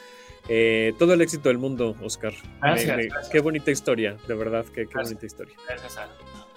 Eh, 0.48 0.94
todo 0.98 1.12
el 1.14 1.20
éxito 1.20 1.48
del 1.48 1.58
mundo, 1.58 1.96
Oscar. 2.02 2.34
Gracias, 2.60 2.96
me, 2.96 3.02
me, 3.02 3.08
gracias. 3.08 3.30
Qué 3.30 3.40
bonita 3.40 3.70
historia, 3.70 4.16
de 4.28 4.34
verdad, 4.34 4.64
qué, 4.66 4.86
qué 4.86 4.94
bonita 4.94 5.26
historia. 5.26 5.56
Gracias 5.66 5.98
a 5.98 6.08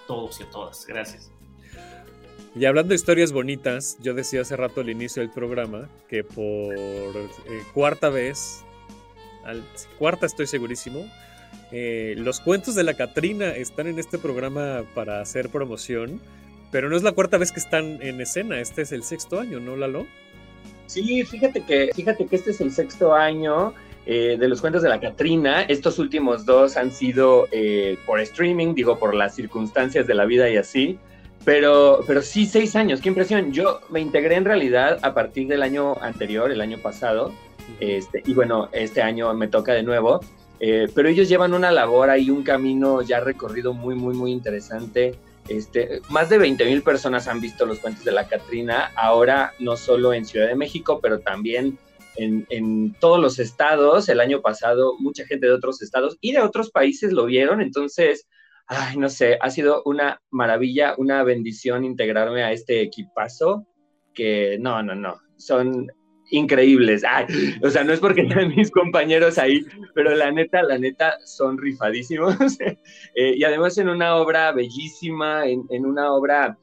todos 0.08 0.40
y 0.40 0.44
a 0.44 0.50
todas, 0.50 0.86
gracias. 0.88 1.32
Y 2.56 2.66
hablando 2.66 2.90
de 2.90 2.96
historias 2.96 3.32
bonitas, 3.32 3.98
yo 4.02 4.16
decía 4.16 4.42
hace 4.42 4.56
rato 4.56 4.82
al 4.82 4.90
inicio 4.90 5.22
del 5.22 5.32
programa 5.32 5.90
que 6.08 6.24
por 6.24 6.76
eh, 6.76 7.30
cuarta 7.74 8.10
vez 8.10 8.64
al, 9.44 9.64
cuarta 10.00 10.26
estoy 10.26 10.48
segurísimo. 10.48 11.06
Eh, 11.72 12.16
los 12.18 12.40
cuentos 12.40 12.74
de 12.76 12.84
la 12.84 12.96
Catrina 12.96 13.50
están 13.52 13.88
en 13.88 14.00
este 14.00 14.18
programa 14.18 14.84
para 14.96 15.22
hacer 15.22 15.50
promoción, 15.50 16.20
pero 16.72 16.90
no 16.90 16.96
es 16.96 17.04
la 17.04 17.12
cuarta 17.12 17.38
vez 17.38 17.52
que 17.52 17.60
están 17.60 18.02
en 18.02 18.20
escena, 18.22 18.60
este 18.60 18.82
es 18.82 18.92
el 18.92 19.04
sexto 19.04 19.40
año, 19.40 19.60
¿no, 19.60 19.76
Lalo? 19.76 20.08
Sí, 20.88 21.24
fíjate 21.24 21.62
que, 21.62 21.92
fíjate 21.94 22.26
que 22.26 22.36
este 22.38 22.52
es 22.52 22.62
el 22.62 22.72
sexto 22.72 23.14
año 23.14 23.74
eh, 24.10 24.38
de 24.40 24.48
los 24.48 24.62
cuentos 24.62 24.82
de 24.82 24.88
la 24.88 25.02
Catrina. 25.02 25.64
Estos 25.64 26.00
últimos 26.00 26.46
dos 26.46 26.78
han 26.78 26.92
sido 26.92 27.50
eh, 27.52 27.98
por 28.06 28.22
streaming, 28.22 28.74
digo, 28.74 28.98
por 28.98 29.14
las 29.14 29.36
circunstancias 29.36 30.08
de 30.08 30.14
la 30.14 30.24
vida 30.24 30.50
y 30.50 30.56
así. 30.56 30.98
Pero, 31.44 32.00
pero 32.08 32.22
sí, 32.22 32.46
seis 32.46 32.78
años, 32.78 33.02
qué 33.02 33.10
impresión. 33.10 33.52
Yo 33.52 33.82
me 33.90 34.00
integré 34.00 34.36
en 34.36 34.46
realidad 34.46 34.98
a 35.02 35.14
partir 35.14 35.50
del 35.50 35.62
año 35.62 36.02
anterior, 36.02 36.50
el 36.52 36.62
año 36.62 36.78
pasado, 36.78 37.34
este, 37.82 38.24
y 38.26 38.34
bueno, 38.34 38.70
este 38.72 39.02
año 39.02 39.34
me 39.34 39.50
toca 39.50 39.74
de 39.74 39.84
nuevo, 39.84 40.22
eh, 40.62 40.88
pero 40.96 41.10
ellos 41.10 41.28
llevan 41.28 41.54
una 41.54 41.70
labor 41.72 42.10
ahí, 42.10 42.30
un 42.30 42.44
camino 42.44 43.02
ya 43.02 43.20
recorrido 43.20 43.74
muy, 43.74 43.96
muy, 43.96 44.16
muy 44.16 44.32
interesante. 44.32 45.16
Este, 45.50 46.02
más 46.10 46.30
de 46.30 46.38
20 46.38 46.64
mil 46.64 46.82
personas 46.82 47.28
han 47.28 47.42
visto 47.42 47.66
los 47.66 47.80
cuentos 47.80 48.06
de 48.06 48.14
la 48.14 48.26
Catrina, 48.26 48.92
ahora 48.96 49.54
no 49.60 49.76
solo 49.76 50.14
en 50.14 50.26
Ciudad 50.26 50.48
de 50.48 50.56
México, 50.56 51.00
pero 51.02 51.20
también 51.20 51.78
en, 52.18 52.46
en, 52.50 52.94
todos 53.00 53.20
los 53.20 53.40
estados. 53.40 54.10
El 54.10 54.20
año 54.20 54.42
pasado 54.42 54.96
mucha 55.00 55.26
gente 55.26 55.48
de 55.48 55.54
otros 55.54 55.82
estados 55.82 56.18
y 56.22 56.34
de 56.34 56.40
otros 56.40 56.72
países 56.72 57.14
lo 57.14 57.26
vieron, 57.26 57.62
entonces, 57.62 58.28
ay, 58.68 58.98
no 58.98 59.10
sé, 59.10 59.38
ha 59.42 59.50
sido 59.50 59.82
una 59.86 60.22
maravilla, 60.30 60.96
una 60.98 61.24
bendición 61.24 61.86
integrarme 61.86 62.44
a 62.44 62.52
este 62.52 62.82
equipazo 62.82 63.66
que 64.14 64.58
no, 64.60 64.82
no, 64.82 64.96
no, 64.96 65.20
son 65.38 65.88
increíbles. 66.32 67.04
Ay, 67.08 67.26
o 67.62 67.70
sea, 67.70 67.84
no 67.84 67.94
es 67.94 68.00
porque 68.00 68.22
estén 68.22 68.50
mis 68.56 68.72
compañeros 68.72 69.38
ahí, 69.38 69.66
pero 69.94 70.16
la 70.16 70.32
neta, 70.32 70.64
la 70.64 70.78
neta, 70.78 71.18
son 71.26 71.58
rifadísimos. 71.58 72.36
eh, 73.16 73.34
y 73.36 73.44
además 73.44 73.78
en 73.78 73.90
una 73.90 74.16
obra 74.16 74.52
bellísima, 74.52 75.48
en, 75.48 75.64
en, 75.70 75.86
una 75.86 76.12
obra 76.12 76.58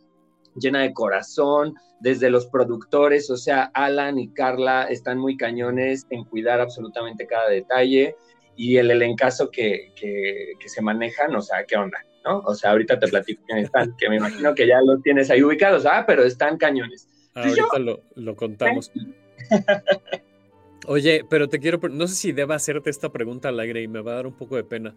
llena 0.57 0.83
de 0.83 0.93
corazón, 0.93 1.75
desde 2.01 2.31
los 2.31 2.47
productores, 2.47 3.31
o 3.31 3.37
sea, 3.37 3.71
Alan 3.75 4.19
y 4.19 4.29
Carla 4.29 4.85
están 4.85 5.19
muy 5.19 5.37
cañones 5.37 6.07
en 6.11 6.25
cuidar 6.25 6.61
absolutamente 6.61 7.27
cada 7.27 7.49
detalle 7.49 8.17
y 8.57 8.77
el 8.77 8.91
elencazo 8.91 9.51
que, 9.51 9.93
que, 9.97 10.53
que 10.59 10.69
se 10.69 10.83
manejan, 10.83 11.35
o 11.35 11.41
sea, 11.41 11.65
¿qué 11.65 11.77
onda? 11.77 11.99
¿no? 12.25 12.39
O 12.41 12.55
sea, 12.55 12.71
ahorita 12.71 12.99
te 12.99 13.09
platico 13.09 13.43
quiénes 13.47 13.67
están, 13.67 13.95
que 13.97 14.09
me 14.09 14.17
imagino 14.17 14.55
que 14.55 14.67
ya 14.67 14.81
los 14.81 15.03
tienes 15.03 15.31
ahí 15.31 15.43
ubicados, 15.43 15.87
ah, 15.87 16.05
pero 16.07 16.25
están 16.25 16.57
cañones. 16.57 17.09
Ahorita 17.35 17.57
yo, 17.57 17.79
lo, 17.79 18.01
lo, 18.15 18.37
contamos. 18.37 18.91
Oye, 20.87 21.25
pero 21.29 21.49
te 21.49 21.59
quiero, 21.59 21.79
no 21.89 22.07
sé 22.07 22.15
si 22.15 22.33
deba 22.33 22.55
hacerte 22.55 22.91
esta 22.91 23.11
pregunta 23.11 23.49
al 23.49 23.61
aire 23.61 23.83
y 23.83 23.89
me 23.89 24.01
va 24.01 24.13
a 24.13 24.17
dar 24.17 24.27
un 24.27 24.35
poco 24.35 24.57
de 24.57 24.65
pena, 24.65 24.95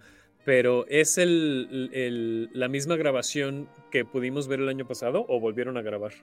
pero 0.48 0.88
¿es 0.88 1.18
el, 1.18 1.90
el, 1.92 2.50
la 2.54 2.70
misma 2.70 2.96
grabación 2.96 3.68
que 3.92 4.06
pudimos 4.06 4.48
ver 4.48 4.62
el 4.62 4.70
año 4.70 4.88
pasado 4.88 5.26
o 5.28 5.42
volvieron 5.42 5.76
a 5.76 5.82
grabar? 5.82 6.14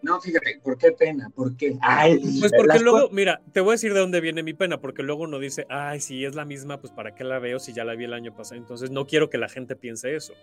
No, 0.00 0.20
fíjate, 0.20 0.60
¿por 0.62 0.78
qué 0.78 0.92
pena? 0.92 1.28
¿Por 1.34 1.56
qué? 1.56 1.76
Ay, 1.80 2.20
pues 2.38 2.52
porque 2.56 2.78
luego, 2.78 3.10
mira, 3.10 3.40
te 3.52 3.58
voy 3.58 3.70
a 3.70 3.72
decir 3.72 3.92
de 3.92 3.98
dónde 3.98 4.20
viene 4.20 4.44
mi 4.44 4.54
pena, 4.54 4.80
porque 4.80 5.02
luego 5.02 5.24
uno 5.24 5.40
dice, 5.40 5.66
ay, 5.68 5.98
si 5.98 6.24
es 6.24 6.36
la 6.36 6.44
misma, 6.44 6.80
pues 6.80 6.92
¿para 6.92 7.16
qué 7.16 7.24
la 7.24 7.40
veo 7.40 7.58
si 7.58 7.72
ya 7.72 7.82
la 7.84 7.96
vi 7.96 8.04
el 8.04 8.12
año 8.12 8.32
pasado? 8.32 8.60
Entonces 8.60 8.92
no 8.92 9.08
quiero 9.08 9.28
que 9.28 9.38
la 9.38 9.48
gente 9.48 9.74
piense 9.74 10.14
eso. 10.14 10.34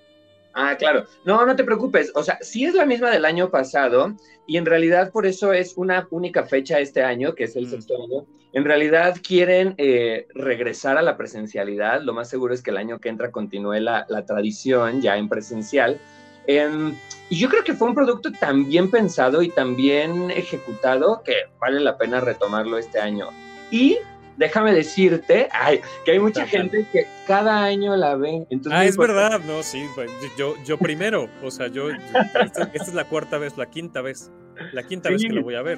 Ah, 0.53 0.75
claro. 0.77 1.05
No, 1.25 1.45
no 1.45 1.55
te 1.55 1.63
preocupes. 1.63 2.11
O 2.15 2.23
sea, 2.23 2.37
sí 2.41 2.65
es 2.65 2.73
la 2.73 2.85
misma 2.85 3.09
del 3.09 3.25
año 3.25 3.49
pasado 3.49 4.15
y 4.47 4.57
en 4.57 4.65
realidad 4.65 5.11
por 5.11 5.25
eso 5.25 5.53
es 5.53 5.77
una 5.77 6.07
única 6.11 6.43
fecha 6.43 6.79
este 6.79 7.03
año, 7.03 7.35
que 7.35 7.45
es 7.45 7.55
el 7.55 7.69
sexto 7.69 7.95
año. 7.95 8.25
En 8.53 8.65
realidad 8.65 9.15
quieren 9.25 9.75
eh, 9.77 10.27
regresar 10.33 10.97
a 10.97 11.01
la 11.01 11.15
presencialidad. 11.15 12.01
Lo 12.01 12.13
más 12.13 12.29
seguro 12.29 12.53
es 12.53 12.61
que 12.61 12.71
el 12.71 12.77
año 12.77 12.99
que 12.99 13.09
entra 13.09 13.31
continúe 13.31 13.79
la, 13.79 14.05
la 14.09 14.25
tradición 14.25 15.01
ya 15.01 15.17
en 15.17 15.29
presencial. 15.29 15.99
Em, 16.47 16.95
y 17.29 17.39
yo 17.39 17.49
creo 17.49 17.63
que 17.63 17.73
fue 17.73 17.87
un 17.87 17.95
producto 17.95 18.31
tan 18.31 18.67
bien 18.67 18.89
pensado 18.89 19.41
y 19.41 19.49
tan 19.49 19.75
bien 19.75 20.31
ejecutado 20.31 21.21
que 21.23 21.33
vale 21.59 21.79
la 21.79 21.97
pena 21.97 22.19
retomarlo 22.19 22.77
este 22.77 22.99
año. 22.99 23.27
Y 23.69 23.99
déjame 24.37 24.73
decirte 24.73 25.47
ay, 25.51 25.81
que 26.05 26.11
hay 26.11 26.19
mucha 26.19 26.45
gente 26.45 26.85
que 26.91 27.05
cada 27.27 27.63
año 27.63 27.95
la 27.95 28.15
ve. 28.15 28.45
Entonces, 28.49 28.73
ah, 28.79 28.85
es 28.85 28.97
verdad, 28.97 29.39
no, 29.45 29.63
sí, 29.63 29.85
pues, 29.95 30.11
yo, 30.37 30.55
yo 30.65 30.77
primero, 30.77 31.29
o 31.43 31.51
sea, 31.51 31.67
yo, 31.67 31.89
esta, 31.89 32.71
es 32.73 32.93
la 32.93 33.05
cuarta 33.05 33.37
vez, 33.37 33.57
la 33.57 33.69
quinta 33.69 34.01
vez, 34.01 34.31
la 34.73 34.83
quinta 34.83 35.09
vez 35.09 35.21
que 35.21 35.29
lo 35.29 35.43
voy 35.43 35.55
a 35.55 35.61
ver. 35.61 35.77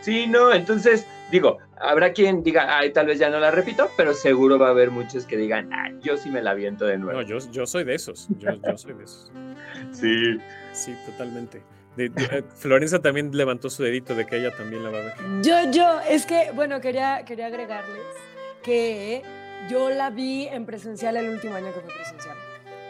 Sí, 0.00 0.26
no, 0.26 0.52
entonces 0.52 1.06
digo, 1.30 1.58
habrá 1.80 2.12
quien 2.12 2.42
diga, 2.42 2.76
ay, 2.76 2.92
tal 2.92 3.06
vez 3.06 3.20
ya 3.20 3.30
no 3.30 3.38
la 3.38 3.52
repito, 3.52 3.88
pero 3.96 4.14
seguro 4.14 4.58
va 4.58 4.68
a 4.68 4.70
haber 4.70 4.90
muchos 4.90 5.26
que 5.26 5.36
digan, 5.36 5.70
ay, 5.72 5.96
yo 6.02 6.16
sí 6.16 6.28
me 6.28 6.42
la 6.42 6.54
viento 6.54 6.86
de 6.86 6.98
nuevo. 6.98 7.20
No, 7.20 7.26
yo, 7.26 7.38
yo 7.50 7.66
soy 7.66 7.84
de 7.84 7.94
esos, 7.94 8.28
yo, 8.38 8.50
yo 8.66 8.76
soy 8.76 8.94
de 8.94 9.04
esos. 9.04 9.32
Sí. 9.92 10.38
Sí, 10.72 10.94
totalmente. 11.06 11.62
De, 11.96 12.08
de, 12.08 12.44
Florencia 12.56 13.00
también 13.00 13.36
levantó 13.36 13.68
su 13.68 13.82
dedito 13.82 14.14
de 14.14 14.26
que 14.26 14.38
ella 14.38 14.50
también 14.56 14.82
la 14.82 14.90
va 14.90 14.98
a 14.98 15.02
ver. 15.02 15.14
Yo, 15.42 15.70
yo, 15.70 16.00
es 16.08 16.26
que, 16.26 16.50
bueno, 16.54 16.80
quería, 16.80 17.24
quería 17.24 17.46
agregarles 17.46 18.02
que 18.62 19.22
yo 19.68 19.90
la 19.90 20.10
vi 20.10 20.46
en 20.46 20.64
presencial 20.64 21.16
el 21.16 21.28
último 21.28 21.54
año 21.54 21.66
que 21.72 21.80
fue 21.80 21.94
presencial. 21.94 22.36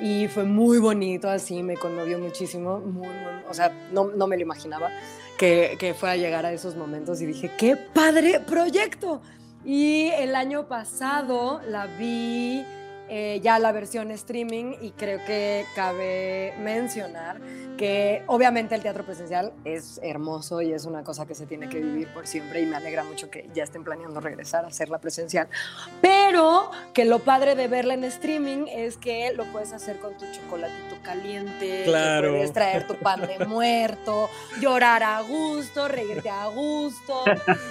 Y 0.01 0.29
fue 0.29 0.45
muy 0.45 0.79
bonito, 0.79 1.29
así 1.29 1.63
me 1.63 1.77
conmovió 1.77 2.19
muchísimo, 2.19 2.81
muy, 2.81 3.09
muy, 3.09 3.43
o 3.49 3.55
sea, 3.55 3.73
no, 3.93 4.07
no 4.07 4.27
me 4.27 4.37
lo 4.37 4.43
imaginaba 4.43 4.91
que, 5.39 5.77
que 5.79 5.95
fuera 5.95 6.15
a 6.15 6.17
llegar 6.17 6.47
a 6.47 6.53
esos 6.53 6.77
momentos 6.77 7.21
y 7.21 7.27
dije, 7.27 7.51
qué 7.57 7.77
padre 7.77 8.41
proyecto. 8.41 9.21
Y 9.65 10.09
el 10.19 10.35
año 10.35 10.67
pasado 10.67 11.61
la 11.69 11.87
vi 11.87 12.65
eh, 13.09 13.41
ya 13.43 13.59
la 13.59 13.73
versión 13.73 14.11
streaming 14.11 14.75
y 14.81 14.93
creo 14.93 15.19
que 15.27 15.67
cabe 15.75 16.55
mencionar 16.61 17.41
que 17.77 18.23
obviamente 18.27 18.75
el 18.75 18.83
teatro 18.83 19.05
presencial 19.05 19.53
es 19.65 19.99
hermoso 20.03 20.63
y 20.63 20.73
es 20.73 20.85
una 20.85 21.03
cosa 21.03 21.27
que 21.27 21.35
se 21.35 21.47
tiene 21.47 21.69
que 21.69 21.81
vivir 21.81 22.09
por 22.09 22.27
siempre 22.27 22.61
y 22.61 22.67
me 22.67 22.77
alegra 22.77 23.03
mucho 23.03 23.29
que 23.29 23.49
ya 23.55 23.65
estén 23.65 23.83
planeando 23.83 24.21
regresar 24.21 24.65
a 24.65 24.69
hacerla 24.69 24.99
presencial, 24.99 25.49
pero 26.01 26.71
que 26.95 27.05
lo 27.05 27.19
padre 27.19 27.55
de 27.55 27.69
verla 27.69 27.95
en 27.95 28.05
streaming 28.05 28.67
es 28.69 28.97
que 28.97 29.33
lo 29.35 29.45
puedes 29.47 29.73
hacer 29.73 29.99
con 29.99 30.17
tu 30.17 30.25
chocolatito 30.31 30.97
caliente, 31.03 31.83
claro. 31.85 32.31
puedes 32.31 32.53
traer 32.53 32.87
tu 32.87 32.95
pan 32.95 33.27
de 33.27 33.45
muerto, 33.45 34.31
llorar 34.61 35.03
a 35.03 35.21
gusto, 35.23 35.89
reírte 35.89 36.31
a 36.31 36.47
gusto, 36.47 37.25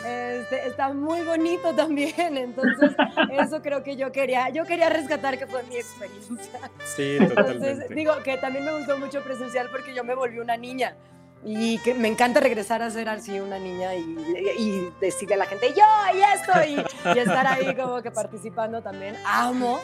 este, 0.05 0.67
está 0.67 0.93
muy 0.93 1.21
bonito 1.21 1.73
también, 1.73 2.37
entonces 2.37 2.91
eso 3.31 3.61
creo 3.61 3.81
que 3.81 3.95
yo 3.95 4.11
quería, 4.11 4.49
yo 4.49 4.65
quería 4.65 4.89
rescatar 4.89 5.20
que 5.37 5.47
fue 5.47 5.63
mi 5.63 5.77
experiencia. 5.77 6.59
Sí, 6.83 7.17
totalmente. 7.27 7.71
Entonces, 7.71 7.95
digo 7.95 8.13
que 8.23 8.37
también 8.37 8.65
me 8.65 8.77
gustó 8.77 8.97
mucho 8.97 9.23
presencial 9.23 9.69
porque 9.71 9.93
yo 9.93 10.03
me 10.03 10.15
volví 10.15 10.39
una 10.39 10.57
niña 10.57 10.95
y 11.43 11.79
que 11.79 11.93
me 11.93 12.07
encanta 12.07 12.39
regresar 12.39 12.81
a 12.83 12.89
ser 12.91 13.09
así 13.09 13.39
una 13.39 13.57
niña 13.57 13.95
y, 13.95 14.15
y 14.57 14.93
decirle 14.99 15.35
a 15.35 15.37
la 15.39 15.45
gente, 15.45 15.69
yo 15.69 15.83
y 16.15 16.21
esto, 16.21 16.51
y, 16.67 17.15
y, 17.15 17.19
estar 17.19 17.47
ahí 17.47 17.75
como 17.75 18.01
que 18.01 18.11
participando 18.11 18.81
también. 18.81 19.15
Amo. 19.25 19.79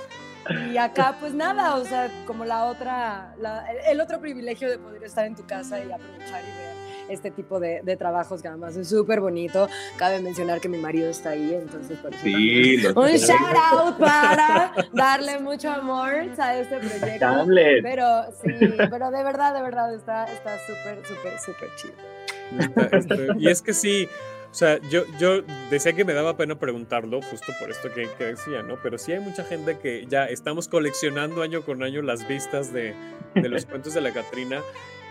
Y 0.72 0.78
acá, 0.78 1.18
pues 1.20 1.34
nada, 1.34 1.76
o 1.76 1.84
sea, 1.84 2.10
como 2.26 2.46
la 2.46 2.66
otra, 2.66 3.36
la, 3.40 3.66
el 3.88 4.00
otro 4.00 4.20
privilegio 4.20 4.70
de 4.70 4.78
poder 4.78 5.04
estar 5.04 5.26
en 5.26 5.36
tu 5.36 5.46
casa 5.46 5.80
y 5.80 5.92
aprovechar 5.92 6.42
y 6.42 6.58
ver 6.58 6.66
este 7.10 7.32
tipo 7.32 7.60
de, 7.60 7.82
de 7.84 7.97
trabajos 7.97 8.41
que 8.41 8.47
además 8.47 8.76
es 8.76 8.89
súper 8.89 9.20
bonito. 9.20 9.68
Cabe 9.97 10.20
mencionar 10.20 10.60
que 10.60 10.70
mi 10.70 10.78
marido 10.78 11.10
está 11.10 11.32
ahí, 11.32 11.53
entonces 11.53 11.97
por 11.99 12.14
eso 12.14 12.24
sí, 12.24 12.86
un 12.95 13.08
shout 13.10 13.55
out 13.72 13.97
para 13.97 14.74
darle 14.93 15.39
mucho 15.39 15.70
amor 15.70 16.14
a 16.38 16.58
este 16.58 16.78
proyecto. 16.78 17.26
Hamlet. 17.26 17.82
Pero 17.84 18.26
sí, 18.43 18.53
pero 18.89 19.12
de 19.12 19.24
verdad, 19.24 19.53
de 19.53 19.62
verdad 19.62 19.93
está 19.93 20.28
súper, 20.66 21.05
súper, 21.05 21.39
súper 21.39 21.70
chido. 21.76 23.38
Y 23.39 23.49
es 23.49 23.62
que 23.62 23.74
sí, 23.74 24.08
o 24.51 24.53
sea, 24.53 24.80
yo, 24.89 25.03
yo 25.20 25.41
decía 25.70 25.93
que 25.93 26.05
me 26.05 26.14
daba 26.14 26.38
pena 26.38 26.58
preguntarlo, 26.58 27.22
justo 27.22 27.53
por 27.60 27.70
esto 27.70 27.93
que, 27.93 28.10
que, 28.18 28.24
decía, 28.26 28.64
¿no? 28.64 28.78
Pero 28.82 28.97
sí 28.97 29.12
hay 29.12 29.20
mucha 29.20 29.43
gente 29.43 29.78
que 29.78 30.05
ya 30.08 30.26
estamos 30.26 30.68
coleccionando 30.68 31.41
año 31.41 31.64
con 31.64 31.84
año 31.84 32.01
las 32.01 32.28
vistas 32.28 32.72
de, 32.74 32.95
de 33.36 33.49
los 33.49 33.66
cuentos 33.66 33.93
de 33.93 34.01
la 34.01 34.12
Catrina. 34.12 34.62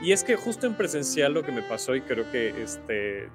Y 0.02 0.12
es 0.12 0.24
que 0.24 0.36
justo 0.36 0.66
en 0.66 0.74
presencial 0.74 1.32
lo 1.32 1.42
que 1.42 1.52
me 1.52 1.62
pasó, 1.62 1.94
y 1.94 2.02
creo 2.02 2.30
que 2.30 2.62
este, 2.62 3.28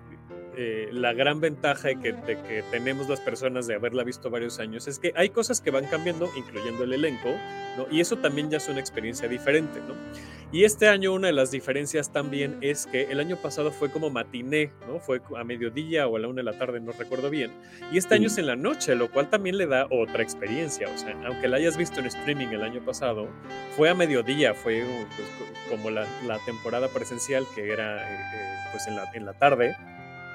eh, 0.55 0.89
la 0.91 1.13
gran 1.13 1.39
ventaja 1.39 1.89
de 1.89 1.99
que, 1.99 2.13
de 2.13 2.41
que, 2.41 2.63
tenemos 2.71 3.07
las 3.07 3.19
personas 3.21 3.67
de 3.67 3.75
haberla 3.75 4.03
visto 4.03 4.29
varios 4.29 4.59
años 4.59 4.87
es 4.87 4.99
que 4.99 5.13
hay 5.15 5.29
cosas 5.29 5.61
que 5.61 5.71
van 5.71 5.85
cambiando, 5.85 6.29
incluyendo 6.35 6.83
el 6.83 6.93
elenco, 6.93 7.29
¿no? 7.77 7.87
Y 7.89 8.01
eso 8.01 8.17
también 8.17 8.49
ya 8.49 8.57
es 8.57 8.67
una 8.67 8.79
experiencia 8.79 9.27
diferente, 9.27 9.79
¿no? 9.79 9.95
Y 10.53 10.65
este 10.65 10.89
año 10.89 11.13
una 11.13 11.27
de 11.27 11.33
las 11.33 11.49
diferencias 11.49 12.11
también 12.11 12.57
es 12.59 12.85
que 12.85 13.03
el 13.03 13.21
año 13.21 13.37
pasado 13.37 13.71
fue 13.71 13.89
como 13.89 14.09
matiné, 14.09 14.73
¿no? 14.85 14.99
Fue 14.99 15.21
a 15.37 15.45
mediodía 15.45 16.07
o 16.07 16.17
a 16.17 16.19
la 16.19 16.27
una 16.27 16.37
de 16.37 16.43
la 16.43 16.57
tarde, 16.57 16.81
no 16.81 16.91
recuerdo 16.91 17.29
bien. 17.29 17.51
Y 17.93 17.97
este 17.97 18.15
año 18.15 18.27
es 18.27 18.37
en 18.37 18.47
la 18.47 18.57
noche, 18.57 18.95
lo 18.95 19.09
cual 19.09 19.29
también 19.29 19.57
le 19.57 19.65
da 19.65 19.87
otra 19.89 20.21
experiencia. 20.21 20.89
O 20.93 20.97
sea, 20.97 21.15
aunque 21.25 21.47
la 21.47 21.55
hayas 21.55 21.77
visto 21.77 22.01
en 22.01 22.07
streaming 22.07 22.47
el 22.47 22.63
año 22.63 22.83
pasado, 22.83 23.29
fue 23.77 23.89
a 23.89 23.95
mediodía, 23.95 24.53
fue 24.53 24.83
pues, 25.15 25.29
como 25.69 25.89
la, 25.89 26.05
la, 26.27 26.37
temporada 26.39 26.89
presencial 26.89 27.45
que 27.55 27.71
era 27.71 28.03
eh, 28.03 28.57
pues 28.73 28.87
en 28.87 28.97
la, 28.97 29.09
en 29.13 29.25
la 29.25 29.33
tarde. 29.33 29.73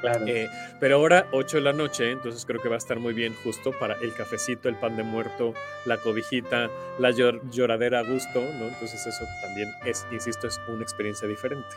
Claro. 0.06 0.26
Eh, 0.28 0.48
pero 0.78 0.96
ahora 0.96 1.26
8 1.32 1.56
de 1.56 1.62
la 1.62 1.72
noche, 1.72 2.12
entonces 2.12 2.46
creo 2.46 2.62
que 2.62 2.68
va 2.68 2.76
a 2.76 2.78
estar 2.78 3.00
muy 3.00 3.12
bien 3.12 3.34
justo 3.42 3.72
para 3.72 3.94
el 3.94 4.12
cafecito, 4.12 4.68
el 4.68 4.76
pan 4.76 4.96
de 4.96 5.02
muerto, 5.02 5.52
la 5.84 5.96
cobijita, 5.96 6.70
la 6.98 7.10
llor 7.10 7.40
lloradera 7.50 8.00
a 8.00 8.02
gusto, 8.02 8.40
¿no? 8.40 8.68
Entonces 8.68 9.04
eso 9.04 9.24
también 9.42 9.68
es, 9.84 10.06
insisto, 10.12 10.46
es 10.46 10.60
una 10.68 10.82
experiencia 10.82 11.26
diferente. 11.26 11.74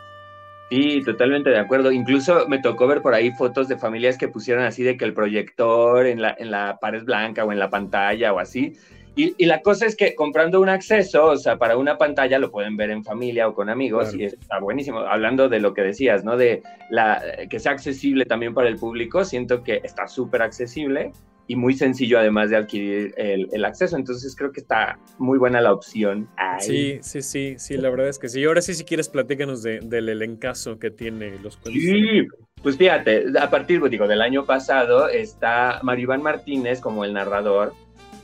Sí, 0.70 1.02
totalmente 1.04 1.50
de 1.50 1.58
acuerdo. 1.58 1.92
Incluso 1.92 2.48
me 2.48 2.60
tocó 2.60 2.86
ver 2.86 3.02
por 3.02 3.16
ahí 3.16 3.32
fotos 3.32 3.68
de 3.68 3.78
familias 3.78 4.20
que 4.20 4.28
pusieron 4.28 4.64
así 4.64 4.84
de 4.84 4.98
que 4.98 5.06
el 5.06 5.16
proyector 5.16 6.06
en 6.06 6.22
la, 6.22 6.36
en 6.38 6.52
la 6.52 6.78
pared 6.80 7.04
blanca 7.04 7.44
o 7.44 7.52
en 7.52 7.58
la 7.58 7.72
pantalla 7.72 8.32
o 8.34 8.40
así. 8.40 8.74
Y, 9.20 9.36
y, 9.38 9.47
la 9.47 9.61
cosa 9.61 9.86
es 9.86 9.97
que 9.97 10.15
comprando 10.15 10.61
un 10.61 10.70
acceso, 10.70 11.26
o 11.26 11.36
sea, 11.36 11.57
para 11.57 11.76
una 11.76 11.97
pantalla 11.97 12.39
lo 12.39 12.51
pueden 12.51 12.78
ver 12.78 12.89
en 12.89 13.03
familia 13.03 13.49
o 13.49 13.53
con 13.53 13.70
amigos 13.70 14.11
claro. 14.11 14.17
y 14.17 14.26
está 14.28 14.59
buenísimo. 14.59 14.99
Hablando 14.99 15.49
de 15.49 15.59
lo 15.59 15.74
que 15.74 15.82
decías, 15.82 16.24
¿no? 16.24 16.38
De 16.38 16.63
la, 16.89 17.22
que 17.49 17.59
sea 17.59 17.74
accesible 17.74 18.26
también 18.26 18.53
para 18.53 18.70
el 18.70 18.78
público, 18.78 19.26
siento 19.26 19.61
que 19.61 19.82
está 19.84 20.07
súper 20.07 20.41
accesible 20.41 21.11
y 21.47 21.57
muy 21.57 21.74
sencillo 21.74 22.17
además 22.17 22.49
de 22.49 22.55
adquirir 22.55 23.13
el, 23.17 23.49
el, 23.51 23.65
acceso. 23.65 23.97
Entonces 23.97 24.34
creo 24.38 24.53
que 24.53 24.61
está 24.61 24.97
muy 25.17 25.38
buena 25.38 25.59
la 25.59 25.74
opción. 25.74 26.30
Ay. 26.38 26.61
Sí, 26.61 26.99
sí, 27.01 27.22
sí, 27.22 27.55
sí, 27.57 27.76
la 27.76 27.89
verdad 27.89 28.07
es 28.07 28.20
que 28.20 28.30
sí. 28.30 28.41
Ahora 28.45 28.61
sí, 28.61 28.74
si 28.74 28.86
quieres, 28.86 29.09
platícanos 29.09 29.63
de, 29.63 29.82
del 29.82 30.07
elencazo 30.07 30.80
que 30.80 30.91
tiene 30.91 31.38
los. 31.39 31.59
Sí, 31.65 32.26
pues 32.61 32.78
fíjate, 32.78 33.26
a 33.38 33.49
partir 33.49 33.82
digo, 33.89 34.07
del 34.07 34.22
año 34.22 34.45
pasado 34.45 35.09
está 35.09 35.80
Maribán 35.84 36.22
Martínez 36.22 36.80
como 36.80 37.03
el 37.03 37.13
narrador, 37.13 37.74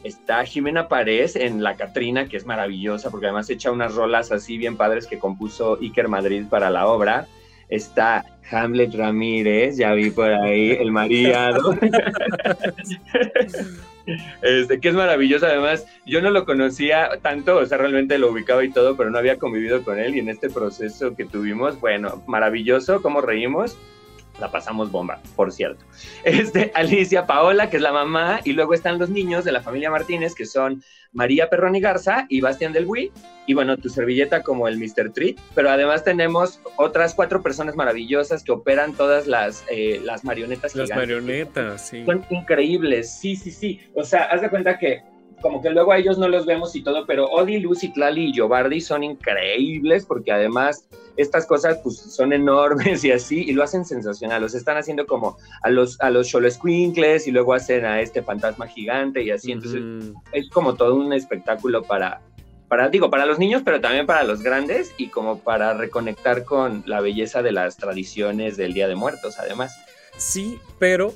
está 0.06 0.46
Jimena 0.46 0.88
Párez 0.88 1.36
en 1.36 1.64
La 1.64 1.76
Catrina, 1.76 2.30
que 2.30 2.38
es 2.38 2.46
maravillosa, 2.46 3.10
porque 3.10 3.26
además 3.26 3.50
echa 3.50 3.72
unas 3.72 3.96
rolas 3.96 4.32
así 4.32 4.58
bien 4.58 4.78
padres 4.78 5.08
que 5.08 5.18
compuso 5.18 5.80
Iker 5.82 6.08
Madrid 6.08 6.44
para 6.48 6.70
la 6.70 6.86
obra. 6.86 7.26
Está 7.70 8.24
Hamlet 8.52 8.94
Ramírez, 8.94 9.78
ya 9.78 9.94
vi 9.94 10.12
por 10.12 10.32
ahí, 10.32 10.72
el 10.74 10.92
mariado. 10.92 11.74
este, 14.44 14.80
que 14.80 14.90
es 14.90 14.94
maravilloso, 14.94 15.48
además, 15.48 15.88
yo 16.06 16.22
no 16.22 16.30
lo 16.30 16.46
conocía 16.46 17.10
tanto, 17.24 17.58
o 17.58 17.66
sea, 17.66 17.80
realmente 17.80 18.20
lo 18.20 18.30
ubicaba 18.30 18.64
y 18.64 18.70
todo, 18.70 18.96
pero 18.96 19.10
no 19.10 19.18
había 19.18 19.40
convivido 19.40 19.84
con 19.84 19.98
él 19.98 20.16
y 20.16 20.20
en 20.20 20.30
este 20.30 20.52
proceso 20.52 21.16
que 21.16 21.26
tuvimos, 21.26 21.80
bueno, 21.80 22.22
maravilloso, 22.28 23.02
cómo 23.02 23.22
reímos 23.22 23.76
la 24.40 24.52
pasamos 24.52 24.92
bomba, 24.92 25.22
por 25.36 25.52
cierto. 25.52 25.86
Este, 26.24 26.72
Alicia 26.76 27.26
Paola, 27.26 27.70
que 27.70 27.78
es 27.78 27.84
la 27.84 27.92
mamá, 27.92 28.40
y 28.44 28.54
luego 28.54 28.74
están 28.74 29.00
los 29.00 29.10
niños 29.10 29.46
de 29.46 29.52
la 29.52 29.62
familia 29.62 29.90
Martínez, 29.92 30.34
que 30.36 30.46
son 30.46 30.84
María 31.14 31.50
Perroni 31.50 31.80
Garza 31.80 32.26
y 32.30 32.42
Bastián 32.42 32.74
del 32.74 32.86
Wii, 32.86 33.12
y 33.48 33.54
bueno, 33.54 33.78
tu 33.78 33.90
servilleta 33.90 34.42
como 34.44 34.68
el 34.68 34.78
Mr. 34.78 35.14
Treat, 35.14 35.38
pero 35.54 35.70
además 35.70 36.04
tenemos 36.04 36.60
otras 36.78 37.14
cuatro 37.14 37.42
personas 37.42 37.76
maravillosas 37.76 38.44
que 38.44 38.52
operan 38.52 38.94
todas 38.94 39.28
las, 39.28 39.64
eh, 39.70 40.02
las 40.04 40.24
marionetas 40.26 40.76
Las 40.76 40.90
gigantes. 40.90 40.98
marionetas, 40.98 41.88
sí. 41.90 42.04
Son 42.06 42.26
increíbles, 42.30 43.12
sí, 43.12 43.36
sí, 43.36 43.52
sí. 43.52 43.80
O 43.94 44.04
sea, 44.04 44.24
haz 44.24 44.42
de 44.42 44.50
cuenta 44.50 44.78
que 44.78 45.04
como 45.42 45.62
que 45.62 45.70
luego 45.70 45.92
a 45.92 45.98
ellos 45.98 46.18
no 46.18 46.28
los 46.28 46.46
vemos 46.46 46.76
y 46.76 46.84
todo, 46.84 47.06
pero 47.06 47.26
Odi, 47.28 47.60
Lucy, 47.60 47.94
Tlali 47.94 48.30
y 48.30 48.34
Giovanni 48.34 48.82
son 48.82 49.04
increíbles 49.04 50.06
porque 50.06 50.32
además 50.32 50.88
estas 51.18 51.46
cosas 51.46 51.80
pues 51.84 51.98
son 51.98 52.34
enormes 52.34 53.04
y 53.04 53.12
así, 53.12 53.44
y 53.44 53.54
lo 53.54 53.64
hacen 53.64 53.86
sensacional, 53.86 54.42
los 54.42 54.56
están 54.56 54.78
haciendo 54.78 55.06
como 55.06 55.38
a 55.62 55.70
los, 55.70 56.00
a 56.02 56.10
los 56.10 56.34
y 56.66 57.32
luego 57.32 57.54
hacen 57.54 57.86
a 57.86 58.02
este 58.02 58.22
fantasma 58.22 58.68
gigante 58.68 59.24
y 59.24 59.32
así, 59.32 59.52
entonces 59.52 59.82
es 60.32 60.50
como 60.50 60.76
todo 60.76 60.96
un 60.96 61.14
espectáculo 61.14 61.84
para, 61.84 62.22
para, 62.68 62.90
digo, 62.90 63.10
para 63.10 63.26
los 63.26 63.40
niños, 63.40 63.62
pero 63.64 63.80
también 63.82 64.06
para 64.06 64.24
los 64.24 64.42
grandes 64.42 64.94
y 64.98 65.10
como 65.10 65.40
para 65.40 65.74
reconectar 65.74 66.44
con 66.44 66.84
la 66.86 67.02
belleza 67.02 67.42
de 67.42 67.52
las 67.52 67.78
tradiciones 67.78 68.58
del 68.58 68.74
Día 68.74 68.88
de 68.88 68.96
Muertos, 68.96 69.38
además. 69.40 69.76
Sí, 70.18 70.60
pero 70.80 71.14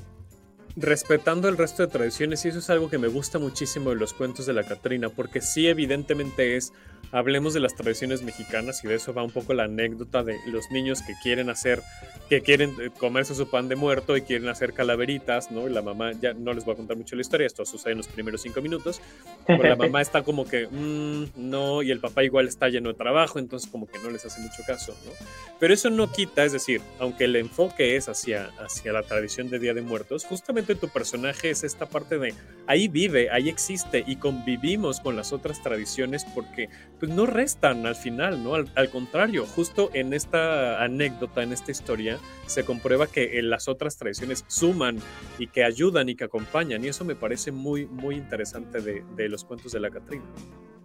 respetando 0.76 1.50
el 1.50 1.58
resto 1.58 1.84
de 1.84 1.92
tradiciones, 1.92 2.46
y 2.46 2.50
eso 2.50 2.60
es 2.60 2.70
algo 2.70 2.90
que 2.90 2.98
me 2.98 3.08
gusta 3.08 3.40
muchísimo 3.40 3.90
de 3.90 3.96
los 3.96 4.14
cuentos 4.14 4.46
de 4.46 4.54
la 4.54 4.64
Catrina, 4.64 5.10
porque 5.10 5.42
sí, 5.42 5.68
evidentemente 5.68 6.56
es 6.56 6.74
hablemos 7.12 7.54
de 7.54 7.60
las 7.60 7.76
tradiciones 7.76 8.22
mexicanas 8.22 8.84
y 8.84 8.88
de 8.88 8.96
eso 8.96 9.14
va 9.14 9.24
un 9.24 9.32
poco 9.32 9.54
la 9.54 9.64
anécdota 9.64 10.24
de 10.24 10.38
los 10.48 10.72
niños 10.72 11.02
que 11.02 11.14
quieren 11.22 11.50
hacer, 11.50 11.82
que 12.30 12.42
quieren 12.42 12.76
eh, 12.82 12.90
comerse 12.98 13.36
su 13.36 13.50
pan 13.50 13.68
de 13.68 13.76
muerto 13.76 14.16
y 14.18 14.22
quieren 14.22 14.50
hacer 14.50 14.74
calaveritas, 14.74 15.52
¿no? 15.52 15.68
Y 15.68 15.74
la 15.74 15.82
mamá, 15.82 16.12
ya 16.14 16.34
no 16.34 16.54
les 16.54 16.66
voy 16.66 16.74
a 16.74 16.78
contar 16.78 16.98
mucho 16.98 17.16
la 17.16 17.22
historia, 17.22 17.48
esto 17.48 17.66
sucede 17.66 17.94
en 17.94 17.98
los 17.98 18.08
primeros 18.08 18.42
cinco 18.42 18.62
minutos, 18.62 19.02
pero 19.48 19.64
la 19.64 19.76
mamá 19.78 20.02
está 20.02 20.24
como 20.24 20.46
que, 20.46 20.68
mm, 20.68 21.32
no, 21.36 21.82
y 21.82 21.92
el 21.92 22.00
papá 22.00 22.24
igual 22.24 22.48
está 22.48 22.70
lleno 22.70 22.90
de 22.90 22.96
trabajo, 22.96 23.40
entonces 23.40 23.70
como 23.70 23.88
que 23.88 24.00
no 24.00 24.10
les 24.10 24.26
hace 24.26 24.42
mucho 24.42 24.64
caso, 24.66 24.96
¿no? 25.06 25.12
Pero 25.60 25.74
eso 25.74 25.90
no 25.90 26.12
quita, 26.12 26.46
es 26.46 26.54
decir, 26.54 26.82
aunque 27.00 27.26
el 27.26 27.36
enfoque 27.36 27.96
es 27.96 28.08
hacia, 28.08 28.52
hacia 28.60 28.94
la 28.94 29.04
tradición 29.04 29.50
de 29.50 29.60
Día 29.60 29.74
de 29.74 29.82
Muertos, 29.82 30.26
justamente 30.26 30.76
tu 30.76 30.90
personaje 30.90 31.50
es 31.50 31.64
esta 31.64 31.88
parte 31.88 32.18
de, 32.18 32.34
ahí 32.68 32.88
vive, 32.88 33.30
ahí 33.32 33.50
existe 33.50 34.04
y 34.06 34.18
convivimos 34.18 35.00
con 35.00 35.16
las 35.16 35.34
otras 35.34 35.62
tradiciones 35.62 36.26
porque 36.36 36.70
pues 37.00 37.12
no 37.12 37.26
restan 37.26 37.86
al 37.86 37.96
final, 37.96 38.44
¿no? 38.44 38.56
Al, 38.56 38.90
contrario, 38.90 39.46
justo 39.46 39.90
en 39.94 40.14
esta 40.14 40.84
anécdota, 40.84 41.44
en 41.44 41.54
esta 41.54 41.72
historia, 41.72 42.18
se 42.46 42.66
comprueba 42.66 43.08
que 43.08 43.40
en 43.40 43.50
las 43.50 43.68
otras 43.68 43.98
tradiciones 43.98 44.44
suman 44.48 44.98
y 45.38 45.48
que 45.48 45.64
ayudan 45.64 46.10
y 46.10 46.16
que 46.16 46.26
acompañan, 46.26 46.84
y 46.84 46.88
eso 46.90 47.06
me 47.06 47.16
parece 47.16 47.52
muy, 47.52 47.86
muy 47.88 48.16
interesante 48.16 48.82
de, 48.82 49.04
de 49.16 49.30
los 49.30 49.44
cuentos 49.44 49.72
de 49.72 49.80
la 49.80 49.90
Catrina. 49.90 50.26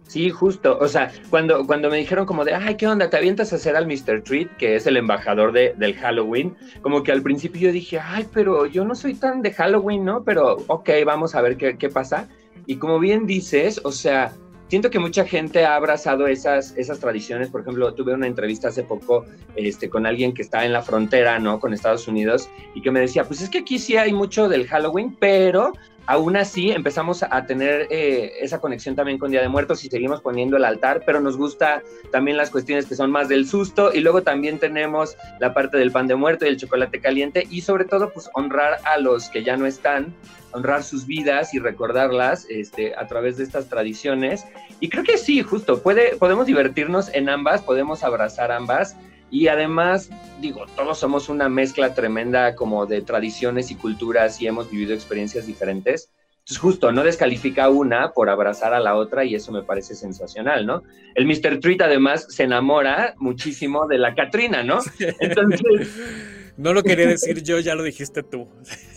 Sí, 0.07 0.29
justo. 0.29 0.77
O 0.79 0.87
sea, 0.87 1.11
cuando, 1.29 1.65
cuando 1.65 1.89
me 1.89 1.97
dijeron 1.97 2.25
como 2.25 2.45
de, 2.45 2.53
ay, 2.53 2.75
¿qué 2.75 2.87
onda? 2.87 3.09
¿Te 3.09 3.17
avientas 3.17 3.51
a 3.51 3.55
hacer 3.55 3.75
al 3.75 3.87
Mr. 3.87 4.21
Treat, 4.23 4.55
que 4.57 4.75
es 4.75 4.85
el 4.85 4.97
embajador 4.97 5.51
de, 5.51 5.73
del 5.77 5.95
Halloween? 5.95 6.55
Como 6.81 7.03
que 7.03 7.11
al 7.11 7.23
principio 7.23 7.61
yo 7.61 7.71
dije, 7.71 7.99
ay, 7.99 8.27
pero 8.31 8.67
yo 8.67 8.85
no 8.85 8.93
soy 8.93 9.15
tan 9.15 9.41
de 9.41 9.51
Halloween, 9.51 10.05
¿no? 10.05 10.23
Pero, 10.23 10.57
ok, 10.67 10.89
vamos 11.05 11.33
a 11.33 11.41
ver 11.41 11.57
qué, 11.57 11.77
qué 11.77 11.89
pasa. 11.89 12.29
Y 12.67 12.77
como 12.77 12.99
bien 12.99 13.25
dices, 13.25 13.81
o 13.83 13.91
sea, 13.91 14.31
siento 14.67 14.89
que 14.89 14.99
mucha 14.99 15.25
gente 15.25 15.65
ha 15.65 15.75
abrazado 15.75 16.27
esas, 16.27 16.75
esas 16.77 16.99
tradiciones. 16.99 17.49
Por 17.49 17.61
ejemplo, 17.61 17.93
tuve 17.93 18.13
una 18.13 18.27
entrevista 18.27 18.69
hace 18.69 18.83
poco 18.83 19.25
este, 19.55 19.89
con 19.89 20.05
alguien 20.05 20.33
que 20.33 20.41
está 20.41 20.65
en 20.65 20.73
la 20.73 20.81
frontera, 20.81 21.39
¿no? 21.39 21.59
Con 21.59 21.73
Estados 21.73 22.07
Unidos 22.07 22.49
y 22.73 22.81
que 22.81 22.91
me 22.91 22.99
decía, 22.99 23.23
pues 23.25 23.41
es 23.41 23.49
que 23.49 23.59
aquí 23.59 23.79
sí 23.79 23.97
hay 23.97 24.13
mucho 24.13 24.49
del 24.49 24.67
Halloween, 24.67 25.15
pero 25.19 25.73
aún 26.07 26.35
así 26.35 26.71
empezamos 26.71 27.23
a 27.23 27.45
tener 27.45 27.87
eh, 27.89 28.33
esa 28.41 28.59
conexión 28.59 28.95
también 28.95 29.17
con 29.17 29.31
Día 29.31 29.41
de 29.41 29.49
Muertos 29.49 29.83
y 29.83 29.89
seguimos 29.89 30.21
poniendo 30.21 30.57
el 30.57 30.65
altar, 30.65 31.03
pero 31.05 31.19
nos 31.19 31.37
gusta 31.37 31.81
también 32.11 32.37
las 32.37 32.49
cuestiones 32.49 32.85
que 32.85 32.95
son 32.95 33.11
más 33.11 33.27
del 33.29 33.47
susto 33.47 33.91
y 33.93 33.99
luego 34.01 34.23
también 34.23 34.59
tenemos 34.59 35.17
la 35.39 35.53
parte 35.53 35.77
del 35.77 35.91
pan 35.91 36.07
de 36.07 36.15
muerto 36.15 36.45
y 36.45 36.49
el 36.49 36.57
chocolate 36.57 36.99
caliente 36.99 37.47
y 37.49 37.61
sobre 37.61 37.85
todo 37.85 38.11
pues 38.11 38.29
honrar 38.33 38.79
a 38.85 38.97
los 38.97 39.29
que 39.29 39.43
ya 39.43 39.57
no 39.57 39.65
están, 39.65 40.13
honrar 40.51 40.83
sus 40.83 41.05
vidas 41.05 41.53
y 41.53 41.59
recordarlas 41.59 42.45
este, 42.49 42.95
a 42.95 43.07
través 43.07 43.37
de 43.37 43.43
estas 43.43 43.67
tradiciones. 43.67 44.45
Y 44.79 44.89
creo 44.89 45.03
que 45.03 45.17
sí, 45.17 45.41
justo, 45.41 45.81
puede, 45.81 46.15
podemos 46.17 46.45
divertirnos 46.45 47.13
en 47.13 47.29
ambas, 47.29 47.61
podemos 47.61 48.03
abrazar 48.03 48.51
ambas 48.51 48.95
y 49.31 49.47
además, 49.47 50.09
digo, 50.39 50.65
todos 50.75 50.99
somos 50.99 51.29
una 51.29 51.49
mezcla 51.49 51.93
tremenda 51.93 52.55
como 52.55 52.85
de 52.85 53.01
tradiciones 53.01 53.71
y 53.71 53.75
culturas 53.75 54.41
y 54.41 54.47
hemos 54.47 54.69
vivido 54.69 54.93
experiencias 54.93 55.47
diferentes. 55.47 56.09
Entonces, 56.31 56.57
justo, 56.57 56.91
no 56.91 57.03
descalifica 57.03 57.69
una 57.69 58.11
por 58.11 58.29
abrazar 58.29 58.73
a 58.75 58.79
la 58.79 58.95
otra 58.95 59.25
y 59.25 59.33
eso 59.33 59.51
me 59.51 59.63
parece 59.63 59.95
sensacional, 59.95 60.65
¿no? 60.65 60.83
El 61.15 61.25
Mr. 61.25 61.59
Treat 61.59 61.81
además 61.81 62.27
se 62.29 62.43
enamora 62.43 63.15
muchísimo 63.17 63.87
de 63.87 63.97
la 63.97 64.13
Katrina, 64.13 64.63
¿no? 64.63 64.79
Entonces... 65.19 65.61
No 66.57 66.73
lo 66.73 66.83
quería 66.83 67.07
decir 67.09 67.43
yo, 67.43 67.59
ya 67.59 67.75
lo 67.75 67.83
dijiste 67.83 68.23
tú. 68.23 68.47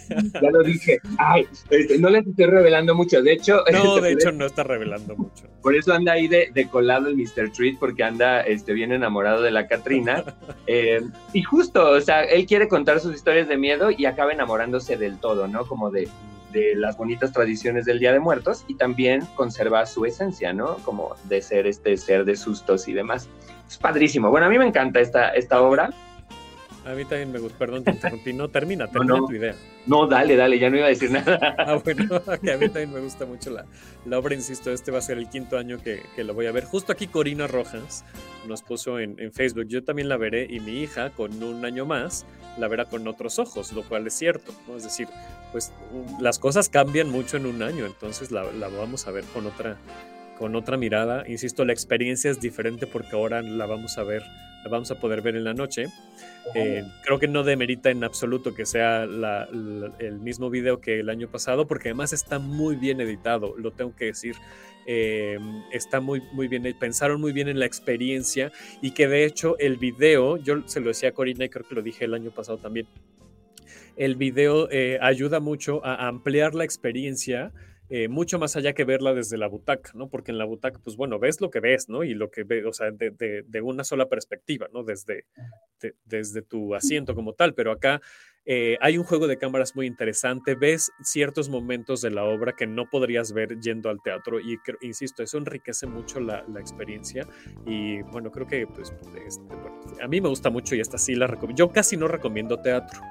Ya 0.09 0.51
lo 0.51 0.63
dije. 0.63 0.99
Ay, 1.19 1.47
este, 1.71 1.99
no 1.99 2.09
les 2.11 2.27
estoy 2.27 2.47
revelando 2.47 2.95
mucho. 2.95 3.23
De 3.23 3.33
hecho. 3.33 3.63
No, 3.73 3.97
este, 3.97 4.07
de 4.09 4.13
hecho, 4.13 4.33
no 4.33 4.47
está 4.47 4.63
revelando 4.65 5.17
mucho. 5.17 5.47
Por 5.63 5.75
eso 5.75 5.93
anda 5.93 6.13
ahí 6.13 6.29
de, 6.29 6.69
colado 6.71 7.09
el 7.09 7.17
Mr. 7.17 7.53
Treat, 7.53 7.79
porque 7.79 8.05
anda 8.05 8.41
este, 8.43 8.73
bien 8.73 8.93
enamorado 8.93 9.43
de 9.43 9.51
la 9.51 9.67
Katrina. 9.67 10.25
Eh, 10.71 11.01
y 11.33 11.43
justo, 11.43 11.93
o 11.93 12.01
sea, 12.03 12.25
él 12.25 12.45
quiere 12.45 12.69
contar 12.69 13.01
sus 13.01 13.15
historias 13.15 13.49
de 13.49 13.57
miedo 13.57 13.91
y 13.91 14.05
acaba 14.05 14.33
enamorándose 14.33 14.99
del 14.99 15.19
todo, 15.19 15.49
¿no? 15.49 15.67
Como 15.67 15.91
de, 15.91 16.09
de 16.53 16.75
las 16.75 16.97
bonitas 16.97 17.33
tradiciones 17.33 17.85
del 17.85 17.99
Día 17.99 18.13
de 18.13 18.21
Muertos 18.21 18.65
y 18.69 18.75
también 18.75 19.23
conserva 19.35 19.87
su 19.87 20.05
esencia, 20.05 20.53
¿no? 20.53 20.77
Como 20.85 21.15
de 21.25 21.41
ser 21.43 21.67
este 21.67 21.97
ser 21.97 22.25
de 22.25 22.37
sustos 22.37 22.89
y 22.89 22.93
demás. 22.93 23.29
Es 23.67 23.79
padrísimo. 23.79 24.31
Bueno, 24.31 24.47
a 24.47 24.51
mí 24.51 24.59
me 24.59 24.67
encanta 24.67 25.01
esta, 25.01 25.31
esta 25.31 25.61
obra. 25.61 25.91
A 26.89 26.95
mí 26.95 27.05
también 27.05 27.31
me 27.31 27.39
gusta, 27.39 27.59
perdón, 27.59 27.85
te 27.85 27.91
interrumpí. 27.91 28.33
No, 28.33 28.49
termina, 28.49 28.87
termina 28.87 29.19
tu 29.19 29.33
idea. 29.33 29.55
No, 29.87 30.07
dale, 30.07 30.37
dale, 30.37 30.59
ya 30.59 30.71
no 30.71 30.79
iba 30.79 30.87
a 30.87 30.89
decir 30.89 31.11
nada. 31.11 31.39
ah, 31.59 31.79
bueno, 31.85 32.17
a 32.27 32.57
mí 32.57 32.69
también 32.69 32.93
me 32.95 33.01
gusta 33.01 33.27
mucho 33.27 33.51
la, 33.51 33.67
la 34.07 34.19
obra, 34.19 34.35
insisto, 34.35 34.73
este 34.73 34.91
va 34.91 34.99
a 34.99 35.03
ser 35.03 35.19
el 35.19 35.29
quinto 35.29 35.59
año 35.59 35.83
que, 35.83 36.01
que 36.17 36.25
lo 36.25 36.33
voy 36.33 36.47
a 36.47 36.53
ver. 36.53 36.65
Justo 36.65 36.91
aquí 36.91 37.07
Corina 37.07 37.47
Rojas 37.47 38.07
nos 38.47 38.63
puso 38.63 38.99
en, 38.99 39.21
en, 39.21 39.33
Facebook, 39.33 39.67
yo 39.69 39.85
también 39.85 40.09
la 40.09 40.17
veré 40.17 40.47
y 40.49 40.61
mi 40.61 40.81
hija 40.81 41.11
con 41.11 41.43
un 41.43 41.63
año 41.67 41.85
más 41.85 42.25
la 42.57 42.69
verá 42.69 42.87
con 42.87 43.07
otros 43.07 43.39
ojos, 43.39 43.73
lo 43.75 43.83
cual 43.83 44.07
es 44.07 44.15
cierto, 44.15 44.55
¿no? 44.67 44.77
Es 44.77 44.85
decir, 44.85 45.09
pues 45.53 45.73
las 46.21 46.39
cosas 46.39 46.71
cambian 46.71 47.11
mucho 47.11 47.37
en 47.37 47.45
un 47.45 47.63
año, 47.63 47.85
entonces 47.85 48.31
la, 48.31 48.45
la 48.45 48.69
vamos 48.69 49.07
a 49.07 49.11
ver 49.11 49.25
con 49.35 49.47
otra, 49.47 49.77
con 50.39 50.57
otra 50.57 50.79
mirada. 50.79 51.29
Insisto, 51.29 51.67
la 51.67 51.75
experiencia 51.75 52.31
es 52.31 52.41
diferente 52.41 52.87
porque 52.87 53.11
ahora 53.13 53.43
la 53.43 53.67
vamos 53.67 53.99
a 53.99 54.05
ver, 54.05 54.23
la 54.65 54.71
vamos 54.71 54.91
a 54.91 55.01
poder 55.01 55.23
ver 55.23 55.37
en 55.37 55.45
la 55.45 55.55
noche. 55.55 55.87
Eh, 56.55 56.85
creo 57.05 57.19
que 57.19 57.29
no 57.29 57.43
demerita 57.43 57.91
en 57.91 58.05
absoluto 58.05 58.55
que 58.55 58.67
sea 58.67 59.07
la, 59.07 59.49
la, 59.53 59.93
el 59.99 60.19
mismo 60.19 60.51
video 60.51 60.81
que 60.81 61.01
el 61.01 61.11
año 61.11 61.29
pasado, 61.29 61.67
porque 61.67 61.89
además 61.89 62.13
está 62.13 62.39
muy 62.39 62.77
bien 62.77 63.01
editado, 63.01 63.55
lo 63.59 63.73
tengo 63.73 63.95
que 63.95 64.07
decir. 64.07 64.37
Eh, 64.91 65.39
está 65.71 66.01
muy, 66.01 66.23
muy 66.33 66.49
bien, 66.49 66.63
pensaron 66.81 67.21
muy 67.21 67.33
bien 67.33 67.49
en 67.49 67.59
la 67.59 67.67
experiencia 67.67 68.51
y 68.81 68.93
que 68.93 69.07
de 69.07 69.27
hecho 69.27 69.59
el 69.59 69.77
video, 69.77 70.39
yo 70.39 70.67
se 70.67 70.81
lo 70.81 70.89
decía 70.89 71.11
a 71.11 71.13
Corina 71.13 71.45
y 71.45 71.51
creo 71.51 71.69
que 71.69 71.75
lo 71.75 71.83
dije 71.83 72.07
el 72.07 72.15
año 72.15 72.31
pasado 72.31 72.57
también, 72.57 72.87
el 73.97 74.17
video 74.17 74.71
eh, 74.71 74.99
ayuda 75.03 75.41
mucho 75.41 75.85
a 75.85 76.09
ampliar 76.09 76.55
la 76.55 76.65
experiencia 76.65 77.53
eh, 77.91 78.09
mucho 78.09 78.39
más 78.39 78.57
allá 78.57 78.73
que 78.73 78.85
verla 78.85 79.15
desde 79.15 79.39
la 79.39 79.49
butaca, 79.49 79.93
¿no? 79.95 80.09
Porque 80.09 80.31
en 80.31 80.39
la 80.39 80.45
butaca, 80.45 80.79
pues 80.83 80.97
bueno, 80.97 81.19
ves 81.19 81.41
lo 81.41 81.51
que 81.51 81.61
ves, 81.61 81.89
¿no? 81.89 82.05
Y 82.05 82.15
lo 82.15 82.31
que 82.31 82.45
ves, 82.45 82.65
o 82.67 82.73
sea, 82.73 82.91
de, 82.91 83.11
de, 83.11 83.43
de 83.47 83.61
una 83.61 83.85
sola 83.85 84.09
perspectiva, 84.09 84.69
¿no? 84.73 84.83
Desde, 84.83 85.25
de, 85.81 85.95
desde 86.05 86.43
tu 86.43 86.75
asiento 86.75 87.15
como 87.15 87.33
tal, 87.33 87.55
pero 87.55 87.73
acá 87.73 88.01
eh, 88.51 88.79
hay 88.81 88.97
un 88.97 89.05
juego 89.05 89.27
de 89.27 89.37
cámaras 89.37 89.77
muy 89.77 89.87
interesante, 89.87 90.55
ves 90.55 90.91
ciertos 91.03 91.51
momentos 91.51 92.01
de 92.01 92.11
la 92.11 92.25
obra 92.25 92.55
que 92.57 92.67
no 92.67 92.89
podrías 92.89 93.33
ver 93.33 93.61
yendo 93.61 93.91
al 93.91 94.01
teatro 94.03 94.41
y, 94.41 94.57
insisto, 94.81 95.23
eso 95.23 95.37
enriquece 95.37 95.87
mucho 95.87 96.19
la, 96.19 96.45
la 96.49 96.59
experiencia 96.59 97.27
y 97.67 98.01
bueno, 98.05 98.31
creo 98.31 98.47
que 98.47 98.67
pues, 98.67 98.91
este, 99.27 99.43
bueno, 99.55 99.81
a 100.01 100.09
mí 100.09 100.23
me 100.23 100.31
gusta 100.31 100.49
mucho 100.49 100.75
y 100.75 100.81
esta 100.81 100.97
sí 100.97 101.15
la 101.15 101.27
recomiendo. 101.27 101.59
Yo 101.59 101.71
casi 101.71 101.99
no 101.99 102.09
recomiendo 102.09 102.59
teatro 102.59 103.03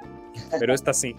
pero 0.59 0.73
esta 0.73 0.93
sí. 0.93 1.15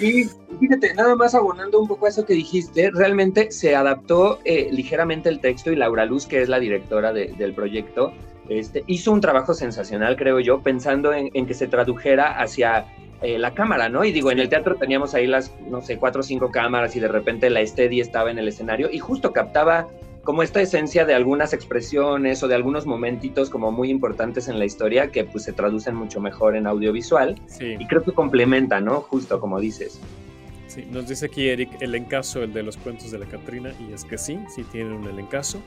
y 0.00 0.24
fíjate, 0.58 0.94
nada 0.94 1.14
más 1.16 1.34
abonando 1.34 1.80
un 1.80 1.88
poco 1.88 2.06
a 2.06 2.08
eso 2.08 2.24
que 2.24 2.34
dijiste, 2.34 2.90
realmente 2.90 3.50
se 3.50 3.76
adaptó 3.76 4.40
eh, 4.44 4.68
ligeramente 4.70 5.28
el 5.28 5.40
texto 5.40 5.70
y 5.72 5.76
Laura 5.76 6.04
Luz, 6.04 6.26
que 6.26 6.42
es 6.42 6.48
la 6.48 6.60
directora 6.60 7.12
de, 7.12 7.28
del 7.38 7.54
proyecto, 7.54 8.12
este, 8.48 8.82
hizo 8.86 9.12
un 9.12 9.20
trabajo 9.20 9.54
sensacional, 9.54 10.16
creo 10.16 10.40
yo, 10.40 10.60
pensando 10.62 11.12
en, 11.12 11.30
en 11.34 11.46
que 11.46 11.54
se 11.54 11.68
tradujera 11.68 12.40
hacia 12.40 12.86
eh, 13.22 13.38
la 13.38 13.52
cámara, 13.52 13.90
¿no? 13.90 14.02
Y 14.02 14.12
digo, 14.12 14.30
en 14.30 14.38
el 14.38 14.48
teatro 14.48 14.76
teníamos 14.76 15.14
ahí 15.14 15.26
las, 15.26 15.52
no 15.68 15.82
sé, 15.82 15.98
cuatro 15.98 16.20
o 16.20 16.22
cinco 16.22 16.50
cámaras 16.50 16.96
y 16.96 17.00
de 17.00 17.08
repente 17.08 17.50
la 17.50 17.64
Steady 17.64 18.00
estaba 18.00 18.30
en 18.30 18.38
el 18.38 18.48
escenario 18.48 18.88
y 18.90 18.98
justo 18.98 19.34
captaba 19.34 19.88
como 20.24 20.42
esta 20.42 20.60
esencia 20.60 21.04
de 21.04 21.14
algunas 21.14 21.52
expresiones 21.52 22.42
o 22.42 22.48
de 22.48 22.54
algunos 22.54 22.86
momentitos 22.86 23.50
como 23.50 23.72
muy 23.72 23.90
importantes 23.90 24.48
en 24.48 24.58
la 24.58 24.64
historia 24.64 25.10
que 25.10 25.24
pues 25.24 25.44
se 25.44 25.52
traducen 25.52 25.94
mucho 25.94 26.20
mejor 26.20 26.56
en 26.56 26.66
audiovisual 26.66 27.40
sí. 27.46 27.76
y 27.78 27.86
creo 27.86 28.02
que 28.02 28.12
complementa, 28.12 28.80
¿no? 28.80 29.00
Justo 29.00 29.40
como 29.40 29.60
dices. 29.60 30.00
Sí, 30.66 30.86
nos 30.88 31.08
dice 31.08 31.26
aquí 31.26 31.48
Eric 31.48 31.70
el 31.80 31.94
encaso, 31.94 32.44
el 32.44 32.52
de 32.52 32.62
los 32.62 32.76
cuentos 32.76 33.10
de 33.10 33.18
la 33.18 33.26
Catrina, 33.26 33.72
y 33.80 33.92
es 33.92 34.04
que 34.04 34.16
sí, 34.16 34.38
sí 34.54 34.62
tienen 34.64 34.92
un 34.92 35.08
elencazo. 35.08 35.60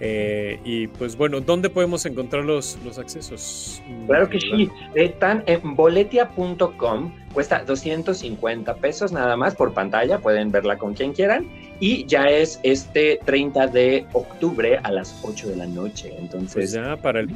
Eh, 0.00 0.58
y 0.64 0.88
pues 0.88 1.16
bueno, 1.16 1.40
¿dónde 1.40 1.70
podemos 1.70 2.04
encontrar 2.04 2.44
los, 2.44 2.78
los 2.84 2.98
accesos? 2.98 3.80
Claro 4.06 4.28
que 4.28 4.40
sí, 4.40 4.68
están 4.94 5.44
en 5.46 5.76
boletia.com, 5.76 7.12
cuesta 7.32 7.62
250 7.64 8.74
pesos 8.76 9.12
nada 9.12 9.36
más 9.36 9.54
por 9.54 9.72
pantalla, 9.72 10.18
pueden 10.18 10.50
verla 10.50 10.78
con 10.78 10.94
quien 10.94 11.12
quieran, 11.12 11.46
y 11.78 12.06
ya 12.06 12.24
es 12.24 12.58
este 12.64 13.20
30 13.24 13.68
de 13.68 14.06
octubre 14.12 14.78
a 14.82 14.90
las 14.90 15.20
8 15.22 15.50
de 15.50 15.56
la 15.56 15.66
noche, 15.66 16.12
entonces... 16.18 16.54
Pues 16.54 16.72
ya, 16.72 16.96
para 16.96 17.20
el, 17.20 17.30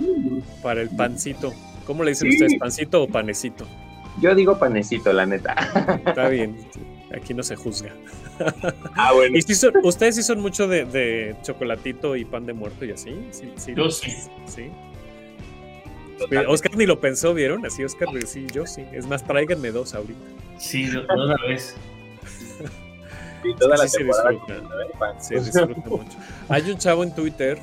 para 0.63 0.83
el 0.83 0.91
pancito. 0.91 1.53
¿Cómo 1.87 2.03
le 2.03 2.11
dicen 2.11 2.31
sí. 2.31 2.37
ustedes, 2.37 2.59
pancito 2.59 3.05
o 3.05 3.09
panecito? 3.09 3.67
Yo 4.21 4.35
digo 4.35 4.59
panecito, 4.59 5.13
la 5.13 5.27
neta. 5.27 5.55
Está 6.05 6.29
bien, 6.29 6.57
aquí 7.15 7.35
no 7.35 7.43
se 7.43 7.57
juzga. 7.57 7.93
Ah, 8.95 9.13
bueno. 9.13 9.37
¿Y 9.37 9.43
si 9.43 9.55
son, 9.55 9.75
ustedes 9.83 10.17
sí 10.17 10.23
son 10.23 10.41
mucho 10.41 10.69
de, 10.69 10.85
de, 10.85 11.37
chocolatito 11.43 12.17
y 12.17 12.25
pan 12.25 12.47
de 12.47 12.53
muerto 12.53 12.85
y 12.85 12.93
así? 12.93 13.17
Sí, 13.31 13.53
sí, 13.57 13.75
yo 13.75 13.91
sí. 13.91 14.13
Sí. 14.47 14.71
Oscar 16.49 16.77
ni 16.77 16.87
lo 16.87 17.01
pensó, 17.01 17.35
¿vieron? 17.35 17.65
Así 17.65 17.85
Oscar, 17.85 18.09
sí, 18.27 18.47
yo 18.53 18.67
sí. 18.67 18.85
Es 18.93 19.07
más, 19.07 19.25
tráiganme 19.25 19.71
dos 19.71 19.95
ahorita. 19.95 20.21
Sí, 20.59 20.87
de 20.87 20.99
una 20.99 21.37
vez. 21.47 21.77
Sí, 23.43 23.55
toda 23.57 23.77
sí, 23.77 23.83
la 23.83 23.89
se 23.89 24.05
disfruta. 24.05 25.21
Se 25.21 25.35
disfruta 25.37 25.89
mucho. 25.89 26.19
Hay 26.49 26.71
un 26.71 26.79
chavo 26.79 27.05
en 27.05 27.15
Twitter, 27.15 27.59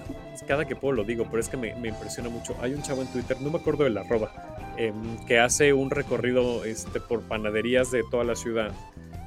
cada 0.48 0.66
que 0.66 0.76
puedo 0.76 0.94
lo 0.94 1.04
digo, 1.04 1.26
pero 1.30 1.40
es 1.40 1.50
que 1.50 1.58
me, 1.58 1.76
me 1.76 1.90
impresiona 1.90 2.30
mucho. 2.30 2.56
Hay 2.62 2.74
un 2.74 2.82
chavo 2.82 3.02
en 3.02 3.08
Twitter, 3.10 3.42
no 3.42 3.50
me 3.50 3.58
acuerdo 3.58 3.84
del 3.84 3.98
arroba, 3.98 4.32
eh, 4.78 4.94
que 5.28 5.40
hace 5.40 5.74
un 5.74 5.90
recorrido 5.90 6.64
este, 6.64 7.00
por 7.00 7.22
panaderías 7.24 7.92
de 7.92 8.04
toda 8.10 8.24
la 8.24 8.36
ciudad 8.36 8.72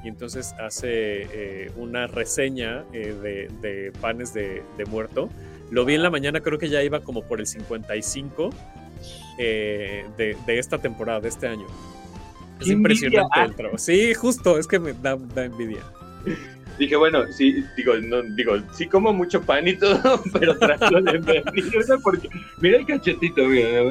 y 0.04 0.08
entonces 0.08 0.54
hace 0.58 0.88
eh, 1.32 1.70
una 1.76 2.06
reseña 2.06 2.84
eh, 2.92 3.14
de, 3.22 3.48
de, 3.60 3.92
panes 4.00 4.32
de, 4.32 4.62
de, 4.76 4.84
muerto. 4.86 5.28
Lo 5.70 5.84
vi 5.84 5.94
en 5.94 6.02
la 6.02 6.10
mañana, 6.10 6.40
creo 6.40 6.58
que 6.58 6.68
ya 6.68 6.82
iba 6.82 7.00
como 7.00 7.22
por 7.22 7.40
el 7.40 7.46
55 7.46 8.50
eh, 9.38 10.06
de, 10.16 10.36
de, 10.46 10.58
esta 10.58 10.78
temporada, 10.78 11.20
de 11.20 11.28
este 11.28 11.48
año. 11.48 11.66
Es 12.60 12.68
impresionante 12.68 13.40
el 13.40 13.54
trabajo. 13.54 13.78
Sí, 13.78 14.14
justo, 14.14 14.58
es 14.58 14.66
que 14.66 14.78
me 14.78 14.92
da, 14.92 15.16
da 15.16 15.44
envidia. 15.44 15.82
Dije, 16.78 16.94
bueno, 16.94 17.24
sí, 17.32 17.64
digo, 17.76 17.96
no, 17.96 18.22
digo, 18.22 18.56
sí 18.72 18.86
como 18.86 19.12
mucho 19.12 19.42
pan 19.42 19.66
y 19.66 19.74
todo, 19.74 20.22
pero 20.32 20.56
trato 20.56 21.00
de 21.00 21.18
ver, 21.18 21.44
porque 22.04 22.28
mira 22.60 22.78
el 22.78 22.86
cachetito, 22.86 23.44
mira. 23.46 23.82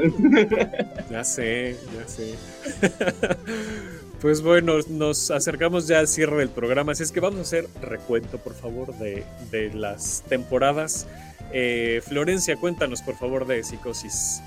Ya 1.10 1.24
sé, 1.24 1.76
ya 1.94 2.08
sé. 2.08 2.36
Pues 4.22 4.42
bueno, 4.42 4.74
nos 4.90 5.30
acercamos 5.30 5.88
ya 5.88 6.00
al 6.00 6.08
cierre 6.08 6.38
del 6.38 6.50
programa, 6.50 6.94
así 6.94 7.04
es 7.04 7.12
que 7.12 7.20
vamos 7.20 7.40
a 7.40 7.42
hacer 7.44 7.68
recuento, 7.82 8.40
por 8.40 8.56
favor, 8.56 8.96
de, 8.96 9.24
de 9.52 9.72
las 9.74 10.24
temporadas. 10.28 11.06
Eh, 11.54 12.02
Florencia, 12.04 12.58
cuéntanos, 12.58 13.04
por 13.04 13.16
favor, 13.16 13.46
de 13.46 13.64
Psicosis. 13.64 14.42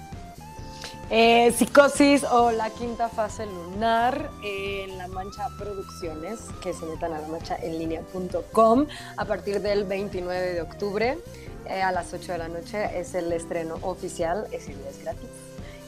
Eh, 1.12 1.52
psicosis 1.52 2.22
o 2.22 2.52
la 2.52 2.70
quinta 2.70 3.08
fase 3.08 3.44
lunar 3.44 4.30
en 4.44 4.96
La 4.96 5.08
Mancha 5.08 5.48
Producciones, 5.58 6.38
que 6.62 6.72
se 6.72 6.86
metan 6.86 7.12
a 7.12 7.20
la 7.20 7.26
mancha 7.26 7.56
en 7.56 7.78
línea.com 7.78 8.86
a 9.16 9.24
partir 9.24 9.60
del 9.60 9.84
29 9.84 10.52
de 10.52 10.60
octubre 10.60 11.18
eh, 11.66 11.82
a 11.82 11.90
las 11.90 12.12
8 12.12 12.32
de 12.32 12.38
la 12.38 12.48
noche 12.48 12.98
es 12.98 13.14
el 13.14 13.32
estreno 13.32 13.78
oficial, 13.82 14.48
día 14.50 14.58
es 14.58 15.02
gratis. 15.02 15.28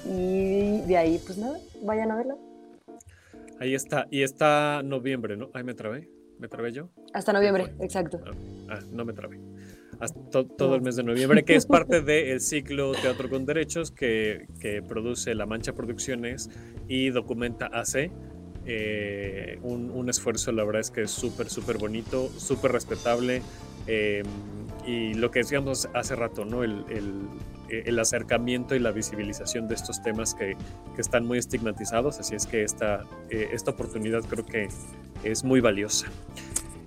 Y 0.05 0.81
de 0.83 0.97
ahí, 0.97 1.21
pues 1.25 1.39
nada, 1.39 1.59
vayan 1.83 2.11
a 2.11 2.17
verla. 2.17 2.35
Ahí 3.63 3.77
está, 3.77 4.09
y 4.11 4.25
está 4.25 4.83
noviembre, 4.83 5.37
¿no? 5.37 5.49
Ahí 5.55 5.63
me 5.63 5.75
trabé, 5.75 6.11
¿me 6.41 6.49
trabé 6.49 6.73
yo? 6.73 6.89
Hasta 7.15 7.33
noviembre, 7.33 7.73
exacto. 7.79 8.19
Ah, 8.27 8.33
ah, 8.71 8.81
no 8.91 9.05
me 9.05 9.13
trabé. 9.13 9.39
Hasta 10.01 10.19
to, 10.31 10.47
todo 10.47 10.75
el 10.75 10.83
mes 10.83 10.97
de 10.97 11.05
noviembre, 11.05 11.45
que 11.45 11.55
es 11.55 11.65
parte 11.65 12.01
del 12.03 12.41
ciclo 12.41 12.91
Teatro 12.91 13.31
con 13.31 13.47
Derechos 13.47 13.93
que, 13.93 14.49
que, 14.59 14.83
produce 14.83 15.37
La 15.37 15.47
Mancha 15.47 15.75
Producciones 15.75 16.51
y 16.89 17.11
documenta 17.11 17.67
AC. 17.67 18.11
Eh, 18.67 19.61
un, 19.63 19.91
un, 19.91 20.11
esfuerzo, 20.11 20.51
la 20.51 20.65
verdad 20.65 20.81
es 20.81 20.91
que 20.91 21.03
es 21.03 21.13
súper, 21.13 21.49
súper 21.49 21.79
bonito, 21.79 22.31
súper 22.31 22.73
respetable. 22.73 23.43
Eh, 23.87 24.25
y 24.85 25.15
lo 25.15 25.31
que 25.31 25.39
decíamos 25.39 25.89
hace 25.95 26.17
rato, 26.17 26.45
¿no? 26.45 26.65
El, 26.65 26.85
el, 26.91 27.13
el, 27.81 27.99
acercamiento 27.99 28.75
y 28.75 28.79
la 28.79 28.91
visibilización 28.93 29.69
de 29.69 29.75
estos 29.75 30.03
temas 30.03 30.35
que, 30.35 30.57
que 30.95 31.01
están 31.01 31.25
muy 31.25 31.39
estigmatizados, 31.39 32.19
así 32.21 32.35
es 32.35 32.47
que 32.47 32.63
esta, 32.63 33.05
eh, 33.31 33.49
esta 33.53 33.71
oportunidad 33.71 34.23
creo 34.23 34.45
que 34.45 34.69
es 35.25 35.45
muy 35.45 35.61
valiosa. 35.61 36.07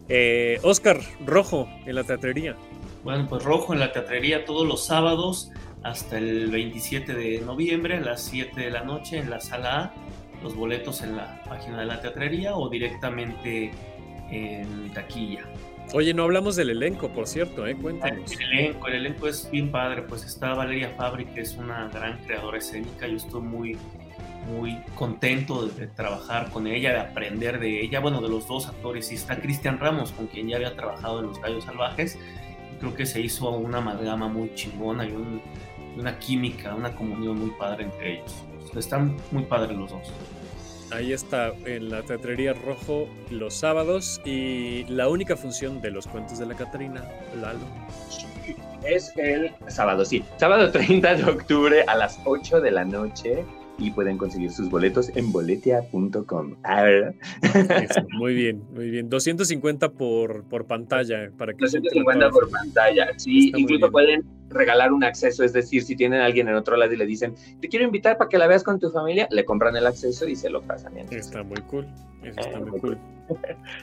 Eh, 0.07 0.59
Oscar, 0.61 0.99
Rojo, 1.25 1.67
en 1.85 1.95
la 1.95 2.03
teatrería. 2.03 2.55
Bueno, 3.03 3.27
pues 3.27 3.43
Rojo 3.43 3.73
en 3.73 3.79
la 3.79 3.91
teatrería 3.91 4.45
todos 4.45 4.67
los 4.67 4.85
sábados 4.85 5.51
hasta 5.83 6.17
el 6.17 6.49
27 6.49 7.13
de 7.13 7.41
noviembre 7.41 7.97
a 7.97 7.99
las 8.01 8.23
7 8.23 8.59
de 8.59 8.71
la 8.71 8.83
noche 8.83 9.17
en 9.17 9.29
la 9.29 9.39
sala 9.39 9.83
A, 9.83 9.93
los 10.43 10.55
boletos 10.55 11.01
en 11.01 11.15
la 11.15 11.43
página 11.43 11.79
de 11.79 11.85
la 11.85 12.01
teatrería 12.01 12.55
o 12.55 12.69
directamente 12.69 13.71
en 14.29 14.91
taquilla. 14.93 15.43
Oye, 15.93 16.13
no 16.13 16.23
hablamos 16.23 16.55
del 16.55 16.71
elenco, 16.71 17.09
por 17.09 17.27
cierto, 17.27 17.65
¿eh? 17.65 17.75
Cuéntanos. 17.75 18.31
El 18.31 18.59
elenco, 18.59 18.87
el 18.87 18.95
elenco 18.95 19.27
es 19.27 19.49
bien 19.49 19.71
padre, 19.71 20.01
pues 20.01 20.25
está 20.25 20.53
Valeria 20.53 20.93
Fabri, 20.97 21.25
que 21.25 21.41
es 21.41 21.55
una 21.55 21.87
gran 21.89 22.17
creadora 22.25 22.57
escénica, 22.57 23.07
yo 23.07 23.17
estoy 23.17 23.41
muy, 23.41 23.77
muy 24.51 24.77
contento 24.95 25.67
de, 25.67 25.87
trabajar 25.87 26.49
con 26.51 26.67
ella, 26.67 26.91
de 26.91 26.99
aprender 26.99 27.59
de 27.59 27.81
ella, 27.81 27.99
bueno, 27.99 28.21
de 28.21 28.29
los 28.29 28.47
dos 28.47 28.67
actores, 28.67 29.11
y 29.11 29.15
está 29.15 29.37
Cristian 29.37 29.79
Ramos, 29.79 30.11
con 30.11 30.27
quien 30.27 30.49
ya 30.49 30.57
había 30.57 30.75
trabajado 30.75 31.19
en 31.19 31.27
Los 31.27 31.39
Gallos 31.39 31.63
Salvajes, 31.63 32.17
creo 32.79 32.93
que 32.93 33.05
se 33.05 33.21
hizo 33.21 33.49
una 33.51 33.77
amalgama 33.77 34.27
muy 34.27 34.53
chingona 34.53 35.05
y 35.05 35.11
un, 35.11 35.41
una 35.97 36.19
química, 36.19 36.75
una 36.75 36.95
comunión 36.95 37.39
muy 37.39 37.51
padre 37.51 37.85
entre 37.85 38.15
ellos. 38.15 38.35
Están 38.75 39.15
muy 39.31 39.43
padres 39.43 39.77
los 39.77 39.89
dos. 39.89 40.11
Ahí 40.91 41.13
está 41.13 41.53
en 41.65 41.89
la 41.89 42.03
Teatrería 42.03 42.53
Rojo 42.53 43.07
los 43.31 43.55
sábados 43.55 44.21
y 44.23 44.83
la 44.85 45.09
única 45.09 45.35
función 45.35 45.81
de 45.81 45.91
los 45.91 46.07
cuentos 46.07 46.39
de 46.39 46.45
la 46.45 46.55
Catarina, 46.55 47.03
Lalo. 47.41 47.59
Es 48.83 49.11
el 49.17 49.51
sábado, 49.67 50.05
sí. 50.05 50.23
Sábado 50.37 50.71
30 50.73 51.15
de 51.15 51.23
octubre 51.23 51.83
a 51.87 51.95
las 51.95 52.19
8 52.25 52.61
de 52.61 52.71
la 52.71 52.85
noche 52.85 53.43
y 53.77 53.91
pueden 53.91 54.17
conseguir 54.17 54.51
sus 54.51 54.69
boletos 54.69 55.09
en 55.15 55.31
boletia.com. 55.31 56.55
Muy 58.17 58.33
bien, 58.33 58.63
muy 58.73 58.89
bien. 58.89 59.09
250 59.09 59.91
por, 59.91 60.45
por 60.45 60.65
pantalla. 60.65 61.29
Para 61.37 61.53
que 61.53 61.59
250 61.59 62.29
por 62.29 62.49
pantalla, 62.49 63.07
sí. 63.17 63.47
Está 63.47 63.59
incluso 63.59 63.91
pueden 63.91 64.23
regalar 64.49 64.93
un 64.93 65.03
acceso, 65.03 65.43
es 65.43 65.53
decir, 65.53 65.83
si 65.83 65.95
tienen 65.95 66.21
a 66.21 66.25
alguien 66.25 66.47
en 66.47 66.55
otro 66.55 66.77
lado 66.77 66.93
y 66.93 66.97
le 66.97 67.05
dicen, 67.05 67.35
te 67.59 67.67
quiero 67.67 67.85
invitar 67.85 68.17
para 68.17 68.29
que 68.29 68.37
la 68.37 68.47
veas 68.47 68.63
con 68.63 68.79
tu 68.79 68.89
familia, 68.91 69.27
le 69.31 69.45
compran 69.45 69.75
el 69.75 69.87
acceso 69.87 70.27
y 70.27 70.35
se 70.35 70.49
lo 70.49 70.61
pasan. 70.61 70.97
Está 70.97 71.43
muy 71.43 71.61
cool, 71.67 71.87
eso 72.23 72.39
está 72.39 72.59
muy 72.59 72.79
cool. 72.79 72.97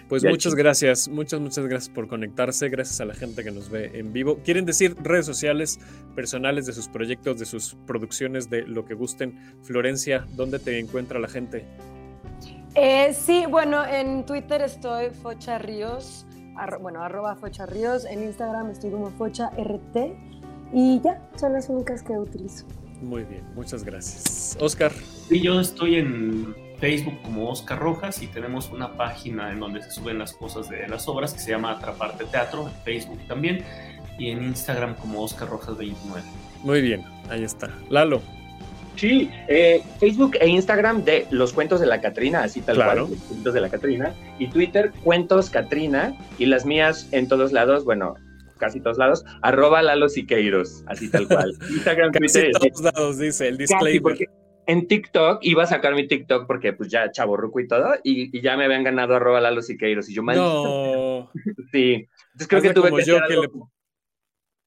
Pues 0.08 0.24
muchas 0.24 0.54
gracias, 0.54 1.08
muchas, 1.08 1.40
muchas 1.40 1.66
gracias 1.66 1.92
por 1.92 2.06
conectarse, 2.06 2.68
gracias 2.68 3.00
a 3.00 3.04
la 3.04 3.14
gente 3.14 3.42
que 3.42 3.50
nos 3.50 3.70
ve 3.70 3.90
en 3.94 4.12
vivo. 4.12 4.38
¿Quieren 4.44 4.64
decir 4.64 4.96
redes 5.02 5.26
sociales 5.26 5.80
personales 6.14 6.66
de 6.66 6.72
sus 6.72 6.88
proyectos, 6.88 7.40
de 7.40 7.46
sus 7.46 7.74
producciones, 7.86 8.50
de 8.50 8.62
lo 8.62 8.84
que 8.84 8.94
gusten? 8.94 9.56
Florencia, 9.62 10.26
¿dónde 10.36 10.58
te 10.58 10.78
encuentra 10.78 11.18
la 11.18 11.28
gente? 11.28 11.64
Eh, 12.74 13.12
sí, 13.14 13.44
bueno, 13.48 13.84
en 13.84 14.24
Twitter 14.24 14.62
estoy 14.62 15.10
Focha 15.10 15.58
Ríos, 15.58 16.24
ar, 16.56 16.78
bueno, 16.78 17.02
arroba 17.02 17.34
Focha 17.36 17.66
Ríos, 17.66 18.04
en 18.04 18.22
Instagram 18.22 18.70
estoy 18.70 18.90
como 18.90 19.10
Focha 19.10 19.50
RT 19.58 19.96
y 20.72 21.00
ya, 21.02 21.20
son 21.36 21.52
las 21.52 21.68
únicas 21.68 22.02
que 22.02 22.12
utilizo. 22.18 22.64
Muy 23.02 23.24
bien, 23.24 23.42
muchas 23.54 23.84
gracias. 23.84 24.56
Oscar. 24.60 24.92
Sí, 25.28 25.40
yo 25.40 25.60
estoy 25.60 25.96
en 25.96 26.54
Facebook 26.78 27.20
como 27.22 27.50
Oscar 27.50 27.78
Rojas 27.78 28.22
y 28.22 28.26
tenemos 28.28 28.70
una 28.70 28.96
página 28.96 29.52
en 29.52 29.60
donde 29.60 29.82
se 29.82 29.90
suben 29.90 30.18
las 30.18 30.32
cosas 30.32 30.68
de 30.68 30.88
las 30.88 31.06
obras 31.08 31.32
que 31.32 31.40
se 31.40 31.50
llama 31.50 31.72
Atraparte 31.72 32.24
Teatro, 32.24 32.68
en 32.68 32.74
Facebook 32.84 33.20
también, 33.26 33.64
y 34.18 34.30
en 34.30 34.42
Instagram 34.44 34.94
como 34.94 35.22
Oscar 35.22 35.48
Rojas 35.48 35.76
29. 35.76 36.22
Muy 36.62 36.80
bien, 36.80 37.04
ahí 37.28 37.42
está. 37.42 37.70
Lalo. 37.90 38.22
Sí, 38.96 39.30
eh, 39.48 39.82
Facebook 39.98 40.36
e 40.40 40.46
Instagram 40.48 41.02
de 41.04 41.26
Los 41.30 41.52
Cuentos 41.52 41.80
de 41.80 41.86
la 41.86 42.00
Catrina, 42.00 42.44
así 42.44 42.60
tal 42.60 42.76
claro. 42.76 43.06
cual, 43.06 43.16
Los 43.16 43.28
Cuentos 43.28 43.54
de 43.54 43.60
la 43.60 43.68
Catrina, 43.68 44.14
y 44.38 44.48
Twitter 44.48 44.92
Cuentos 45.02 45.50
Catrina, 45.50 46.14
y 46.38 46.46
las 46.46 46.66
mías 46.66 47.08
en 47.10 47.26
todos 47.26 47.52
lados, 47.52 47.84
bueno, 47.84 48.14
casi 48.62 48.80
todos 48.80 48.96
lados, 48.96 49.24
arroba 49.42 49.82
Lalo 49.82 50.08
Siqueiros, 50.08 50.84
así 50.86 51.10
tal 51.10 51.26
cual. 51.26 51.52
Instagram, 51.70 52.12
casi 52.12 52.32
Twitter. 52.32 52.52
todos 52.52 52.80
lados, 52.80 53.18
dice 53.18 53.48
el 53.48 53.58
disclaimer. 53.58 54.16
En 54.66 54.86
TikTok 54.86 55.40
iba 55.42 55.64
a 55.64 55.66
sacar 55.66 55.96
mi 55.96 56.06
TikTok 56.06 56.46
porque 56.46 56.72
pues 56.72 56.88
ya 56.88 57.10
chaborruco 57.10 57.58
y 57.58 57.66
todo, 57.66 57.94
y, 58.04 58.36
y, 58.36 58.40
ya 58.40 58.56
me 58.56 58.64
habían 58.64 58.84
ganado 58.84 59.16
arroba 59.16 59.40
Lalo 59.40 59.62
Siqueiros, 59.62 60.08
y 60.08 60.14
yo 60.14 60.22
maldito. 60.22 60.64
No. 60.64 61.30
Sí. 61.72 62.06
Entonces 62.34 62.48
creo 62.48 62.58
Hazle 62.58 62.68
que 62.68 62.74
tuve 62.74 62.90
como 62.90 62.96
que 62.98 63.04
yo 63.04 63.18
que 63.26 63.36
le... 63.36 63.48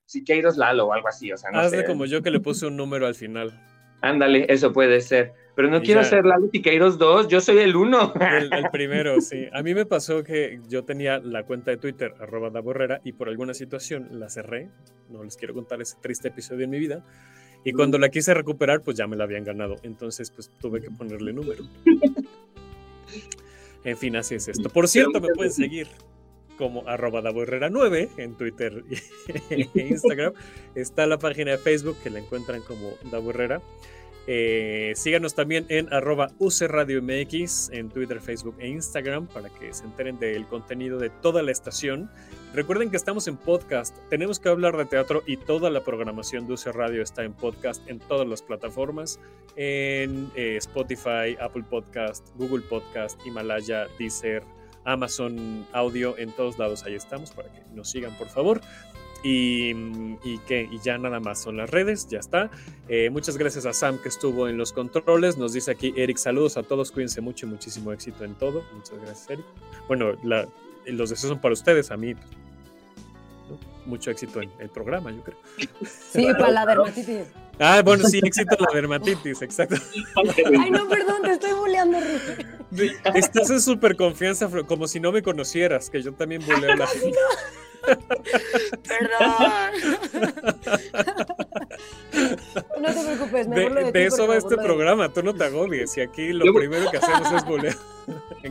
Siqueiros 0.06 0.58
Lalo 0.58 0.88
o 0.88 0.94
algo 0.94 1.08
así, 1.08 1.32
o 1.32 1.38
sea, 1.38 1.52
no 1.52 1.60
Hazle 1.60 1.80
sé. 1.80 1.86
como 1.86 2.06
yo 2.06 2.22
que 2.22 2.32
le 2.32 2.42
puse 2.42 2.68
un 2.68 2.76
número 2.76 3.08
al 3.08 3.16
final. 3.16 3.54
Ándale, 4.02 4.46
eso 4.50 4.72
puede 4.74 5.02
ser. 5.02 5.34
Pero 5.56 5.70
no 5.70 5.78
Y 5.78 5.82
quiero 5.82 6.02
ya. 6.02 6.10
ser 6.10 6.26
Lalo 6.26 6.50
Piqueiros 6.50 6.98
2, 6.98 7.30
yo 7.30 7.40
soy 7.40 7.60
el 7.60 7.76
uno. 7.76 8.14
El, 8.20 8.52
el 8.54 8.70
primero, 8.72 9.22
sí. 9.22 9.48
A 9.54 9.64
mí 9.64 9.74
me 9.74 9.86
pasó 9.86 10.24
que 10.24 10.60
yo 10.68 10.84
tenía 10.84 11.20
la 11.20 11.44
cuenta 11.44 11.72
de 11.72 11.78
Twitter, 11.78 12.14
arroba 12.20 12.50
da 12.50 12.60
Borrera, 12.60 13.00
y 13.06 13.14
por 13.14 13.30
alguna 13.30 13.54
situación 13.54 14.10
la 14.12 14.30
cerré. 14.30 14.70
No 15.10 15.24
les 15.24 15.38
quiero 15.38 15.54
contar 15.54 15.82
ese 15.82 15.96
triste 16.02 16.28
episodio 16.28 16.66
en 16.66 16.72
mi 16.72 16.80
vida. 16.80 17.06
Y 17.64 17.72
cuando 17.72 17.98
la 17.98 18.10
quise 18.10 18.34
recuperar, 18.34 18.82
pues 18.82 18.98
ya 18.98 19.08
me 19.08 19.16
la 19.16 19.24
habían 19.24 19.44
ganado. 19.44 19.78
Entonces, 19.84 20.30
pues 20.30 20.52
tuve 20.60 20.82
que 20.82 20.92
ponerle 20.92 21.34
número. 21.34 21.64
En 23.84 23.96
fin, 23.98 24.16
así 24.16 24.34
es 24.34 24.48
esto. 24.48 24.70
Por 24.70 24.88
cierto, 24.88 25.22
me 25.22 25.30
pueden 25.30 25.52
seguir 25.54 25.88
como 26.58 26.88
arroba 26.88 27.22
Davo 27.22 27.44
Herrera 27.44 27.70
9 27.70 28.10
en 28.18 28.36
Twitter 28.36 28.84
e 29.50 29.70
Instagram. 29.74 30.34
Está 30.76 31.06
la 31.06 31.18
página 31.18 31.52
de 31.52 31.58
Facebook 31.58 31.98
que 32.04 32.10
la 32.10 32.20
encuentran 32.20 32.62
como 32.62 32.94
Davo 33.12 33.30
Herrera. 33.32 33.62
Eh, 34.28 34.94
síganos 34.96 35.36
también 35.36 35.68
en 35.70 35.94
arroba 35.94 36.32
UC 36.40 36.62
Radio 36.62 37.02
MX 37.02 37.70
en 37.72 37.90
Twitter, 37.90 38.20
Facebook 38.20 38.56
e 38.60 38.68
Instagram 38.68 39.28
para 39.28 39.50
que 39.50 39.72
se 39.72 39.84
enteren 39.84 40.18
del 40.18 40.48
contenido 40.48 40.98
de 40.98 41.12
toda 41.12 41.44
la 41.44 41.52
estación. 41.52 42.10
Recuerden 42.54 42.90
que 42.90 42.98
estamos 42.98 43.28
en 43.28 43.38
podcast, 43.38 43.96
tenemos 44.10 44.40
que 44.40 44.50
hablar 44.50 44.78
de 44.78 44.86
teatro 44.86 45.22
y 45.28 45.38
toda 45.38 45.70
la 45.70 45.84
programación 45.84 46.48
de 46.48 46.54
UC 46.54 46.68
Radio 46.68 47.04
está 47.04 47.24
en 47.24 47.34
podcast 47.34 47.88
en 47.88 48.00
todas 48.00 48.28
las 48.28 48.42
plataformas, 48.42 49.20
en 49.58 50.32
eh, 50.36 50.56
Spotify, 50.58 51.38
Apple 51.40 51.66
Podcast, 51.70 52.28
Google 52.36 52.64
Podcast, 52.68 53.20
Himalaya, 53.28 53.88
Deezer, 54.00 54.42
Amazon 54.86 55.66
Audio, 55.74 56.18
en 56.18 56.32
todos 56.32 56.58
lados 56.58 56.84
ahí 56.84 56.96
estamos 56.96 57.32
para 57.32 57.50
que 57.50 57.62
nos 57.74 57.90
sigan 57.90 58.18
por 58.18 58.30
favor. 58.30 58.62
Y, 59.24 59.72
y, 60.24 60.38
que, 60.48 60.70
y 60.72 60.80
ya 60.84 61.00
nada 61.00 61.20
más 61.20 61.42
son 61.42 61.58
las 61.58 61.70
redes, 61.72 62.08
ya 62.08 62.20
está. 62.20 62.52
Eh, 62.88 63.10
muchas 63.10 63.38
gracias 63.38 63.66
a 63.66 63.74
Sam 63.74 63.98
que 63.98 64.10
estuvo 64.10 64.48
en 64.48 64.56
los 64.56 64.72
controles. 64.72 65.38
Nos 65.38 65.52
dice 65.52 65.72
aquí 65.72 65.94
Eric, 65.98 66.18
saludos 66.18 66.58
a 66.58 66.64
todos, 66.64 66.92
cuídense 66.92 67.22
mucho 67.22 67.48
y 67.48 67.50
muchísimo 67.50 67.92
éxito 67.92 68.24
en 68.24 68.36
todo. 68.36 68.64
Muchas 68.76 69.00
gracias, 69.00 69.30
Eric. 69.32 69.46
Bueno, 69.88 70.14
la, 70.24 70.48
los 70.86 71.10
deseos 71.10 71.30
son 71.30 71.42
para 71.42 71.54
ustedes, 71.54 71.90
a 71.90 71.98
mí. 71.98 72.14
Mucho 73.86 74.12
éxito 74.12 74.42
en 74.42 74.52
el 74.60 74.70
programa, 74.70 75.12
yo 75.12 75.22
creo. 75.24 75.38
Sí, 76.12 76.28
para 76.34 76.52
la 76.52 76.66
dermatitis. 76.66 77.28
Ah, 77.60 77.82
bueno, 77.84 78.08
sí, 78.08 78.20
éxito 78.24 78.56
en 78.58 78.66
la 78.66 78.74
dermatitis, 78.74 79.42
exacto. 79.42 79.76
Ay, 80.60 80.72
no, 80.72 80.88
perdón, 80.88 81.22
te 81.24 81.32
estoy 81.32 81.54
buleando, 81.54 82.00
Rui. 82.00 82.92
Estás 83.14 83.50
en 83.50 83.62
súper 83.62 83.96
confianza, 83.96 84.50
como 84.68 84.88
si 84.88 85.00
no 85.00 85.12
me 85.12 85.22
conocieras, 85.22 85.90
que 85.90 86.02
yo 86.02 86.14
también 86.14 86.44
buleo 86.46 86.74
a 86.74 86.76
la 86.76 86.88
gente. 86.88 87.18
Perdón. 88.88 89.72
No 92.82 92.94
te 92.94 93.04
preocupes, 93.04 93.48
me 93.48 93.56
de, 93.56 93.64
burlo 93.64 93.80
de, 93.80 93.86
de 93.86 93.92
ti 93.92 94.00
eso 94.00 94.28
va 94.28 94.38
este 94.38 94.58
programa, 94.58 95.10
tú 95.10 95.22
no 95.24 95.34
te 95.34 95.44
agobies. 95.44 95.96
Y 95.98 96.02
aquí 96.02 96.34
lo 96.34 96.54
primero 96.54 96.90
que 96.90 96.98
hacemos 96.98 97.32
es 97.32 97.46
bulear. 97.46 97.76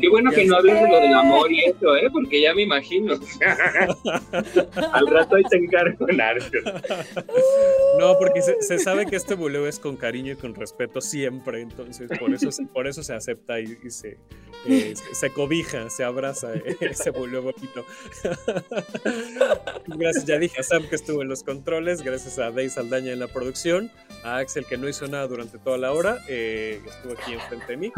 Qué 0.01 0.09
bueno 0.09 0.31
que 0.31 0.45
no 0.45 0.57
hables 0.57 0.75
de 0.81 0.89
lo 0.89 1.01
del 1.01 1.15
amor 1.15 1.53
y 1.53 1.65
eso, 1.65 1.97
¿eh? 1.97 2.09
Porque 2.13 2.41
ya 2.41 2.55
me 2.55 2.63
imagino. 2.63 3.15
Al 4.93 5.07
rato 5.07 5.37
ahí 5.37 5.43
te 5.51 5.57
encargo, 5.57 6.07
Narco. 6.09 6.47
No, 7.99 8.19
porque 8.19 8.43
se, 8.43 8.61
se 8.63 8.79
sabe 8.79 9.07
que 9.07 9.17
este 9.17 9.35
buleo 9.35 9.67
es 9.67 9.79
con 9.79 9.97
cariño 9.97 10.33
y 10.33 10.37
con 10.37 10.55
respeto 10.55 11.01
siempre, 11.01 11.61
entonces 11.61 12.09
por 12.19 12.33
eso, 12.35 12.51
se- 12.51 12.67
por 12.67 12.87
eso 12.87 13.03
se 13.03 13.15
acepta 13.15 13.61
y, 13.61 13.77
y 13.85 13.91
se, 13.91 14.19
eh, 14.67 14.95
se, 14.97 15.15
se 15.15 15.31
cobija, 15.31 15.89
se 15.91 16.05
abraza 16.05 16.55
eh, 16.55 16.77
ese 16.81 17.11
buleo 17.11 17.43
bonito. 17.43 17.85
Gracias, 19.87 20.25
ya 20.25 20.39
dije 20.39 20.61
a 20.61 20.63
Sam 20.63 20.89
que 20.89 20.97
estuvo 20.97 21.23
en 21.23 21.29
los 21.29 21.43
controles, 21.43 22.03
gracias 22.03 22.39
a 22.39 22.45
Dave 22.51 22.69
Saldaña 22.69 23.13
en 23.13 23.19
la 23.21 23.29
producción, 23.29 23.91
a 24.25 24.39
Axel 24.39 24.65
que 24.67 24.77
no 24.77 24.89
hizo 24.89 25.07
nada 25.07 25.27
durante 25.27 25.59
toda 25.59 25.79
la 25.79 25.93
hora, 25.93 26.19
eh, 26.29 26.81
estuvo 26.87 27.13
aquí 27.13 27.33
enfrente 27.35 27.67
de 27.69 27.77
mí, 27.77 27.93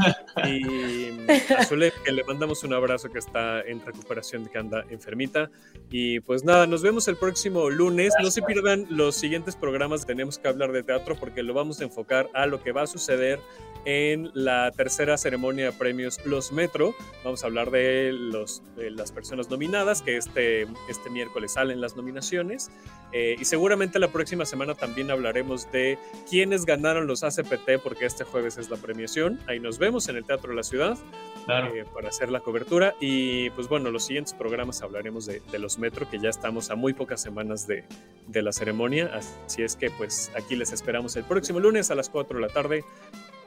y 0.44 1.52
a 1.52 1.64
Zule 1.64 1.85
que 2.04 2.12
le 2.12 2.24
mandamos 2.24 2.64
un 2.64 2.72
abrazo 2.72 3.10
que 3.10 3.18
está 3.18 3.60
en 3.60 3.84
recuperación, 3.84 4.46
que 4.46 4.58
anda 4.58 4.84
enfermita. 4.90 5.50
Y 5.90 6.20
pues 6.20 6.44
nada, 6.44 6.66
nos 6.66 6.82
vemos 6.82 7.08
el 7.08 7.16
próximo 7.16 7.70
lunes. 7.70 8.12
No 8.22 8.30
se 8.30 8.42
pierdan 8.42 8.86
los 8.90 9.16
siguientes 9.16 9.56
programas. 9.56 10.06
Tenemos 10.06 10.38
que 10.38 10.48
hablar 10.48 10.72
de 10.72 10.82
teatro 10.82 11.16
porque 11.16 11.42
lo 11.42 11.54
vamos 11.54 11.80
a 11.80 11.84
enfocar 11.84 12.28
a 12.34 12.46
lo 12.46 12.62
que 12.62 12.72
va 12.72 12.82
a 12.82 12.86
suceder 12.86 13.40
en 13.86 14.32
la 14.34 14.72
tercera 14.72 15.16
ceremonia 15.16 15.66
de 15.66 15.72
premios 15.72 16.18
Los 16.26 16.52
Metro. 16.52 16.94
Vamos 17.24 17.44
a 17.44 17.46
hablar 17.46 17.70
de, 17.70 18.12
los, 18.12 18.62
de 18.74 18.90
las 18.90 19.12
personas 19.12 19.48
nominadas, 19.48 20.02
que 20.02 20.16
este, 20.16 20.62
este 20.88 21.08
miércoles 21.08 21.52
salen 21.52 21.80
las 21.80 21.96
nominaciones. 21.96 22.70
Eh, 23.12 23.36
y 23.38 23.44
seguramente 23.44 24.00
la 24.00 24.08
próxima 24.08 24.44
semana 24.44 24.74
también 24.74 25.10
hablaremos 25.10 25.70
de 25.70 25.98
quiénes 26.28 26.66
ganaron 26.66 27.06
los 27.06 27.22
ACPT, 27.22 27.80
porque 27.82 28.06
este 28.06 28.24
jueves 28.24 28.58
es 28.58 28.70
la 28.70 28.76
premiación. 28.76 29.38
Ahí 29.46 29.60
nos 29.60 29.78
vemos 29.78 30.08
en 30.08 30.16
el 30.16 30.24
Teatro 30.24 30.50
de 30.50 30.56
la 30.56 30.64
Ciudad 30.64 30.98
Claro. 31.46 31.74
eh, 31.74 31.84
para 31.94 32.08
hacer 32.08 32.30
la 32.30 32.40
cobertura. 32.40 32.94
Y 33.00 33.48
pues 33.50 33.68
bueno, 33.68 33.90
los 33.90 34.04
siguientes 34.04 34.34
programas 34.34 34.82
hablaremos 34.82 35.24
de, 35.26 35.40
de 35.50 35.58
los 35.58 35.78
Metro, 35.78 36.08
que 36.10 36.18
ya 36.18 36.28
estamos 36.28 36.70
a 36.70 36.74
muy 36.74 36.92
pocas 36.92 37.20
semanas 37.22 37.66
de, 37.66 37.84
de 38.26 38.42
la 38.42 38.52
ceremonia. 38.52 39.10
Así 39.46 39.62
es 39.62 39.76
que 39.76 39.90
pues 39.90 40.30
aquí 40.36 40.56
les 40.56 40.72
esperamos 40.72 41.16
el 41.16 41.24
próximo 41.24 41.60
lunes 41.60 41.90
a 41.90 41.94
las 41.94 42.10
4 42.10 42.38
de 42.38 42.46
la 42.46 42.52
tarde. 42.52 42.84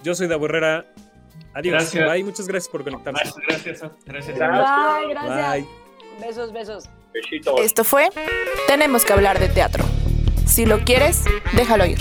Yo 0.03 0.15
soy 0.15 0.27
Davo 0.27 0.45
Herrera. 0.45 0.85
Adiós. 1.53 1.73
Gracias. 1.73 2.11
Bye. 2.11 2.23
Muchas 2.23 2.47
gracias 2.47 2.71
por 2.71 2.83
conectarse. 2.83 3.33
Gracias, 3.47 3.81
gracias. 4.05 4.37
Bye, 4.37 5.09
gracias. 5.09 5.51
Bye. 5.53 5.67
Besos, 6.25 6.51
besos. 6.53 6.89
Esto 7.63 7.83
fue 7.83 8.09
Tenemos 8.67 9.03
que 9.03 9.13
hablar 9.13 9.39
de 9.39 9.49
teatro. 9.49 9.83
Si 10.45 10.65
lo 10.65 10.79
quieres, 10.79 11.23
déjalo 11.53 11.85
ir. 11.85 11.99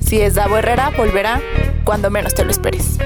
Si 0.00 0.20
es 0.20 0.34
Davo 0.36 0.56
Herrera, 0.58 0.90
volverá 0.96 1.40
cuando 1.84 2.10
menos 2.10 2.34
te 2.34 2.44
lo 2.44 2.50
esperes. 2.50 2.98